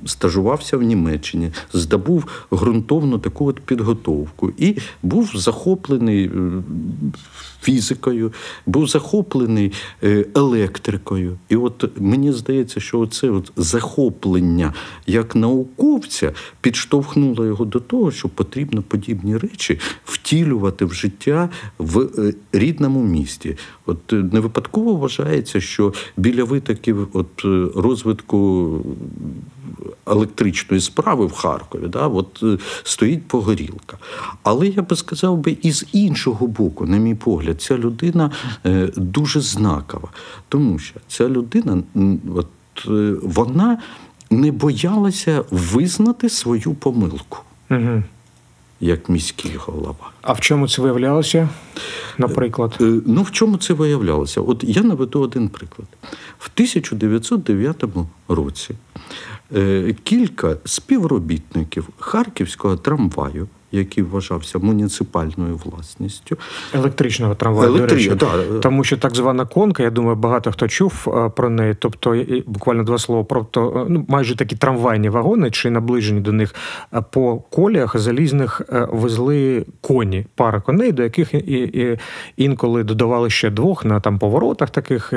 Стажувався 0.06 0.78
в 0.78 0.84
Німеччині, 0.84 1.52
здобув 1.74 2.46
ґрунтовну 2.54 3.20
таку 3.20 3.46
от 3.46 3.60
підготовку 3.60 4.52
і 4.58 4.78
був 5.04 5.32
захоплений 5.36 6.32
фізикою, 7.62 8.34
був 8.66 8.88
захоплений 8.88 9.72
електрикою. 10.36 11.38
І 11.50 11.56
от 11.56 12.00
мені 12.00 12.32
здається, 12.32 12.80
що 12.80 13.08
це 13.08 13.32
захоплення 13.56 14.74
як 15.08 15.36
науковця 15.36 16.32
підштовхнуло 16.62 17.46
його 17.46 17.66
до 17.66 17.80
того, 17.80 18.12
що 18.12 18.30
потрібно 18.30 18.82
подібні 18.82 19.38
речі 19.38 19.80
втілювати 20.06 20.86
в 20.86 20.94
життя 20.94 21.50
в 21.78 22.00
е, 22.00 22.34
рідному 22.52 23.04
місті. 23.04 23.58
От 23.86 24.14
е, 24.14 24.16
не 24.16 24.40
випадково 24.40 24.96
вважається, 24.96 25.62
що 25.62 25.94
біля 26.18 26.44
витоків 26.44 27.08
от 27.14 27.46
е, 27.46 27.68
розвитку 27.76 28.70
електричної 30.08 30.82
справи 30.82 31.26
в 31.26 31.32
Харкові, 31.32 31.88
да, 31.88 32.08
от 32.08 32.44
стоїть 32.84 33.28
погорілка. 33.28 33.98
Але 34.44 34.68
я 34.68 34.82
би 34.82 34.96
сказав 34.96 35.38
би, 35.38 35.58
і 35.62 35.72
з 35.72 35.86
іншого 35.94 36.48
боку, 36.48 36.86
на 36.86 36.98
мій 36.98 37.16
погляд, 37.16 37.62
ця 37.62 37.78
людина 37.78 38.32
дуже 38.96 39.42
знакова, 39.42 40.10
тому 40.50 40.80
що 40.80 41.00
ця 41.08 41.30
людина, 41.30 41.84
от 42.36 42.48
вона 43.24 43.78
не 44.30 44.52
боялася 44.52 45.44
визнати 45.52 46.30
свою 46.30 46.74
помилку. 46.74 47.38
Угу. 47.72 48.04
Як 48.82 49.10
міський 49.10 49.56
голова. 49.56 50.12
А 50.22 50.34
в 50.34 50.40
чому 50.40 50.68
це 50.68 50.82
виявлялося, 50.82 51.50
наприклад? 52.18 52.78
Е, 52.82 52.84
е, 52.84 53.02
ну, 53.06 53.24
в 53.24 53.32
чому 53.32 53.58
це 53.58 53.74
виявлялося? 53.74 54.42
От 54.42 54.64
я 54.64 54.82
наведу 54.84 55.22
один 55.22 55.50
приклад. 55.50 55.88
В 56.38 56.50
1909 56.54 57.84
році 58.28 58.76
е, 59.56 59.96
кілька 60.04 60.58
співробітників 60.66 61.90
харківського 61.98 62.78
трамваю 62.78 63.48
який 63.72 64.04
вважався 64.04 64.60
муніципальною 64.60 65.60
власністю. 65.66 66.38
Електричного 66.74 67.36
трамваю, 67.36 67.70
Електричного, 67.70 68.16
до 68.16 68.26
речі. 68.26 68.50
Да. 68.52 68.60
Тому 68.60 68.84
що 68.84 68.98
так 68.98 69.16
звана 69.16 69.46
конка, 69.46 69.84
я 69.84 69.90
думаю, 69.90 70.16
багато 70.16 70.52
хто 70.52 70.68
чув 70.68 71.08
е, 71.08 71.30
про 71.30 71.50
неї. 71.50 71.76
Тобто, 71.80 72.26
буквально 72.46 72.84
два 72.84 72.98
слова 72.98 73.24
про 73.24 73.44
то, 73.44 73.82
е, 73.82 73.86
ну, 73.90 74.06
майже 74.08 74.36
такі 74.36 74.56
трамвайні 74.56 75.10
вагони, 75.10 75.52
чи 75.52 75.70
наближені 75.70 76.22
до 76.22 76.32
них 76.32 76.56
е, 76.94 77.02
по 77.12 77.38
коліях 77.38 78.00
залізних 78.00 78.62
везли 78.92 79.66
коні, 79.82 80.26
пара 80.36 80.62
коней, 80.62 80.92
до 80.92 81.04
яких 81.04 81.34
і, 81.34 81.38
і 81.38 82.00
інколи 82.38 82.84
додавали 82.84 83.30
ще 83.30 83.50
двох 83.50 83.86
на 83.86 84.00
там 84.00 84.20
поворотах 84.20 84.70
таких 84.70 85.14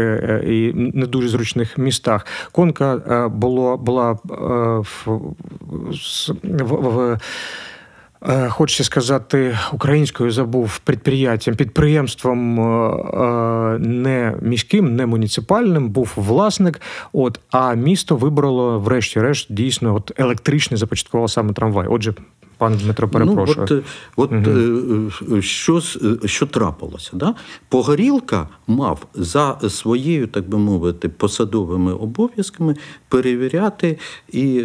і 0.46 0.72
не 0.74 1.06
дуже 1.06 1.28
зручних 1.28 1.78
містах. 1.78 2.26
Конка 2.52 3.28
було 3.34 3.76
була 3.76 4.12
в, 4.12 5.06
в, 5.06 6.32
в 6.70 7.18
хочеться 8.48 8.84
сказати, 8.84 9.58
українською 9.72 10.30
забув 10.30 10.78
підприємством, 10.78 11.56
підприємством 11.56 12.60
е, 12.60 12.96
е, 13.74 13.78
не 13.78 14.36
міським, 14.42 14.96
не 14.96 15.06
муніципальним, 15.06 15.88
був 15.88 16.12
власник. 16.16 16.80
От 17.12 17.40
а 17.50 17.74
місто 17.74 18.16
вибрало, 18.16 18.78
врешті-решт, 18.78 19.46
дійсно 19.52 19.94
от 19.94 20.12
електричний 20.16 20.78
започаткував 20.78 21.30
саме 21.30 21.52
трамвай. 21.52 21.86
Отже, 21.90 22.14
пан 22.58 22.76
Дмитро 22.76 23.08
перепрошую. 23.08 23.66
Ну, 23.70 23.82
От, 24.16 24.32
от 24.32 24.46
угу. 24.46 25.42
що 25.42 25.80
що 26.24 26.46
трапилося? 26.46 27.10
Да? 27.12 27.34
Погорілка 27.68 28.48
мав 28.66 29.06
за 29.14 29.58
своєю, 29.68 30.26
так 30.26 30.48
би 30.48 30.58
мовити, 30.58 31.08
посадовими 31.08 31.92
обов'язками 31.92 32.76
перевіряти 33.08 33.98
і 34.32 34.64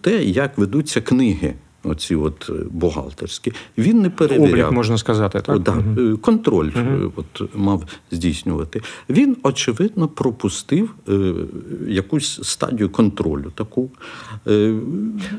те, 0.00 0.24
як 0.24 0.58
ведуться 0.58 1.00
книги 1.00 1.54
оці 1.88 2.14
от 2.14 2.50
е, 2.50 2.52
бухгалтерські, 2.70 3.52
він 3.78 4.00
не 4.00 4.10
перевіряв. 4.10 4.50
Облік, 4.50 4.72
можна 4.72 4.98
сказати, 4.98 5.40
так? 5.40 5.58
Да, 5.58 5.72
угу. 5.72 6.18
Контроль 6.18 6.70
угу. 6.76 7.12
от, 7.16 7.54
мав 7.54 7.84
здійснювати. 8.10 8.80
Він, 9.10 9.36
очевидно, 9.42 10.08
пропустив 10.08 10.94
е, 11.08 11.34
якусь 11.88 12.40
стадію 12.42 12.90
контролю 12.90 13.52
таку. 13.54 13.90
Е, 14.46 14.74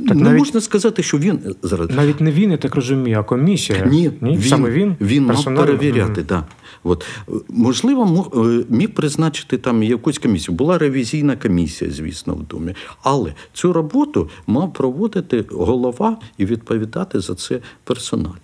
так 0.08 0.18
Не 0.18 0.24
навіть, 0.24 0.40
можна 0.40 0.62
сказати, 0.62 1.04
що 1.04 1.18
він 1.18 1.56
зараз. 1.62 1.90
Навіть 1.90 2.22
не 2.22 2.32
він, 2.32 2.52
я 2.52 2.58
так 2.58 2.76
розумію, 2.76 3.20
а 3.20 3.24
комісія. 3.24 3.86
Ні, 3.86 4.12
Ні? 4.22 4.38
Він, 4.38 4.42
Саме 4.42 4.70
він 4.70 4.96
Він 5.02 5.26
мав 5.26 5.46
перевіряти. 5.46 6.26
Угу. 6.32 6.44
От. 6.84 7.06
Можливо, 7.50 8.66
міг 8.70 8.94
призначити 8.94 9.58
там 9.58 9.84
якусь 9.84 10.18
комісію. 10.18 10.56
Була 10.56 10.78
ревізійна 10.78 11.36
комісія, 11.36 11.92
звісно, 11.92 12.34
в 12.34 12.44
домі. 12.44 12.74
Але 13.04 13.34
цю 13.54 13.74
роботу 13.74 14.30
мав 14.48 14.74
проводити 14.74 15.46
голова 15.52 16.18
і 16.40 16.46
відповідати 16.46 17.20
за 17.20 17.36
це 17.36 17.60
персонально. 17.84 18.38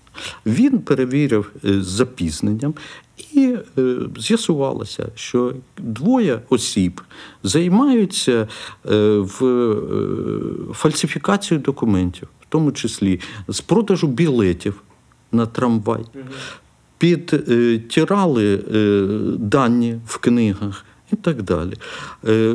Він 0.45 0.79
перевірив 0.79 1.51
е, 1.65 1.81
з 1.81 1.85
запізненням, 1.85 2.73
і 3.33 3.57
е, 3.77 3.97
з'ясувалося, 4.17 5.07
що 5.15 5.53
двоє 5.77 6.41
осіб 6.49 7.01
займаються 7.43 8.47
е, 8.85 9.17
в 9.17 9.75
фальсифікацією 10.73 11.63
документів, 11.63 12.27
в 12.41 12.45
тому 12.49 12.71
числі 12.71 13.19
з 13.47 13.61
продажу 13.61 14.07
білетів 14.07 14.81
на 15.31 15.45
трамвай, 15.45 16.05
підтирали 16.97 18.57
дані 19.39 19.99
в 20.07 20.17
книгах 20.17 20.85
і 21.13 21.15
так 21.15 21.43
далі. 21.43 21.73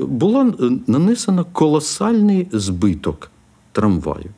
Було 0.00 0.54
нанесено 0.86 1.44
колосальний 1.44 2.48
збиток 2.52 3.30
трамваю. 3.72 4.30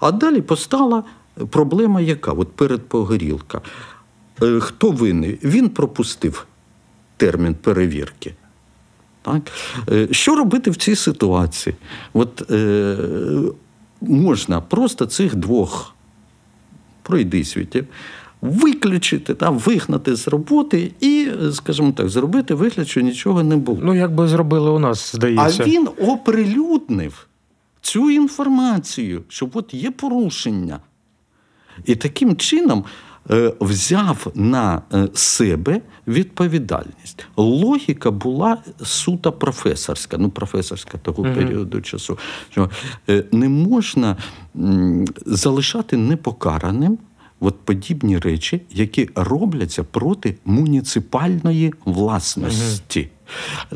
А 0.00 0.12
далі 0.12 0.40
постала 0.40 1.04
проблема, 1.50 2.00
яка 2.00 2.32
от 2.32 2.52
перед 2.52 2.88
погорілка. 2.88 3.60
Е, 4.42 4.60
хто 4.60 4.90
винний? 4.90 5.38
Він 5.44 5.68
пропустив 5.68 6.46
термін 7.16 7.54
перевірки. 7.54 8.34
Так? 9.22 9.42
Е, 9.90 10.08
Що 10.10 10.36
робити 10.36 10.70
в 10.70 10.76
цій 10.76 10.96
ситуації? 10.96 11.76
От 12.12 12.50
е, 12.50 12.96
можна 14.00 14.60
просто 14.60 15.06
цих 15.06 15.34
двох 15.34 15.94
пройдисвітів 17.02 17.86
виключити, 18.40 19.34
та, 19.34 19.50
вигнати 19.50 20.16
з 20.16 20.28
роботи 20.28 20.92
і, 21.00 21.28
скажімо 21.52 21.92
так, 21.92 22.08
зробити 22.08 22.54
вигляд, 22.54 22.88
що 22.88 23.00
нічого 23.00 23.42
не 23.42 23.56
було. 23.56 23.78
Ну, 23.82 23.94
як 23.94 24.14
би 24.14 24.28
зробили 24.28 24.70
у 24.70 24.78
нас, 24.78 25.12
здається. 25.16 25.62
А 25.62 25.66
він 25.66 25.88
оприлюднив 26.00 27.27
цю 27.80 28.10
інформацію, 28.10 29.22
що 29.28 29.50
от 29.54 29.74
є 29.74 29.90
порушення. 29.90 30.80
І 31.84 31.94
таким 31.94 32.36
чином 32.36 32.84
е, 33.30 33.52
взяв 33.60 34.32
на 34.34 34.82
е, 34.94 35.08
себе 35.14 35.80
відповідальність. 36.06 37.26
Логіка 37.36 38.10
була 38.10 38.58
суто 38.82 39.32
професорська, 39.32 40.18
ну 40.18 40.30
професорська 40.30 40.98
того 40.98 41.22
періоду 41.22 41.80
часу, 41.80 42.18
що 42.50 42.70
е, 43.08 43.24
не 43.32 43.48
можна 43.48 44.16
залишати 45.26 45.96
непокараним. 45.96 46.98
От 47.40 47.56
подібні 47.64 48.18
речі, 48.18 48.60
які 48.70 49.10
робляться 49.14 49.84
проти 49.84 50.36
муніципальної 50.44 51.74
власності. 51.84 53.08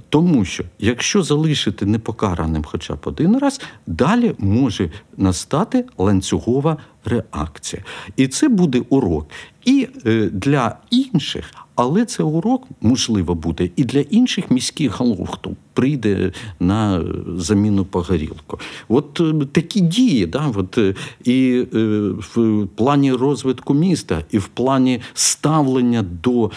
Тому 0.08 0.44
що 0.44 0.64
якщо 0.78 1.22
залишити 1.22 1.86
непокараним 1.86 2.64
хоча 2.64 2.94
б 2.94 2.98
один 3.04 3.38
раз, 3.38 3.60
далі 3.86 4.34
може 4.38 4.90
настати 5.16 5.84
ланцюгова 5.98 6.76
реакція. 7.04 7.82
І 8.16 8.28
це 8.28 8.48
буде 8.48 8.82
урок 8.88 9.26
і 9.64 9.88
е, 10.06 10.30
для 10.32 10.76
інших, 10.90 11.54
але 11.74 12.04
це 12.04 12.22
урок 12.22 12.68
можливо 12.80 13.34
буде 13.34 13.70
і 13.76 13.84
для 13.84 14.00
інших 14.00 14.50
міських 14.50 14.98
голов, 14.98 15.26
хто 15.26 15.50
прийде 15.72 16.32
на 16.60 17.04
заміну 17.36 17.84
погорілку. 17.84 18.58
От 18.88 19.20
е, 19.20 19.46
такі 19.52 19.80
дії, 19.80 20.26
да, 20.26 20.52
от, 20.54 20.78
е, 20.78 20.94
і 21.24 21.66
в 22.34 22.66
плані 22.74 23.12
розвитку 23.12 23.74
міста, 23.74 24.22
і 24.30 24.38
в 24.38 24.46
плані 24.46 25.00
ставлення 25.14 26.04
до 26.22 26.50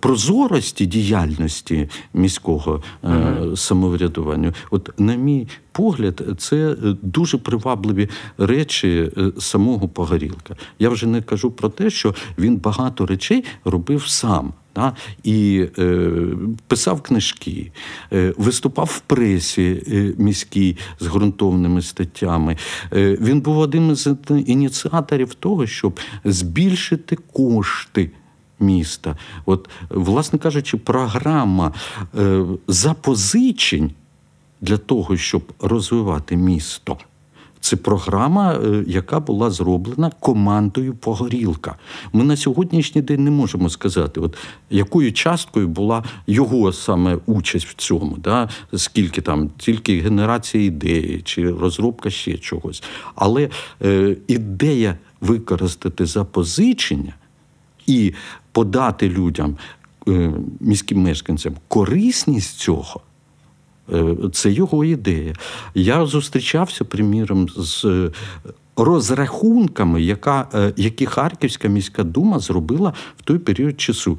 прозорості 0.00 0.86
діяльності 0.86 1.88
міського 2.14 2.82
е, 3.04 3.36
самоврядування. 3.56 4.52
От, 4.70 4.90
на 4.98 5.14
мій 5.14 5.48
погляд, 5.72 6.22
це 6.38 6.76
дуже 7.02 7.38
привабливі 7.38 8.08
речі 8.38 9.10
самого 9.38 9.88
Погорілка. 9.88 10.56
Я 10.78 10.88
вже 10.88 11.06
не 11.06 11.22
кажу 11.22 11.50
про 11.50 11.68
те, 11.68 11.90
що 11.90 12.14
він 12.38 12.56
багато 12.56 13.06
речей 13.06 13.44
робив 13.64 14.06
сам. 14.06 14.52
Да? 14.74 14.92
І 15.24 15.66
е, 15.78 16.10
писав 16.66 17.00
книжки, 17.00 17.72
е, 18.12 18.34
виступав 18.36 18.86
в 18.86 19.00
пресі 19.00 19.82
е, 19.88 20.14
міській 20.18 20.76
з 21.00 21.06
ґрунтовними 21.06 21.82
статтями. 21.82 22.56
Е, 22.92 23.18
він 23.20 23.40
був 23.40 23.58
одним 23.58 23.90
із 23.90 24.08
ініціаторів 24.46 25.34
того, 25.34 25.66
щоб 25.66 26.00
збільшити 26.24 27.16
кошти 27.32 28.10
міста. 28.60 29.16
От, 29.46 29.68
власне 29.90 30.38
кажучи, 30.38 30.76
програма 30.76 31.72
е, 32.18 32.44
запозичень 32.68 33.90
для 34.60 34.76
того, 34.76 35.16
щоб 35.16 35.52
розвивати 35.60 36.36
місто. 36.36 36.96
Це 37.68 37.76
програма, 37.76 38.54
е, 38.54 38.84
яка 38.86 39.20
була 39.20 39.50
зроблена 39.50 40.10
командою 40.20 40.94
Погорілка. 40.94 41.76
Ми 42.12 42.24
на 42.24 42.36
сьогоднішній 42.36 43.02
день 43.02 43.24
не 43.24 43.30
можемо 43.30 43.70
сказати, 43.70 44.20
от 44.20 44.36
якою 44.70 45.12
часткою 45.12 45.68
була 45.68 46.04
його 46.26 46.72
саме 46.72 47.18
участь 47.26 47.66
в 47.66 47.74
цьому, 47.74 48.16
да? 48.18 48.48
скільки 48.76 49.20
там, 49.20 49.50
тільки 49.58 50.00
генерація 50.00 50.64
ідеї 50.64 51.22
чи 51.24 51.50
розробка 51.50 52.10
ще 52.10 52.38
чогось. 52.38 52.82
Але 53.14 53.48
е, 53.82 54.16
ідея 54.28 54.98
використати 55.20 56.06
запозичення 56.06 57.14
і 57.86 58.14
подати 58.52 59.08
людям, 59.08 59.56
е, 60.08 60.32
міським 60.60 61.02
мешканцям, 61.02 61.54
корисність 61.68 62.58
цього. 62.58 63.00
Е, 63.92 64.14
Це 64.32 64.50
його 64.50 64.84
ідея. 64.84 65.34
Я 65.74 66.06
зустрічався, 66.06 66.84
приміром, 66.84 67.48
з 67.48 67.84
е, 67.84 68.10
розрахунками, 68.76 70.02
яка, 70.02 70.48
е, 70.54 70.72
які 70.76 71.06
Харківська 71.06 71.68
міська 71.68 72.04
дума 72.04 72.38
зробила 72.38 72.92
в 73.18 73.22
той 73.22 73.38
період 73.38 73.80
часу. 73.80 74.18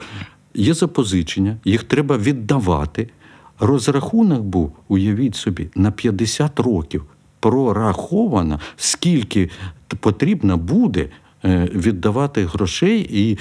Є 0.53 0.73
запозичення, 0.73 1.57
їх 1.65 1.83
треба 1.83 2.17
віддавати. 2.17 3.09
Розрахунок 3.59 4.41
був, 4.41 4.75
уявіть 4.87 5.35
собі, 5.35 5.69
на 5.75 5.91
50 5.91 6.59
років 6.59 7.05
прораховано, 7.39 8.59
скільки 8.77 9.49
потрібно 9.99 10.57
буде 10.57 11.09
віддавати 11.73 12.45
грошей 12.45 13.09
і. 13.11 13.37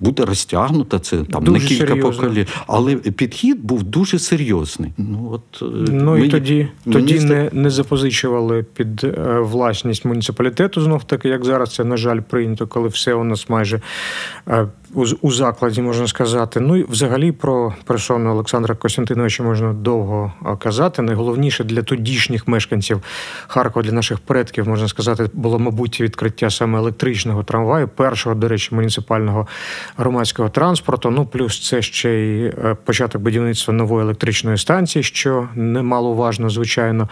Буде 0.00 0.24
розтягнута 0.24 0.98
це 0.98 1.16
там 1.24 1.44
Дуже 1.44 1.60
на 1.62 1.66
кілька 1.68 1.86
серйозно. 1.86 2.22
поколінь. 2.22 2.46
Але 2.66 2.96
підхід 2.96 3.64
був 3.64 3.82
дуже 3.82 4.18
серйозний. 4.18 4.92
Ну 4.98 5.30
от 5.32 5.62
ну 5.62 5.84
Ну 5.92 6.16
і 6.24 6.28
тоді, 6.28 6.68
мені 6.84 7.00
тоді 7.00 7.18
зда- 7.18 7.28
не, 7.28 7.50
не 7.52 7.70
запозичували 7.70 8.62
під 8.62 9.04
е, 9.04 9.38
власність 9.40 10.04
муніципалітету, 10.04 10.80
знов 10.80 11.04
таки, 11.04 11.28
як 11.28 11.44
зараз 11.44 11.74
це, 11.74 11.84
на 11.84 11.96
жаль, 11.96 12.20
прийнято, 12.20 12.66
коли 12.66 12.88
все 12.88 13.14
у 13.14 13.24
нас 13.24 13.48
майже 13.48 13.80
е, 14.48 14.66
у, 14.94 15.04
у 15.20 15.32
закладі, 15.32 15.82
можна 15.82 16.08
сказати. 16.08 16.60
Ну 16.60 16.76
і 16.76 16.84
взагалі 16.88 17.32
про 17.32 17.74
персону 17.84 18.30
Олександра 18.30 18.74
Костянтиновича 18.74 19.42
можна 19.42 19.72
довго 19.72 20.32
казати. 20.58 21.02
Найголовніше 21.02 21.64
для 21.64 21.82
тодішніх 21.82 22.48
мешканців 22.48 23.02
Харкова, 23.46 23.82
для 23.82 23.92
наших 23.92 24.18
предків, 24.18 24.68
можна 24.68 24.88
сказати, 24.88 25.30
було, 25.32 25.58
мабуть, 25.58 26.00
відкриття 26.00 26.50
саме 26.50 26.78
електричного 26.78 27.42
трамваю, 27.42 27.88
першого, 27.88 28.34
до 28.34 28.48
речі, 28.48 28.74
муніципального 28.74 29.46
громадського 29.96 30.48
транспорту. 30.48 31.10
Ну, 31.10 31.26
плюс 31.26 31.68
це 31.68 31.82
ще 31.82 32.10
й 32.10 32.46
е, 32.46 32.76
початок 32.84 33.22
будівництва 33.22 33.74
нової 33.74 34.02
електричної 34.02 34.58
станції, 34.58 35.02
що 35.02 35.48
немаловажно, 35.54 36.50
звичайно. 36.50 37.08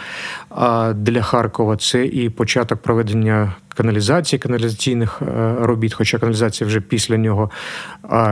Для 0.94 1.22
Харкова 1.22 1.76
це 1.76 2.06
і 2.06 2.30
початок 2.30 2.82
проведення 2.82 3.52
каналізації, 3.76 4.40
каналізаційних 4.40 5.22
е, 5.22 5.54
робіт, 5.60 5.94
хоча 5.94 6.18
каналізація 6.18 6.68
вже 6.68 6.80
після 6.80 7.16
нього 7.16 7.50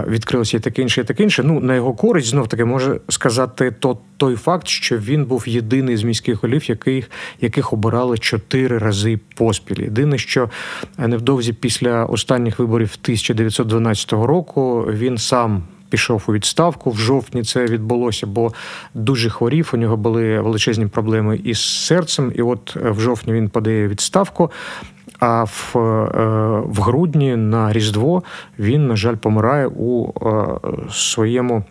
відкрилася 0.08 0.56
і 0.56 0.60
таке 0.60 0.82
інше, 0.82 1.00
і 1.00 1.04
таке 1.04 1.22
інше. 1.22 1.42
Ну, 1.42 1.60
на 1.60 1.74
його 1.74 1.92
користь 1.92 2.28
знов 2.28 2.48
таки 2.48 2.64
може 2.64 3.00
сказати 3.08 3.70
то, 3.70 3.98
той 4.16 4.36
факт, 4.36 4.68
що 4.68 4.98
він 4.98 5.24
був 5.24 5.48
єдиний 5.48 5.96
з 5.96 6.02
міських 6.02 6.42
голів, 6.42 6.70
яких, 6.70 7.10
яких 7.40 7.72
обирали 7.72 8.18
чотири 8.18 8.78
рази 8.78 9.20
поспіль. 9.36 9.82
Єдине, 9.82 10.18
що 10.18 10.50
е, 10.98 11.08
невдовзі 11.08 11.52
після 11.52 12.04
останніх 12.04 12.58
виборів 12.58 12.90
1912 13.02 14.12
року 14.12 14.86
він 14.90 15.18
сам. 15.18 15.62
Пішов 15.88 16.24
у 16.26 16.32
відставку 16.32 16.90
в 16.90 16.98
жовтні. 16.98 17.42
Це 17.42 17.64
відбулося, 17.64 18.26
бо 18.26 18.52
дуже 18.94 19.30
хворів. 19.30 19.70
У 19.74 19.76
нього 19.76 19.96
були 19.96 20.40
величезні 20.40 20.86
проблеми 20.86 21.40
із 21.44 21.60
серцем. 21.60 22.32
І 22.34 22.42
от 22.42 22.76
е, 22.76 22.90
в 22.90 23.00
жовтні 23.00 23.32
він 23.32 23.48
подає 23.48 23.88
відставку. 23.88 24.50
А 25.18 25.44
в, 25.44 25.74
е, 25.76 26.60
в 26.66 26.80
грудні 26.80 27.36
на 27.36 27.72
Різдво 27.72 28.22
він, 28.58 28.86
на 28.86 28.96
жаль, 28.96 29.14
помирає 29.14 29.66
у 29.66 30.08
е, 30.08 30.46
своєму. 30.90 31.64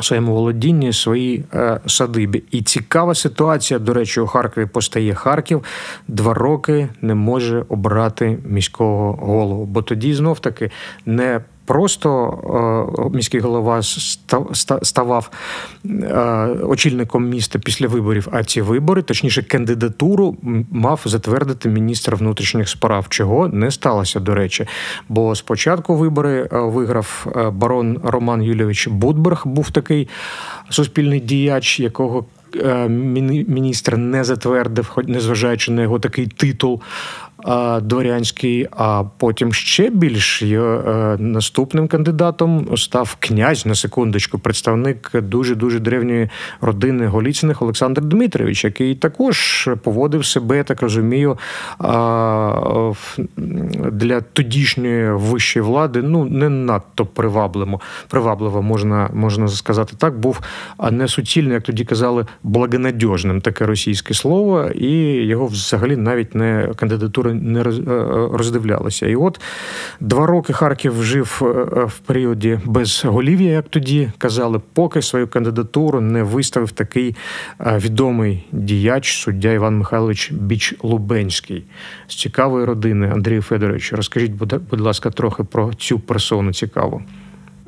Своєму 0.00 0.34
володінні 0.34 0.92
своїй 0.92 1.44
е, 1.54 1.80
садибі. 1.86 2.42
І 2.50 2.62
цікава 2.62 3.14
ситуація, 3.14 3.80
до 3.80 3.94
речі, 3.94 4.20
у 4.20 4.26
Харкові 4.26 4.66
постає 4.66 5.14
Харків. 5.14 5.64
Два 6.08 6.34
роки 6.34 6.88
не 7.02 7.14
може 7.14 7.64
обрати 7.68 8.38
міського 8.44 9.12
голову. 9.12 9.64
Бо 9.64 9.82
тоді 9.82 10.14
знов 10.14 10.38
таки 10.38 10.70
не 11.06 11.40
просто 11.70 12.08
е, 13.12 13.16
міський 13.16 13.40
голова 13.40 13.78
ста- 13.78 14.44
ста- 14.52 14.78
ставав 14.82 15.30
е, 15.84 16.16
очільником 16.62 17.28
міста 17.28 17.58
після 17.58 17.88
виборів, 17.88 18.28
а 18.32 18.44
ці 18.44 18.60
вибори, 18.60 19.02
точніше, 19.02 19.42
кандидатуру 19.42 20.36
мав 20.70 21.02
затвердити 21.04 21.68
міністр 21.68 22.14
внутрішніх 22.14 22.68
справ, 22.68 23.06
чого 23.08 23.48
не 23.48 23.70
сталося, 23.70 24.20
до 24.20 24.34
речі. 24.34 24.66
Бо 25.08 25.34
спочатку 25.34 25.96
вибори 25.96 26.48
е, 26.52 26.58
виграв 26.58 27.26
барон 27.52 28.00
Роман 28.04 28.42
Юлійович 28.42 28.88
Будберг, 28.88 29.42
був 29.46 29.70
такий 29.70 30.08
суспільний 30.70 31.20
діяч, 31.20 31.80
якого 31.80 32.24
міністр 32.88 33.96
не 33.96 34.24
затвердив, 34.24 34.88
хоч 34.88 35.06
незважаючи 35.06 35.72
на 35.72 35.82
його 35.82 35.98
такий 35.98 36.26
титул. 36.26 36.80
Дворянський, 37.82 38.68
а 38.70 39.04
потім 39.18 39.52
ще 39.52 39.90
більш 39.90 40.42
е, 40.42 41.16
наступним 41.18 41.88
кандидатом 41.88 42.76
став 42.76 43.16
князь 43.20 43.66
на 43.66 43.74
секундочку, 43.74 44.38
представник 44.38 45.10
дуже 45.22 45.54
дуже 45.54 45.78
древньої 45.78 46.28
родини 46.60 47.06
Голіциних 47.06 47.62
Олександр 47.62 48.02
Дмитрович, 48.02 48.64
який 48.64 48.94
також 48.94 49.68
поводив 49.82 50.24
себе, 50.24 50.64
так 50.64 50.82
розумію, 50.82 51.38
для 53.92 54.20
тодішньої 54.32 55.12
вищої 55.12 55.64
влади 55.64 56.02
ну 56.02 56.24
не 56.24 56.48
надто 56.48 57.06
привабливо, 57.06 57.80
привабливо 58.08 58.62
можна, 58.62 59.10
можна 59.14 59.48
сказати 59.48 59.94
так. 59.98 60.18
Був 60.18 60.40
не 60.90 61.08
суцільно, 61.08 61.54
як 61.54 61.62
тоді 61.62 61.84
казали, 61.84 62.26
благонадіжним 62.42 63.40
таке 63.40 63.66
російське 63.66 64.14
слово, 64.14 64.64
і 64.74 64.90
його 65.26 65.46
взагалі 65.46 65.96
навіть 65.96 66.34
не 66.34 66.68
кандидатури 66.76 67.29
не 67.34 67.60
е, 67.60 67.64
роздивлялися. 68.32 69.06
І 69.06 69.16
от 69.16 69.40
два 70.00 70.26
роки 70.26 70.52
Харків 70.52 71.02
жив 71.04 71.42
е, 71.42 71.44
е, 71.46 71.84
в 71.84 71.98
періоді 71.98 72.60
безголів'я, 72.64 73.50
як 73.50 73.68
тоді 73.68 74.10
казали, 74.18 74.60
поки 74.72 75.02
свою 75.02 75.28
кандидатуру 75.28 76.00
не 76.00 76.22
виставив 76.22 76.70
такий 76.70 77.16
е, 77.60 77.78
відомий 77.78 78.46
діяч, 78.52 79.12
суддя 79.12 79.52
Іван 79.52 79.78
Михайлович 79.78 80.32
Біч 80.32 80.74
Лубенський 80.82 81.64
з 82.08 82.14
цікавої 82.16 82.64
родини. 82.64 83.10
Андрію 83.14 83.42
Федоровичу, 83.42 83.96
розкажіть, 83.96 84.32
будь 84.70 84.80
ласка, 84.80 85.10
трохи 85.10 85.44
про 85.44 85.74
цю 85.74 85.98
персону 85.98 86.52
цікаву. 86.52 87.02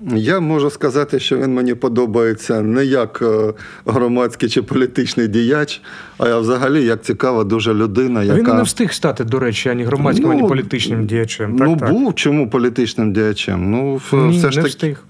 Я 0.07 0.41
можу 0.41 0.71
сказати, 0.71 1.21
що 1.21 1.37
він 1.37 1.55
мені 1.55 1.75
подобається 1.75 2.61
не 2.63 2.85
як 2.85 3.23
е, 3.23 3.53
громадський 3.87 4.49
чи 4.49 4.63
політичний 4.63 5.29
діяч, 5.29 5.83
а 6.19 6.39
взагалі 6.39 6.85
як 6.85 7.03
цікава 7.03 7.45
дуже 7.45 7.75
людина, 7.75 8.23
яка 8.23 8.51
Він 8.51 8.57
не 8.57 8.63
встиг 8.63 8.93
стати, 8.93 9.25
до 9.25 9.39
речі, 9.39 9.69
ані 9.69 9.85
громадським, 9.85 10.31
ані 10.31 10.43
Ну, 10.43 10.49
політичним 10.49 11.07
діячем. 11.07 11.57
Так, 11.59 11.69
ну 11.69 11.77
так. 11.77 11.91
був 11.93 12.15
чому 12.15 12.51
політичним 12.51 13.13
діячем? 13.13 13.71
Ну 13.71 14.01
Ні, 14.13 14.39
все 14.39 14.51
ж 14.51 14.57
не 14.59 14.63
таки. 14.63 14.69
встиг. 14.69 15.05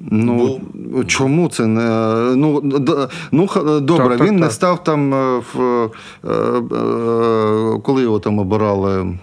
Ну 0.00 0.60
чому 1.06 1.48
це 1.48 1.66
не 1.66 1.88
ну 2.36 2.60
д- 2.60 3.08
ну 3.32 3.48
добре? 3.80 4.08
Так, 4.08 4.18
так, 4.18 4.26
він 4.28 4.34
не 4.36 4.42
так. 4.42 4.52
став 4.52 4.84
там 4.84 5.10
в 5.54 5.60
е, 6.24 6.28
е, 6.28 6.62
коли 7.84 8.02
його 8.02 8.18
там 8.20 8.38
обирали 8.38 9.18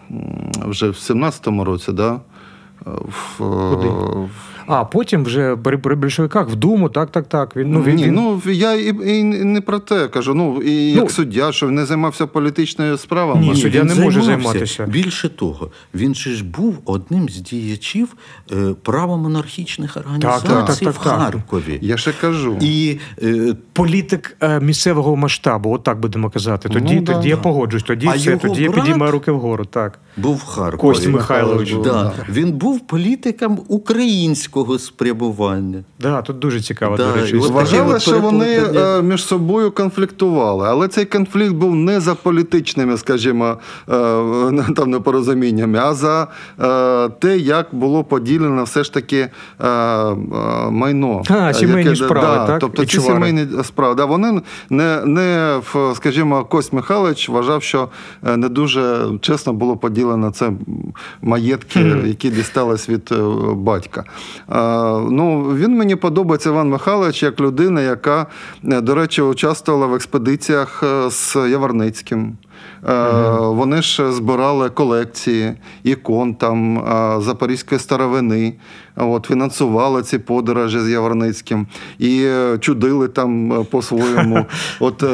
вже 0.66 0.90
в 0.90 0.94
17-му 0.94 1.64
році, 1.64 1.92
да? 1.92 2.20
В, 2.86 3.38
Куди? 3.38 3.88
А 4.68 4.86
потім 4.86 5.24
вже 5.24 5.56
при, 5.56 5.78
при 5.78 5.96
більшовиках 5.96 6.50
в 6.50 6.56
Думу, 6.56 6.90
так, 6.90 7.12
так, 7.12 7.28
так. 7.28 7.56
Він, 7.56 7.72
ну, 7.72 7.84
він, 7.84 7.96
Ні, 7.96 8.04
він- 8.04 8.14
ну 8.14 8.42
я 8.52 8.74
і, 8.74 8.88
і 9.18 9.24
не 9.24 9.62
про 9.62 9.80
те 9.80 10.08
кажу. 10.08 10.34
Ну 10.34 10.62
і 10.62 10.94
Ну, 10.96 11.02
як 11.02 11.12
суддя, 11.12 11.52
що 11.52 11.72
не 11.72 11.86
займався 11.86 12.28
політичною 12.28 12.98
справами. 12.98 13.42
Ні, 13.42 13.56
суддя 13.56 13.84
не 13.84 13.96
може 13.96 14.22
займався. 14.22 14.50
займатися. 14.50 14.86
Більше 14.86 15.30
того, 15.30 15.72
він 15.94 16.16
же 16.16 16.32
ж 16.32 16.44
був 16.44 16.78
одним 16.86 17.30
з 17.30 17.36
діячів 17.36 18.16
е, 18.52 18.56
правомонархічних 18.84 19.98
організацій 19.98 20.48
так, 20.48 20.66
так, 20.66 20.78
так, 20.78 20.94
в 20.94 21.04
так. 21.04 21.20
Харкові. 21.20 21.80
Я 21.82 21.98
ще 21.98 22.12
кажу. 22.22 22.58
І 22.62 22.98
е, 23.24 23.56
політик 23.74 24.38
е, 24.42 24.60
місцевого 24.60 25.16
масштабу, 25.16 25.72
отак 25.72 26.00
будемо 26.00 26.30
казати. 26.30 26.70
Тоді, 26.70 26.96
Ну, 26.96 27.02
да, 27.02 27.14
тоді 27.14 27.30
я 27.30 27.36
да. 27.36 27.42
погоджусь, 27.42 27.84
тоді 27.84 28.08
А 28.08 28.12
все, 28.12 28.30
його 28.30 28.42
тоді 28.42 28.64
я 28.64 28.72
підіймаю 28.72 29.12
руки 29.12 29.32
вгору. 29.32 29.66
Так. 29.66 30.00
був 30.18 30.36
в 30.36 30.44
Харкові. 30.44 30.82
Кость 30.82 31.08
Михайлович. 31.08 31.74
Да. 31.74 31.80
да. 31.84 32.14
Він 32.30 32.52
був 32.52 32.88
політиком 32.88 33.60
українського 33.68 34.55
спрямування. 34.80 35.84
Да, 36.00 36.22
тут 36.22 36.40
дуже 36.40 36.62
цікаво, 36.62 36.98
Да, 36.98 37.12
до 37.12 37.16
речі. 37.22 37.38
Вважали, 37.38 37.94
от 37.96 38.02
що 38.02 38.20
вони 38.20 38.62
е, 38.76 39.02
між 39.02 39.24
собою 39.26 39.72
конфліктували, 39.72 40.68
але 40.68 40.88
цей 40.88 41.06
конфлікт 41.06 41.54
був 41.54 41.76
не 41.76 42.00
за 42.00 42.16
політичними, 42.16 42.98
скажімо, 42.98 43.58
е, 43.90 43.94
там 44.76 44.90
непорозуміннями, 44.90 45.80
а 45.80 45.94
за 45.94 46.28
е, 46.60 47.10
те, 47.10 47.38
як 47.38 47.68
було 47.72 48.04
поділено 48.04 48.64
все 48.64 48.84
ж 48.84 48.94
таки 48.94 49.18
е, 49.18 49.68
е, 49.68 50.16
майно. 50.70 51.24
А, 51.30 51.54
сімейні 51.54 51.90
Яке- 51.90 52.06
справи, 52.06 52.28
да, 52.38 52.48
так? 52.48 52.60
Тобто 52.60 52.84
І 52.84 52.86
ці 52.86 53.00
сімейні 53.00 53.48
справи. 53.64 53.96
Да, 53.96 54.06
вони 54.06 54.42
не, 54.70 55.06
не 55.06 55.60
в- 55.74 55.96
скажімо, 55.96 56.46
Кость 56.46 56.74
Михайлович 56.74 57.30
вважав, 57.30 57.64
що 57.64 57.90
не 58.24 58.50
дуже 58.50 59.08
чесно 59.22 59.54
було 59.54 59.78
поділено 59.78 60.32
це 60.32 60.52
маєтки, 61.22 61.80
які 62.06 62.30
дістались 62.30 62.90
від 62.90 63.14
батька. 63.54 64.04
Е, 64.52 64.56
Ну, 65.10 65.42
він 65.56 65.78
мені 65.78 65.96
подобається 65.96 66.50
Іван 66.50 66.70
Михайлович 66.70 67.24
як 67.24 67.40
людина, 67.40 67.82
яка, 67.82 68.26
е, 68.64 68.82
до 68.82 68.96
речі, 68.96 69.22
участвувала 69.22 69.86
в 69.88 69.94
експедиціях 69.94 70.84
е, 70.84 71.10
з 71.12 71.36
Яворницьким. 71.50 72.38
Е, 72.90 73.12
Вони 73.40 73.82
ж 73.82 74.12
збирали 74.12 74.70
колекції 74.70 75.54
ікон 75.84 76.36
там 76.36 76.84
запорізької 77.22 77.80
старовини, 77.80 78.54
от, 78.96 79.26
фінансували 79.26 80.04
ці 80.04 80.18
подорожі 80.18 80.80
з 80.80 80.90
Яворницьким 80.90 81.68
і 82.00 82.22
е, 82.24 82.58
чудили 82.60 83.08
там 83.08 83.54
е, 83.54 83.64
по-своєму. 83.64 84.46
От 84.80 85.04
е, 85.04 85.08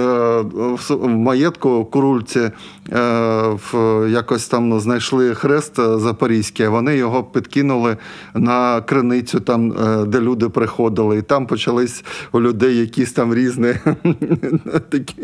в 0.90 1.08
маєтку 1.08 1.86
Курульці 1.86 2.52
в, 2.92 3.74
якось 4.10 4.48
там 4.48 4.80
знайшли 4.80 5.36
хрест 5.36 5.76
запорізький, 5.76 6.68
вони 6.68 6.98
його 6.98 7.24
підкинули 7.24 7.98
на 8.34 8.82
криницю, 8.82 9.40
там, 9.40 9.74
де 10.08 10.20
люди 10.20 10.50
приходили. 10.50 11.18
І 11.18 11.22
там 11.22 11.46
почались 11.46 12.04
у 12.32 12.42
людей 12.42 12.78
якісь 12.78 13.12
там 13.12 13.34
різні 13.34 13.68
такі. 14.90 15.16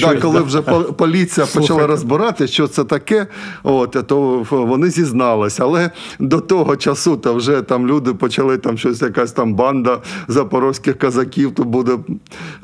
Да, 0.00 0.16
коли 0.16 0.40
вже 0.40 0.62
поліція 0.96 1.46
почала 1.54 1.86
розбирати, 1.86 2.46
що 2.46 2.68
це 2.68 2.84
таке, 2.84 3.26
от, 3.62 3.96
то 4.06 4.46
вони 4.50 4.90
зізналися. 4.90 5.64
Але 5.64 5.90
до 6.18 6.40
того 6.40 6.71
часу 6.76 7.16
та 7.16 7.32
вже 7.32 7.62
там 7.62 7.86
люди 7.86 8.14
почали 8.14 8.58
там 8.58 8.78
щось, 8.78 9.02
якась 9.02 9.32
там 9.32 9.54
банда 9.54 9.98
запорозьких 10.28 10.98
казаків, 10.98 11.54
то 11.54 11.64
буде 11.64 11.98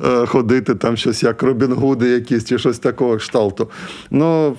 е, 0.05 0.25
ходити 0.25 0.75
там 0.75 0.97
щось 0.97 1.23
як 1.23 1.43
Робін 1.43 1.73
Гуди 1.73 2.09
якісь 2.09 2.45
чи 2.45 2.57
щось 2.57 2.79
такого 2.79 3.17
кшталту. 3.17 3.69
Ну, 4.11 4.55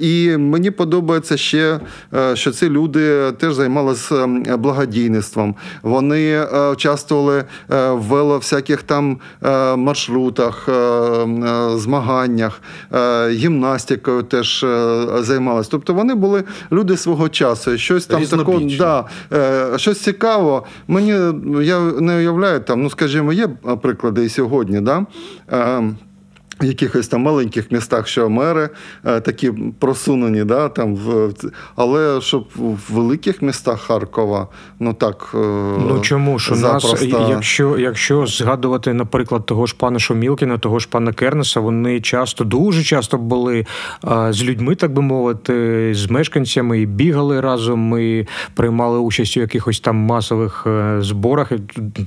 і 0.00 0.36
мені 0.36 0.70
подобається 0.70 1.36
ще, 1.36 1.80
е, 2.14 2.36
що 2.36 2.50
ці 2.50 2.68
люди 2.68 3.32
теж 3.32 3.54
займалися 3.54 4.14
ем, 4.14 4.44
благодійництвом. 4.58 5.54
Вони 5.82 6.30
е, 6.30 6.70
участвували 6.70 7.44
е, 7.70 7.90
в 7.90 8.36
всяких 8.36 8.82
там 8.82 9.18
маршрутах, 9.76 10.68
змаганнях, 11.74 12.60
гімнастикою 13.30 14.22
теж 14.22 14.66
займалися. 15.20 15.68
Тобто 15.72 15.94
вони 15.94 16.14
були 16.14 16.44
люди 16.72 16.96
свого 16.96 17.28
часу. 17.28 17.78
Щось 17.78 18.06
там 18.06 18.26
такого. 18.26 18.60
Да, 18.86 19.04
е, 19.32 19.78
щось 19.78 20.00
цікаво. 20.00 20.64
Мені 20.88 21.10
я 21.66 21.80
не 21.80 22.16
уявляю 22.16 22.60
там, 22.60 22.82
ну 22.82 22.90
скажімо, 22.90 23.32
є 23.32 23.48
приклади 23.82 24.24
і 24.24 24.28
сьогодні, 24.28 24.80
да? 24.80 25.06
Е, 26.62 26.64
в 26.64 26.64
якихось 26.64 27.08
там 27.08 27.20
маленьких 27.20 27.72
містах, 27.72 28.06
що 28.08 28.30
мери 28.30 28.68
е, 29.04 29.20
такі 29.20 29.52
просунені, 29.78 30.44
да, 30.44 30.68
там, 30.68 30.96
в, 30.96 31.32
але 31.76 32.20
щоб 32.20 32.48
в 32.56 32.92
великих 32.92 33.42
містах 33.42 33.80
Харкова, 33.80 34.48
ну 34.80 34.94
так. 34.94 35.30
е, 35.34 35.38
Ну 35.88 36.00
чому 36.02 36.38
ж 36.38 36.54
у 36.54 36.56
нас, 36.56 37.02
якщо, 37.28 37.78
якщо 37.78 38.26
згадувати, 38.26 38.92
наприклад, 38.92 39.46
того 39.46 39.66
ж 39.66 39.76
пана 39.78 39.98
Шомілкіна, 39.98 40.58
того 40.58 40.78
ж 40.78 40.88
пана 40.90 41.12
Кернеса, 41.12 41.60
вони 41.60 42.00
часто, 42.00 42.44
дуже 42.44 42.82
часто 42.82 43.18
були 43.18 43.66
а, 44.02 44.32
з 44.32 44.44
людьми, 44.44 44.74
так 44.74 44.92
би 44.92 45.02
мовити, 45.02 45.92
з 45.94 46.10
мешканцями, 46.10 46.80
і 46.80 46.86
бігали 46.86 47.40
разом, 47.40 47.98
і 47.98 48.26
приймали 48.54 48.98
участь 48.98 49.36
у 49.36 49.40
якихось 49.40 49.80
там 49.80 49.96
масових 49.96 50.64
е, 50.66 50.96
зборах. 51.00 51.52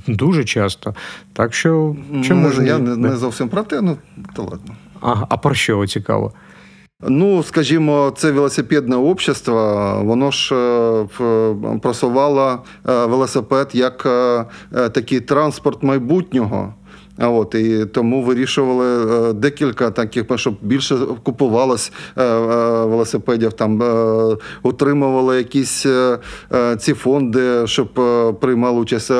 Дуже 0.06 0.44
часто. 0.44 0.94
Так 1.32 1.54
що 1.54 1.96
чому 2.24 2.48
Ну, 2.48 2.52
ж 2.52 2.64
я 2.64 2.78
не, 2.78 2.96
не 2.96 3.16
зовсім 3.16 3.48
про 3.48 3.62
те, 3.62 3.80
ну 3.80 3.96
то 4.40 4.50
ладно. 4.50 4.76
А, 5.00 5.14
а 5.28 5.36
про 5.36 5.54
що 5.54 5.86
цікаво? 5.86 6.32
Ну, 7.08 7.42
скажімо, 7.42 8.12
це 8.16 8.30
велосипедне 8.30 8.96
общество, 8.96 10.00
воно 10.04 10.30
ж 10.30 10.54
е, 10.54 11.54
просувало 11.82 12.58
е, 12.88 13.06
велосипед 13.06 13.70
як 13.72 14.06
е, 14.06 14.44
такий 14.72 15.20
транспорт 15.20 15.82
майбутнього. 15.82 16.74
А 17.20 17.28
От, 17.28 17.54
і 17.54 17.86
тому 17.86 18.22
вирішували 18.22 19.30
е, 19.30 19.32
декілька 19.32 19.90
таких, 19.90 20.24
щоб 20.34 20.54
більше 20.62 20.96
купувалось 21.22 21.92
е, 22.16 22.24
е, 22.24 22.84
велосипедів, 22.84 23.52
там 23.52 23.82
утримували 24.62 25.36
якісь 25.36 25.86
ці 26.78 26.94
фонди, 26.94 27.66
щоб 27.66 27.88
приймали 28.40 28.80
участь, 28.80 29.12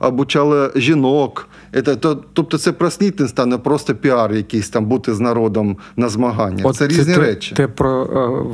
обучали 0.00 0.70
жінок. 0.76 1.48
То, 2.00 2.18
тобто 2.32 2.58
це 2.58 2.72
просвітництво, 2.72 3.44
а 3.44 3.46
не 3.46 3.58
просто 3.58 3.94
піар 3.94 4.32
якийсь 4.34 4.68
там 4.68 4.86
бути 4.86 5.14
з 5.14 5.20
народом 5.20 5.76
на 5.96 6.08
змагання. 6.08 6.72
це 6.72 6.86
різні 6.86 7.14
те, 7.14 7.20
речі. 7.20 7.54
Те 7.54 7.68
про 7.68 8.04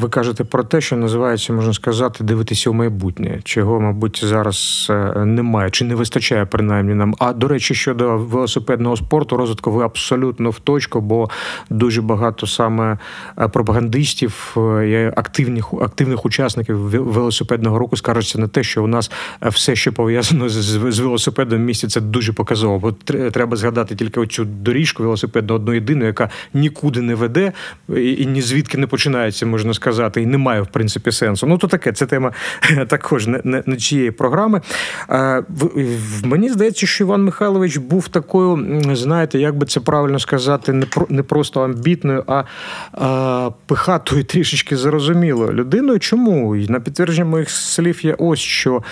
ви 0.00 0.08
кажете 0.08 0.44
про 0.44 0.64
те, 0.64 0.80
що 0.80 0.96
називається, 0.96 1.52
можна 1.52 1.72
сказати, 1.72 2.24
дивитися 2.24 2.70
у 2.70 2.72
майбутнє, 2.72 3.40
чого, 3.44 3.80
мабуть, 3.80 4.24
зараз 4.24 4.86
немає, 5.16 5.70
чи 5.70 5.84
не 5.84 5.94
вистачає 5.94 6.46
принаймні 6.46 6.94
нам. 6.94 7.14
А 7.18 7.32
до 7.32 7.48
речі, 7.48 7.74
щодо 7.74 8.16
велосипедів, 8.16 8.57
велосипедного 8.58 8.96
спорту, 8.96 9.36
розвитку 9.36 9.70
ви 9.70 9.84
абсолютно 9.84 10.50
в 10.50 10.58
точку, 10.58 11.00
бо 11.00 11.28
дуже 11.70 12.02
багато 12.02 12.46
саме 12.46 12.98
е, 13.38 13.48
пропагандистів 13.48 14.56
е, 14.56 14.88
і 14.88 15.18
активних 15.20 15.72
активних 15.82 16.26
учасників 16.26 16.76
велосипедного 16.78 17.78
руху 17.78 17.96
скаржаться 17.96 18.38
на 18.38 18.48
те, 18.48 18.62
що 18.62 18.84
у 18.84 18.86
нас 18.86 19.10
е, 19.42 19.48
все, 19.48 19.76
що 19.76 19.92
пов'язано 19.92 20.48
з, 20.48 20.52
з, 20.92 20.98
велосипедом 20.98 21.58
в 21.58 21.62
місті, 21.62 21.86
це 21.88 22.00
дуже 22.00 22.32
показово. 22.32 22.78
Бо 22.78 22.92
треба 23.30 23.56
згадати 23.56 23.94
тільки 23.94 24.20
оцю 24.20 24.44
доріжку 24.44 25.02
велосипедну 25.02 25.54
одну 25.54 25.74
єдину, 25.74 26.04
яка 26.04 26.30
нікуди 26.54 27.00
не 27.02 27.14
веде 27.14 27.52
і, 27.96 28.12
і 28.12 28.26
ні 28.26 28.42
звідки 28.42 28.78
не 28.78 28.86
починається, 28.86 29.46
можна 29.46 29.74
сказати, 29.74 30.22
і 30.22 30.26
немає 30.26 30.62
в 30.62 30.66
принципі 30.66 31.12
сенсу. 31.12 31.46
Ну 31.46 31.58
то 31.58 31.66
таке, 31.66 31.92
це 31.92 32.06
тема 32.06 32.32
також 32.88 33.26
не, 33.26 33.40
не, 33.44 33.62
не 33.66 33.76
чиєї 33.76 34.10
програми. 34.10 34.60
Е, 35.10 35.42
в- 35.48 35.70
в- 36.20 36.26
мені 36.26 36.50
здається, 36.50 36.86
що 36.86 37.04
Іван 37.04 37.24
Михайлович 37.24 37.76
був 37.76 38.08
такою, 38.08 38.37
м, 38.40 38.96
знаєте, 38.96 39.38
як 39.38 39.56
би 39.56 39.66
це 39.66 39.80
правильно 39.80 40.18
сказати, 40.18 40.72
не 40.72 40.86
про 40.86 41.06
не 41.08 41.22
просто 41.22 41.60
амбітною, 41.60 42.24
а, 42.26 42.44
а 42.92 43.50
пихатою 43.66 44.24
трішечки 44.32 44.76
зрозумілою 44.76 45.52
людиною. 45.52 45.98
Чому? 45.98 46.56
І 46.56 46.68
на 46.68 46.80
підтвердження 46.80 47.24
моїх 47.24 47.50
слів 47.50 48.04
я 48.06 48.14
ось 48.14 48.38
що 48.38 48.82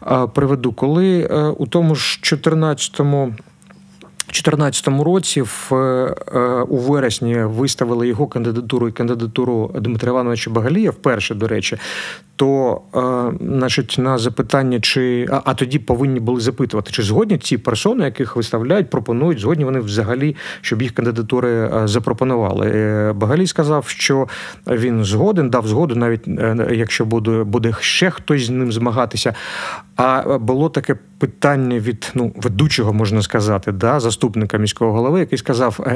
а, 0.00 0.26
приведу. 0.26 0.72
Коли 0.72 1.28
е, 1.30 1.42
у 1.58 1.66
тому 1.66 1.94
ж 1.94 2.20
14-му 2.22 3.34
2014 4.34 4.88
році, 4.88 5.42
в, 5.42 5.74
е, 5.74 6.62
у 6.68 6.76
вересні, 6.76 7.36
виставили 7.36 8.08
його 8.08 8.26
кандидатуру 8.26 8.88
і 8.88 8.92
кандидатуру 8.92 9.70
Дмитра 9.80 10.10
Івановича 10.10 10.50
Багалія 10.50 10.90
вперше, 10.90 11.34
до 11.34 11.48
речі, 11.48 11.78
то 12.36 12.80
е, 12.94 13.46
значить, 13.46 13.96
на 13.98 14.18
запитання, 14.18 14.80
чи 14.80 15.28
а, 15.30 15.40
а 15.44 15.54
тоді 15.54 15.78
повинні 15.78 16.20
були 16.20 16.40
запитувати, 16.40 16.90
чи 16.92 17.02
згодні 17.02 17.38
ці 17.38 17.58
персони, 17.58 18.04
яких 18.04 18.36
виставляють, 18.36 18.90
пропонують, 18.90 19.40
згодні 19.40 19.64
вони 19.64 19.80
взагалі, 19.80 20.36
щоб 20.60 20.82
їх 20.82 20.92
кандидатури 20.92 21.50
е, 21.50 21.88
запропонували. 21.88 22.70
Е, 22.74 23.12
Багалій 23.12 23.46
сказав, 23.46 23.88
що 23.88 24.28
він 24.66 25.04
згоден, 25.04 25.50
дав 25.50 25.66
згоду, 25.66 25.94
навіть 25.94 26.28
якщо 26.72 27.04
буде, 27.04 27.44
буде 27.44 27.74
ще 27.80 28.10
хтось 28.10 28.46
з 28.46 28.50
ним 28.50 28.72
змагатися. 28.72 29.34
А 29.96 30.38
було 30.38 30.68
таке 30.68 30.96
питання 31.18 31.78
від 31.78 32.12
ну, 32.14 32.32
ведучого, 32.36 32.92
можна 32.92 33.22
сказати, 33.22 33.72
да, 33.72 34.00
заступника 34.00 34.58
міського 34.58 34.92
голови, 34.92 35.20
який 35.20 35.38
сказав: 35.38 35.86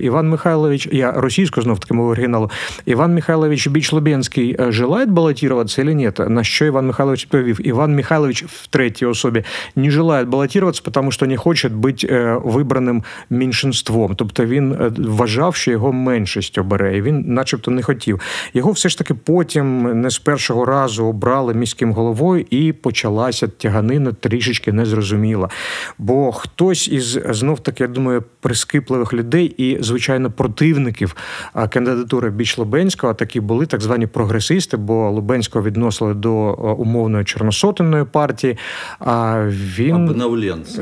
Іван 0.00 0.28
Михайлович, 0.28 0.88
я 0.92 1.12
російською 1.12 1.64
знов 1.64 1.78
таки 1.78 1.94
мовою 1.94 2.12
оригіналу, 2.12 2.50
Іван 2.86 3.14
Михайлович 3.14 3.68
Біч 3.68 3.92
Лубенський 3.92 4.56
е, 4.60 4.72
желает 4.72 5.10
баллотироваться 5.72 5.82
или 5.82 5.92
нет? 5.92 6.18
На 6.30 6.44
що 6.44 6.64
Іван 6.64 6.86
Михайлович 6.86 7.24
відповів? 7.24 7.66
Іван 7.66 7.94
Михайлович 7.94 8.44
в 8.44 8.66
третій 8.66 9.06
особі 9.06 9.44
не 9.76 9.90
желает 9.90 10.28
баллотироваться, 10.28 10.82
потому 10.84 11.12
що 11.12 11.26
не 11.26 11.36
хоче 11.36 11.68
бути 11.68 12.06
е, 12.06 12.40
вибраним 12.44 13.02
меншинством. 13.30 14.14
Тобто 14.16 14.44
він 14.44 14.72
е, 14.72 14.90
вважав, 14.98 15.54
що 15.54 15.70
його 15.70 15.92
меншість 15.92 16.58
обере, 16.58 16.96
і 16.96 17.02
він, 17.02 17.24
начебто, 17.26 17.70
не 17.70 17.82
хотів. 17.82 18.20
Його 18.54 18.72
все 18.72 18.88
ж 18.88 18.98
таки 18.98 19.14
потім 19.14 20.00
не 20.00 20.10
з 20.10 20.18
першого 20.18 20.64
разу 20.64 21.06
обрали 21.06 21.54
міським 21.54 21.92
головою, 21.92 22.44
і 22.50 22.72
почалася 22.72 23.48
тяганина 23.48 24.12
трішечки 24.12 24.72
незрозуміла. 24.72 25.48
Бо 25.98 26.32
хтось 26.32 26.88
із 26.88 27.18
знов 27.30 27.60
таки, 27.60 27.84
я 27.84 27.88
думаю, 27.88 28.22
прискіпливих 28.40 29.12
людей 29.12 29.46
і, 29.46 29.78
звичайно, 29.80 30.30
противників 30.30 31.16
кандидатури 31.70 32.30
Біч 32.30 32.58
Лубенського 32.58 33.14
такі 33.14 33.40
були 33.40 33.66
так 33.66 33.80
звані 33.80 34.06
прогресисти, 34.06 34.76
бо 34.76 35.10
Лубенського 35.10 35.61
відносили 35.62 36.14
до 36.14 36.32
умовної 36.78 37.24
чорносотенної 37.24 38.04
партії. 38.04 38.58
А 38.98 39.46
він 39.50 40.08
Обновленці, 40.08 40.80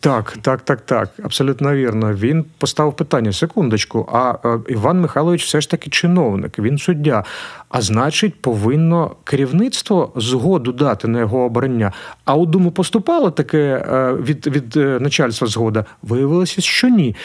Так, 0.00 0.38
так, 0.42 0.60
так, 0.60 0.80
так, 0.80 1.10
абсолютно 1.22 1.74
вірно. 1.74 2.12
Він 2.12 2.44
поставив 2.58 2.96
питання: 2.96 3.32
секундочку. 3.32 4.08
А 4.12 4.34
е, 4.44 4.58
Іван 4.68 5.00
Михайлович 5.00 5.44
все 5.44 5.60
ж 5.60 5.70
таки 5.70 5.90
чиновник, 5.90 6.58
він 6.58 6.78
суддя. 6.78 7.24
А 7.68 7.80
значить, 7.80 8.42
повинно 8.42 9.16
керівництво 9.24 10.12
згоду 10.16 10.72
дати 10.72 11.08
на 11.08 11.18
його 11.18 11.38
обрання. 11.38 11.92
А 12.24 12.34
у 12.34 12.46
думу 12.46 12.70
поступало 12.70 13.30
таке 13.30 13.58
е, 13.58 14.14
від, 14.14 14.46
від 14.46 14.76
е, 14.76 14.98
начальства 15.00 15.46
згода. 15.46 15.84
Виявилося, 16.02 16.60
що 16.60 16.88
ні. 16.88 17.16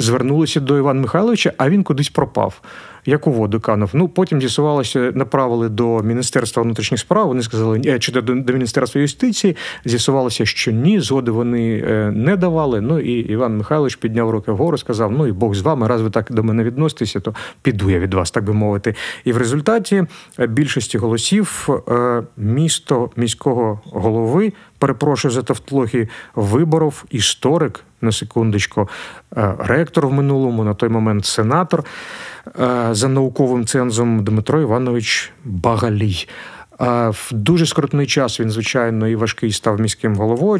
Звернулися 0.00 0.60
до 0.60 0.78
Івана 0.78 1.00
Михайловича, 1.00 1.52
а 1.56 1.70
він 1.70 1.82
кудись 1.82 2.08
пропав. 2.08 2.60
Як 3.06 3.26
у 3.26 3.32
воду 3.32 3.60
канув. 3.60 3.90
Ну 3.92 4.08
потім 4.08 4.40
з'ясувалося, 4.40 5.12
направили 5.14 5.68
до 5.68 6.02
Міністерства 6.02 6.62
внутрішніх 6.62 7.00
справ. 7.00 7.28
Вони 7.28 7.42
сказали, 7.42 7.80
е, 7.86 7.98
чи 7.98 8.12
до, 8.12 8.20
до 8.22 8.52
Міністерства 8.52 9.00
юстиції. 9.00 9.56
З'ясувалося, 9.84 10.46
що 10.46 10.72
ні, 10.72 11.00
згоди 11.00 11.30
вони 11.30 11.84
е, 11.88 12.10
не 12.10 12.36
давали. 12.36 12.80
Ну 12.80 13.00
і 13.00 13.12
Іван 13.12 13.56
Михайлович 13.56 13.96
підняв 13.96 14.30
руки 14.30 14.52
вгору, 14.52 14.78
сказав: 14.78 15.12
Ну 15.12 15.26
і 15.26 15.32
Бог 15.32 15.54
з 15.54 15.60
вами, 15.60 15.88
раз 15.88 16.02
ви 16.02 16.10
так 16.10 16.32
до 16.32 16.42
мене 16.42 16.64
відноситеся, 16.64 17.20
то 17.20 17.34
піду 17.62 17.90
я 17.90 17.98
від 17.98 18.14
вас, 18.14 18.30
так 18.30 18.44
би 18.44 18.52
мовити. 18.52 18.94
І 19.24 19.32
в 19.32 19.36
результаті 19.36 20.04
е, 20.38 20.46
більшості 20.46 20.98
голосів 20.98 21.68
місто 22.36 23.10
міського 23.16 23.80
голови, 23.84 24.52
перепрошую 24.78 25.32
за 25.32 25.42
тавтологію, 25.42 26.08
виборов 26.34 27.04
історик 27.10 27.84
на 28.00 28.12
секундочку, 28.12 28.88
е, 29.36 29.54
ректор 29.58 30.06
в 30.06 30.12
минулому, 30.12 30.64
на 30.64 30.74
той 30.74 30.88
момент 30.88 31.24
сенатор 31.24 31.84
е, 32.60 32.88
за 32.90 33.08
науковим 33.08 33.66
цензом 33.66 34.24
Дмитро 34.24 34.60
Іванович 34.60 35.32
Багалій. 35.44 36.26
Е, 36.80 37.08
В 37.10 37.30
дуже 37.32 37.66
скоротний 37.66 38.06
час 38.06 38.40
він, 38.40 38.50
звичайно, 38.50 39.08
і 39.08 39.16
важкий 39.16 39.52
став 39.52 39.80
міським 39.80 40.16
головою. 40.16 40.52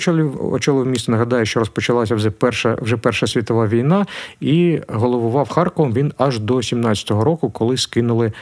Очолив, 0.53 0.87
місто. 0.87 1.13
Нагадаю, 1.13 1.47
що 1.47 1.61
розпочалася 1.61 2.15
вже 2.15 2.31
перша, 2.31 2.77
вже 2.83 2.97
Перша 2.97 3.27
світова 3.27 3.67
війна, 3.67 4.07
і 4.41 4.81
головував 4.89 5.49
Харковом 5.49 5.93
він 5.93 6.13
аж 6.19 6.39
до 6.39 6.57
17-го 6.57 7.25
року, 7.25 7.51
коли 7.51 7.77
скинули 7.77 8.33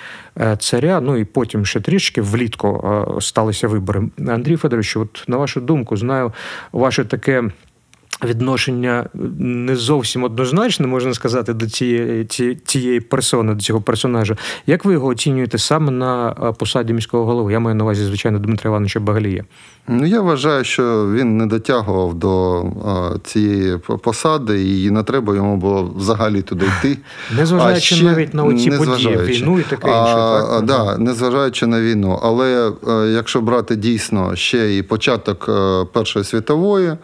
царя. 0.59 1.01
Ну 1.01 1.17
і 1.17 1.25
потім 1.25 1.67
ще 1.67 1.81
трішки 1.81 2.23
влітку 2.23 2.91
сталися 3.21 3.69
вибори. 3.69 4.03
Андрій 4.29 4.57
Федорович, 4.57 4.97
от 4.97 5.25
на 5.29 5.37
вашу 5.37 5.61
думку, 5.61 5.97
знаю 5.97 6.33
ваше 6.73 7.05
таке. 7.05 7.51
Відношення 8.25 9.07
не 9.39 9.77
зовсім 9.77 10.25
однозначне, 10.25 10.87
можна 10.87 11.15
сказати, 11.15 11.53
до 11.53 11.67
цієї, 11.71 12.25
ці- 12.25 12.59
цієї 12.65 13.01
персони, 13.01 13.55
до 13.55 13.61
цього 13.61 13.81
персонажа. 13.81 14.37
Як 14.67 14.85
ви 14.85 14.93
його 14.93 15.07
оцінюєте 15.07 15.59
саме 15.59 15.91
на 15.91 16.37
е, 16.43 16.53
посаді 16.53 16.93
міського 16.93 17.25
голови? 17.25 17.53
Я 17.53 17.61
маю 17.61 17.77
на 17.77 17.85
увазі, 17.85 18.05
звичайно, 18.05 18.39
Дмитра 18.39 18.69
Івановича 18.69 19.01
Багалія. 19.01 19.45
Ну, 19.89 20.07
я 20.07 20.21
вважаю, 20.21 20.65
що 20.65 21.13
він 21.13 21.37
не 21.37 21.47
дотягував 21.47 22.15
до 22.15 22.61
а, 22.87 23.19
цієї 23.25 23.79
посади, 23.79 24.83
і 24.83 24.91
не 24.91 25.03
треба 25.03 25.35
йому 25.35 25.57
було 25.57 25.93
взагалі 25.97 26.43
туди 26.43 26.67
йти. 26.79 26.99
Незважаючи 27.37 27.95
ще- 27.95 28.05
навіть 28.05 28.35
на 28.35 28.45
оці 28.45 28.71
події, 28.71 29.17
війну 29.17 29.59
і 29.59 29.63
таке 29.63 29.89
інше. 29.89 30.15
Так? 30.15 30.45
а, 30.53 30.61
да, 30.61 30.99
незважаючи 30.99 31.67
на 31.67 31.81
війну. 31.81 32.21
Але 32.23 32.73
е, 32.89 32.93
якщо 33.13 33.41
брати 33.41 33.77
дійсно 33.77 34.37
ще 34.37 34.77
і 34.77 34.83
початок 34.83 35.47
е, 35.49 35.85
Першої 35.93 36.25
світової, 36.25 36.89
е, 36.89 36.97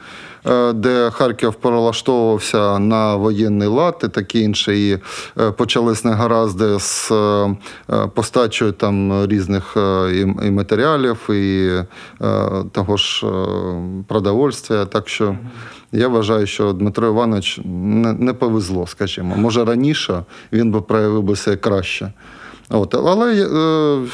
де 0.74 1.10
Харків 1.10 1.54
перелаштовувався 1.54 2.78
на 2.78 3.16
воєнний 3.16 3.68
лад 3.68 4.00
і 4.04 4.08
таке 4.08 4.38
інше, 4.38 4.78
і 4.78 4.98
е, 5.40 5.50
почались 5.50 6.04
негаразди 6.04 6.78
з 6.80 7.10
е, 7.10 7.56
е, 7.90 8.06
постачою 8.14 8.72
там 8.72 9.26
різних 9.26 9.76
е, 9.76 10.12
і, 10.42 10.50
матеріалів, 10.50 11.30
і 11.30 11.68
е, 11.68 11.86
того 12.72 12.96
ж 12.96 13.26
е, 13.26 13.30
продовольствя. 14.08 14.84
Так 14.84 15.08
що 15.08 15.36
я 15.92 16.08
вважаю, 16.08 16.46
що 16.46 16.72
Дмитро 16.72 17.06
Іванович 17.08 17.60
не, 17.64 18.12
не 18.12 18.32
повезло, 18.32 18.86
скажімо. 18.86 19.36
Може, 19.36 19.64
раніше 19.64 20.22
він 20.52 20.70
би 20.70 20.80
проявив 20.80 21.22
би 21.22 21.36
себе 21.36 21.56
краще. 21.56 22.12
От, 22.68 22.94
але 22.94 23.34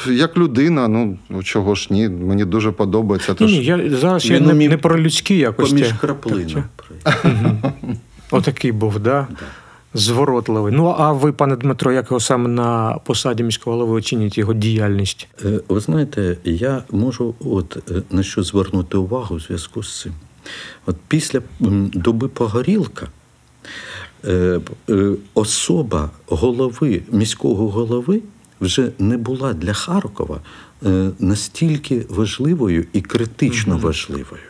е, 0.07 0.13
як 0.13 0.37
людина, 0.37 0.87
ну 0.87 1.43
чого 1.43 1.75
ж 1.75 1.87
ні, 1.91 2.09
мені 2.09 2.45
дуже 2.45 2.71
подобається. 2.71 3.31
Ні, 3.31 3.37
Тож, 3.37 3.51
ні, 3.51 3.63
я 3.63 3.89
зараз 3.89 4.25
я 4.25 4.39
не, 4.39 4.53
не 4.53 4.77
про 4.77 4.99
людські 4.99 5.37
якості. 5.37 5.75
Поміж 5.75 5.93
краплинами. 5.93 6.63
Отакий 8.31 8.71
був, 8.71 8.99
да? 8.99 9.27
Зворотливий. 9.93 10.73
Ну 10.73 10.95
а 10.97 11.11
ви, 11.11 11.31
пане 11.31 11.55
Дмитро, 11.55 11.91
як 11.91 12.05
його 12.05 12.19
саме 12.19 12.49
на 12.49 12.99
посаді 13.05 13.43
міського 13.43 13.77
голови 13.77 13.97
оцінюєте 13.97 14.39
його 14.39 14.53
діяльність? 14.53 15.27
Е, 15.45 15.59
Ви 15.69 15.79
знаєте, 15.79 16.37
я 16.43 16.83
можу 16.91 17.35
от 17.39 17.77
е, 17.91 18.01
на 18.11 18.23
що 18.23 18.43
звернути 18.43 18.97
увагу 18.97 19.35
в 19.35 19.39
зв'язку 19.39 19.83
з 19.83 20.01
цим. 20.01 20.13
От 20.85 20.95
після 21.07 21.41
доби 21.93 22.27
Погорілка 22.27 23.07
е, 24.25 24.59
особа 25.33 26.09
голови, 26.27 27.01
міського 27.11 27.69
голови 27.69 28.21
вже 28.61 28.91
не 28.99 29.17
була 29.17 29.53
для 29.53 29.73
Харкова 29.73 30.39
е, 30.85 31.11
настільки 31.19 32.05
важливою 32.09 32.85
і 32.93 33.01
критично 33.01 33.77
важливою. 33.77 34.43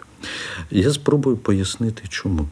Я 0.71 0.93
спробую 0.93 1.37
пояснити, 1.37 2.03
чому. 2.09 2.47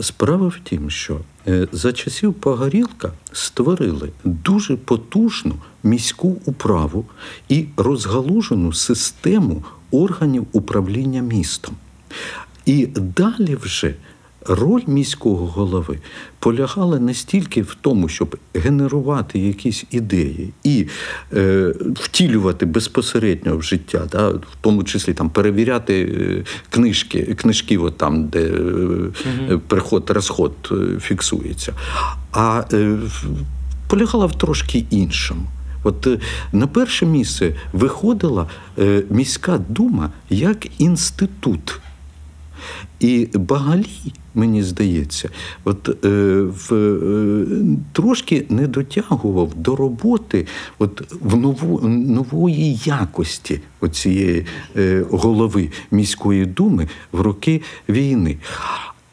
Справа 0.00 0.48
в 0.48 0.58
тім, 0.64 0.90
що 0.90 1.20
е, 1.46 1.68
за 1.72 1.92
часів 1.92 2.34
Погорілка 2.34 3.12
створили 3.32 4.10
дуже 4.24 4.76
потужну 4.76 5.54
міську 5.82 6.40
управу 6.44 7.06
і 7.48 7.66
розгалужену 7.76 8.72
систему 8.72 9.64
органів 9.90 10.46
управління 10.52 11.22
містом. 11.22 11.76
І 12.66 12.86
далі 12.86 13.56
вже 13.56 13.94
Роль 14.46 14.82
міського 14.86 15.46
голови 15.46 15.98
полягала 16.38 16.98
не 16.98 17.14
стільки 17.14 17.62
в 17.62 17.76
тому, 17.80 18.08
щоб 18.08 18.36
генерувати 18.54 19.38
якісь 19.38 19.84
ідеї 19.90 20.52
і 20.64 20.86
е, 21.32 21.74
втілювати 21.94 22.66
безпосередньо 22.66 23.56
в 23.56 23.62
життя, 23.62 24.08
да, 24.12 24.28
в 24.28 24.56
тому 24.60 24.84
числі 24.84 25.14
там 25.14 25.30
перевіряти 25.30 26.02
е, 26.02 26.44
книжки, 26.70 27.22
книжки, 27.22 27.78
от 27.78 27.96
там, 27.96 28.28
де 28.28 28.42
е, 29.50 29.58
приход, 29.68 30.10
розход 30.10 30.52
е, 30.70 31.00
фіксується, 31.00 31.74
а 32.32 32.64
е, 32.72 32.98
полягала 33.88 34.26
в 34.26 34.38
трошки 34.38 34.84
іншому. 34.90 35.46
От 35.82 36.06
е, 36.06 36.18
на 36.52 36.66
перше 36.66 37.06
місце 37.06 37.54
виходила 37.72 38.46
е, 38.78 39.02
міська 39.10 39.58
дума 39.68 40.10
як 40.30 40.80
інститут. 40.80 41.80
І 43.00 43.28
Багалій, 43.34 44.12
мені 44.34 44.62
здається, 44.62 45.28
от, 45.64 46.04
е, 46.04 46.08
в, 46.40 46.74
е, 46.74 47.46
трошки 47.92 48.46
не 48.48 48.66
дотягував 48.66 49.54
до 49.54 49.76
роботи 49.76 50.46
от, 50.78 51.14
в 51.20 51.36
нову, 51.36 51.88
нової 51.88 52.74
якості 52.84 53.60
цієї 53.92 54.46
е, 54.76 55.04
голови 55.10 55.70
міської 55.90 56.46
думи 56.46 56.88
в 57.12 57.20
роки 57.20 57.62
війни. 57.88 58.36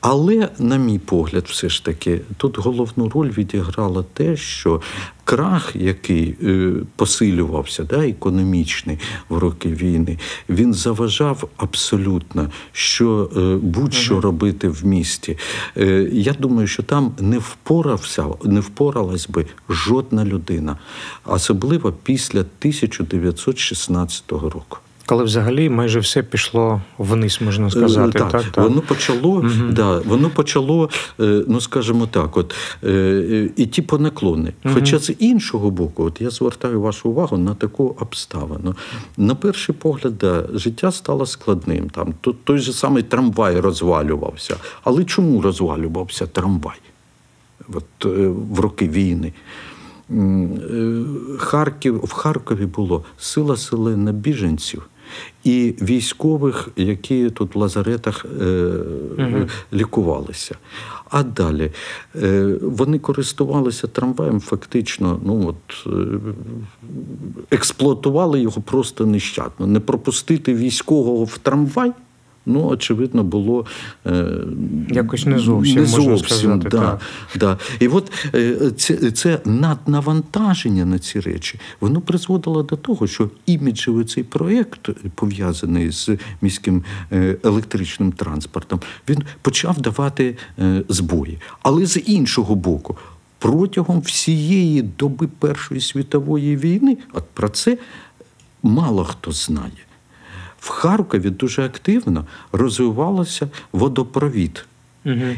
Але, 0.07 0.49
на 0.59 0.77
мій 0.77 0.99
погляд, 0.99 1.45
все 1.49 1.69
ж 1.69 1.85
таки, 1.85 2.21
тут 2.37 2.57
головну 2.57 3.09
роль 3.09 3.29
відіграло 3.29 4.03
те, 4.03 4.37
що 4.37 4.81
крах, 5.23 5.75
який 5.75 6.35
е, 6.43 6.73
посилювався, 6.95 7.83
да, 7.83 8.07
економічний 8.07 8.99
в 9.29 9.37
роки 9.37 9.69
війни, 9.69 10.17
він 10.49 10.73
заважав 10.73 11.49
абсолютно, 11.57 12.51
що 12.71 13.29
е, 13.37 13.55
будь-що 13.55 14.21
робити 14.21 14.69
в 14.69 14.85
місті. 14.85 15.37
Е, 15.77 16.09
я 16.11 16.33
думаю, 16.33 16.67
що 16.67 16.83
там 16.83 17.11
не 17.19 17.37
впорався, 17.37 18.25
не 18.43 18.59
впоралась 18.59 19.29
би 19.29 19.45
жодна 19.69 20.25
людина, 20.25 20.77
особливо 21.25 21.91
після 21.91 22.39
1916 22.39 24.31
року. 24.31 24.77
Коли 25.05 25.23
взагалі 25.23 25.69
майже 25.69 25.99
все 25.99 26.23
пішло 26.23 26.81
вниз, 26.97 27.39
можна 27.41 27.69
сказати. 27.69 28.19
Е, 28.19 28.21
Так, 28.21 28.31
так, 28.31 28.43
так. 28.43 28.63
воно 28.63 28.81
почало, 28.81 29.45
да, 29.69 29.99
воно 29.99 30.29
почало, 30.29 30.89
е, 31.19 31.43
ну 31.47 31.61
скажімо 31.61 32.07
так, 32.07 32.37
от 32.37 32.55
е, 32.83 33.49
іти 33.55 33.81
по 33.81 33.97
наклони. 33.97 34.53
Хоча 34.73 34.99
з 34.99 35.13
іншого 35.19 35.71
боку, 35.71 36.03
от 36.03 36.21
я 36.21 36.29
звертаю 36.29 36.81
вашу 36.81 37.09
увагу 37.09 37.37
на 37.37 37.53
таку 37.53 37.95
обставину. 37.99 38.75
На 39.17 39.35
перший 39.35 39.75
погляд, 39.75 40.17
да, 40.17 40.43
життя 40.53 40.91
стало 40.91 41.25
складним. 41.25 41.89
Там 41.89 42.13
той 42.43 42.57
же 42.57 42.73
самий 42.73 43.03
трамвай 43.03 43.59
розвалювався. 43.59 44.55
Але 44.83 45.03
чому 45.03 45.41
розвалювався 45.41 46.27
трамвай? 46.27 46.79
От, 47.73 48.05
в 48.53 48.59
роки 48.59 48.87
війни. 48.87 49.33
Харків, 51.37 52.05
в 52.05 52.11
Харкові 52.11 52.65
було 52.65 53.03
сила 53.17 53.57
селена 53.57 54.11
біженців 54.11 54.89
і 55.43 55.73
військових, 55.81 56.69
які 56.75 57.29
тут 57.29 57.55
в 57.55 57.57
лазаретах 57.57 58.25
е, 58.41 58.71
лікувалися. 59.73 60.55
А 61.09 61.23
далі 61.23 61.71
е, 62.15 62.55
вони 62.61 62.99
користувалися 62.99 63.87
трамваєм, 63.87 64.39
фактично, 64.39 65.19
ну 65.25 65.47
от 65.47 65.87
е, 65.87 66.19
експлуатували 67.51 68.41
його 68.41 68.61
просто 68.61 69.05
нещадно. 69.05 69.67
Не 69.67 69.79
пропустити 69.79 70.53
військового 70.53 71.23
в 71.23 71.37
трамвай. 71.37 71.91
Ну, 72.45 72.67
очевидно, 72.67 73.23
було 73.23 73.65
е, 74.05 74.25
Якось 74.89 75.25
не 75.25 75.39
зовсім, 75.39 75.83
не 75.83 75.89
можна 75.89 76.17
сказати, 76.17 76.69
да, 76.69 76.79
так. 76.79 76.99
Да. 77.35 77.57
І 77.79 77.87
от 77.87 78.11
е, 78.35 78.71
це, 78.77 79.11
це 79.11 79.39
наднавантаження 79.45 80.85
на 80.85 80.99
ці 80.99 81.19
речі, 81.19 81.59
воно 81.81 82.01
призводило 82.01 82.63
до 82.63 82.75
того, 82.75 83.07
що 83.07 83.29
іміджевий 83.45 84.05
цей 84.05 84.23
проєкт, 84.23 84.89
пов'язаний 85.15 85.91
з 85.91 86.09
міським 86.41 86.83
е, 87.11 87.37
електричним 87.43 88.11
транспортом, 88.11 88.79
він 89.09 89.23
почав 89.41 89.81
давати 89.81 90.37
збої. 90.89 91.39
Але 91.61 91.85
з 91.85 91.99
іншого 91.99 92.55
боку, 92.55 92.97
протягом 93.39 94.01
всієї 94.01 94.81
доби 94.81 95.27
Першої 95.39 95.81
світової 95.81 96.57
війни, 96.57 96.97
от 97.13 97.23
про 97.33 97.49
це 97.49 97.77
мало 98.63 99.03
хто 99.03 99.31
знає. 99.31 99.85
В 100.65 100.69
Харкові 100.69 101.29
дуже 101.29 101.65
активно 101.65 102.25
розвивалося 102.51 103.47
водопровід. 103.71 104.65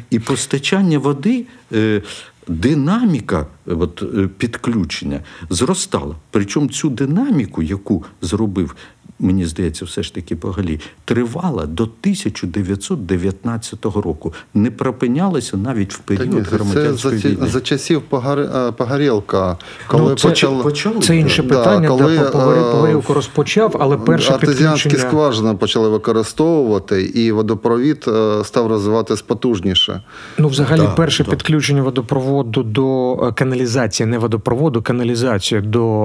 І 0.10 0.20
постачання 0.20 1.00
води, 1.00 1.46
е, 1.74 2.02
динаміка 2.48 3.48
от, 3.66 4.04
е, 4.18 4.28
підключення 4.38 5.20
зростала. 5.50 6.16
Причому 6.32 6.68
цю 6.68 6.90
динаміку, 6.90 7.64
яку 7.64 8.06
зробив, 8.22 8.76
мені 9.20 9.46
здається, 9.46 9.86
все 9.86 10.04
ж 10.04 10.16
таки 10.16 10.36
Погалі, 10.36 10.80
тривала 11.06 11.66
до 11.66 11.84
1919 11.84 13.86
року. 13.86 14.34
Не 14.54 14.72
припинялася 14.72 15.58
навіть 15.58 15.94
в 15.94 15.98
Та 16.00 16.14
ні, 16.14 16.18
період 16.20 16.48
це, 16.50 16.56
громадянської 16.56 17.38
за, 17.42 17.48
за 17.48 17.62
часів 17.62 18.02
Погар- 18.10 18.68
е, 18.68 18.72
Погорєлка, 18.72 19.58
коли 19.88 20.10
Ну, 20.10 20.16
це- 20.16 20.28
почали... 20.28 20.64
почали, 20.64 21.00
Це 21.00 21.18
інше 21.18 21.44
Да, 21.44 21.58
питання, 21.58 21.88
коли, 21.88 22.18
де 22.18 23.00
е, 23.00 23.14
розпочав, 23.14 23.76
але 23.80 23.98
перше 23.98 24.34
Артезіанські 24.34 24.90
підключення... 24.90 25.10
скважини 25.12 25.54
почали 25.54 25.90
використовувати, 25.90 27.02
і 27.04 27.32
водопровід 27.32 28.06
е, 28.08 28.44
став 28.44 28.68
розвиватись 28.68 29.22
потужніше. 29.22 30.02
Ну, 30.38 30.48
взагалі, 30.48 30.80
Так, 30.82 30.96
перше 30.96 31.24
так. 31.24 31.30
підключення 31.34 31.82
водопроводу 31.84 32.64
до 32.64 33.14
е, 33.28 33.32
каналізації, 33.32 34.08
не 34.08 34.18
водопроводу, 34.18 34.82
каналізації 34.82 35.62
до 35.62 36.04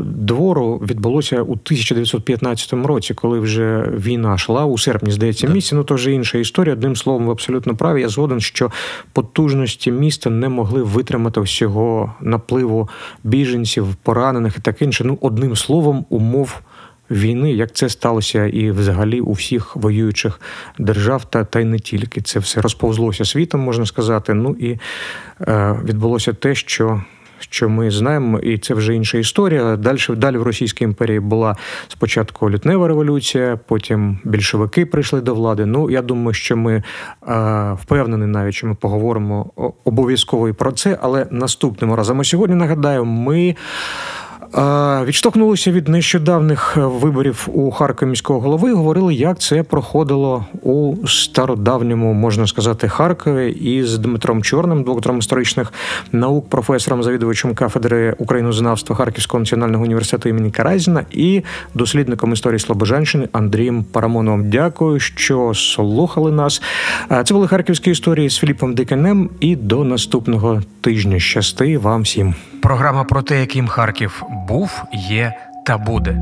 е, 0.00 0.04
двору 0.04 0.82
відбулося 0.90 1.42
у 1.42 1.52
1915 1.52 2.47
році, 2.72 3.14
коли 3.14 3.40
вже 3.40 3.92
війна 3.96 4.34
йшла 4.34 4.64
у 4.64 4.78
серпні, 4.78 5.10
здається, 5.10 5.46
місяці. 5.48 5.74
Ну 5.74 5.84
то 5.84 5.94
вже 5.94 6.12
інша 6.12 6.38
історія. 6.38 6.74
Одним 6.74 6.96
словом, 6.96 7.26
ви 7.26 7.32
абсолютно 7.32 7.76
праві. 7.76 8.00
Я 8.00 8.08
згоден, 8.08 8.40
що 8.40 8.70
потужності 9.12 9.92
міста 9.92 10.30
не 10.30 10.48
могли 10.48 10.82
витримати 10.82 11.40
всього 11.40 12.14
напливу 12.20 12.88
біженців, 13.24 13.94
поранених 14.02 14.56
і 14.58 14.60
таке 14.60 14.84
інше. 14.84 15.04
Ну, 15.04 15.18
одним 15.20 15.56
словом, 15.56 16.06
умов. 16.08 16.60
Війни, 17.10 17.52
як 17.52 17.72
це 17.72 17.88
сталося 17.88 18.46
і 18.46 18.70
взагалі 18.70 19.20
у 19.20 19.32
всіх 19.32 19.76
воюючих 19.76 20.40
держав, 20.78 21.24
та, 21.24 21.44
та 21.44 21.60
й 21.60 21.64
не 21.64 21.78
тільки 21.78 22.20
це 22.20 22.38
все 22.38 22.60
розповзлося 22.60 23.24
світом, 23.24 23.60
можна 23.60 23.86
сказати. 23.86 24.34
Ну 24.34 24.56
і 24.58 24.78
е, 25.40 25.80
відбулося 25.84 26.32
те, 26.32 26.54
що. 26.54 27.02
Що 27.50 27.68
ми 27.68 27.90
знаємо, 27.90 28.38
і 28.38 28.58
це 28.58 28.74
вже 28.74 28.94
інша 28.94 29.18
історія. 29.18 29.76
Далі 29.76 29.98
далі 30.08 30.36
в 30.36 30.42
Російській 30.42 30.84
імперії 30.84 31.20
була 31.20 31.56
спочатку 31.88 32.50
лютнева 32.50 32.88
революція, 32.88 33.58
потім 33.66 34.18
більшовики 34.24 34.86
прийшли 34.86 35.20
до 35.20 35.34
влади. 35.34 35.66
Ну 35.66 35.90
я 35.90 36.02
думаю, 36.02 36.34
що 36.34 36.56
ми 36.56 36.74
е, 36.74 36.82
впевнені 37.82 38.26
навіть, 38.26 38.54
що 38.54 38.66
ми 38.66 38.74
поговоримо 38.74 39.50
обов'язково 39.84 40.48
і 40.48 40.52
про 40.52 40.72
це. 40.72 40.98
Але 41.02 41.26
наступним 41.30 41.94
разом. 41.94 42.20
А 42.20 42.24
сьогодні 42.24 42.56
нагадаю, 42.56 43.04
ми. 43.04 43.54
Відштовхнулися 45.04 45.72
від 45.72 45.88
нещодавних 45.88 46.74
е, 46.76 46.80
виборів 46.80 47.48
у 47.52 47.70
Харкові 47.70 48.10
міського 48.10 48.40
голови. 48.40 48.72
Говорили, 48.72 49.14
як 49.14 49.38
це 49.38 49.62
проходило 49.62 50.44
у 50.62 50.94
стародавньому, 51.06 52.12
можна 52.12 52.46
сказати, 52.46 52.88
Харкові 52.88 53.50
із 53.50 53.98
Дмитром 53.98 54.42
Чорним, 54.42 54.82
доктором 54.82 55.18
історичних 55.18 55.72
наук, 56.12 56.48
професором, 56.48 57.02
завідувачем 57.02 57.54
кафедри 57.54 58.14
українознавства 58.18 58.96
Харківського 58.96 59.40
національного 59.40 59.84
університету 59.84 60.28
імені 60.28 60.50
Каразіна 60.50 61.04
і 61.10 61.42
дослідником 61.74 62.32
історії 62.32 62.58
Слобожанщини 62.58 63.28
Андрієм 63.32 63.84
Парамоновим. 63.84 64.50
Дякую, 64.50 65.00
що 65.00 65.52
слухали 65.54 66.32
нас. 66.32 66.62
Це 67.24 67.34
були 67.34 67.48
харківські 67.48 67.90
історії 67.90 68.30
з 68.30 68.38
Філіпом 68.38 68.74
Диканем. 68.74 69.30
І 69.40 69.56
до 69.56 69.84
наступного 69.84 70.62
тижня. 70.80 71.18
Щасти 71.18 71.78
вам 71.78 72.02
всім. 72.02 72.34
Програма 72.62 73.04
про 73.04 73.22
те, 73.22 73.40
яким 73.40 73.68
Харків 73.68 74.22
був, 74.48 74.82
є 74.92 75.34
та 75.66 75.78
буде. 75.78 76.12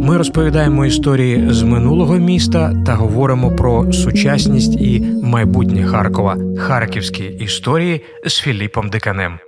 Ми 0.00 0.16
розповідаємо 0.16 0.86
історії 0.86 1.46
з 1.50 1.62
минулого 1.62 2.16
міста 2.18 2.72
та 2.86 2.94
говоримо 2.94 3.50
про 3.50 3.92
сучасність 3.92 4.80
і 4.80 5.00
майбутнє 5.22 5.86
Харкова. 5.86 6.36
Харківські 6.58 7.24
історії 7.24 8.04
з 8.26 8.38
Філіпом 8.38 8.88
Диканем. 8.88 9.38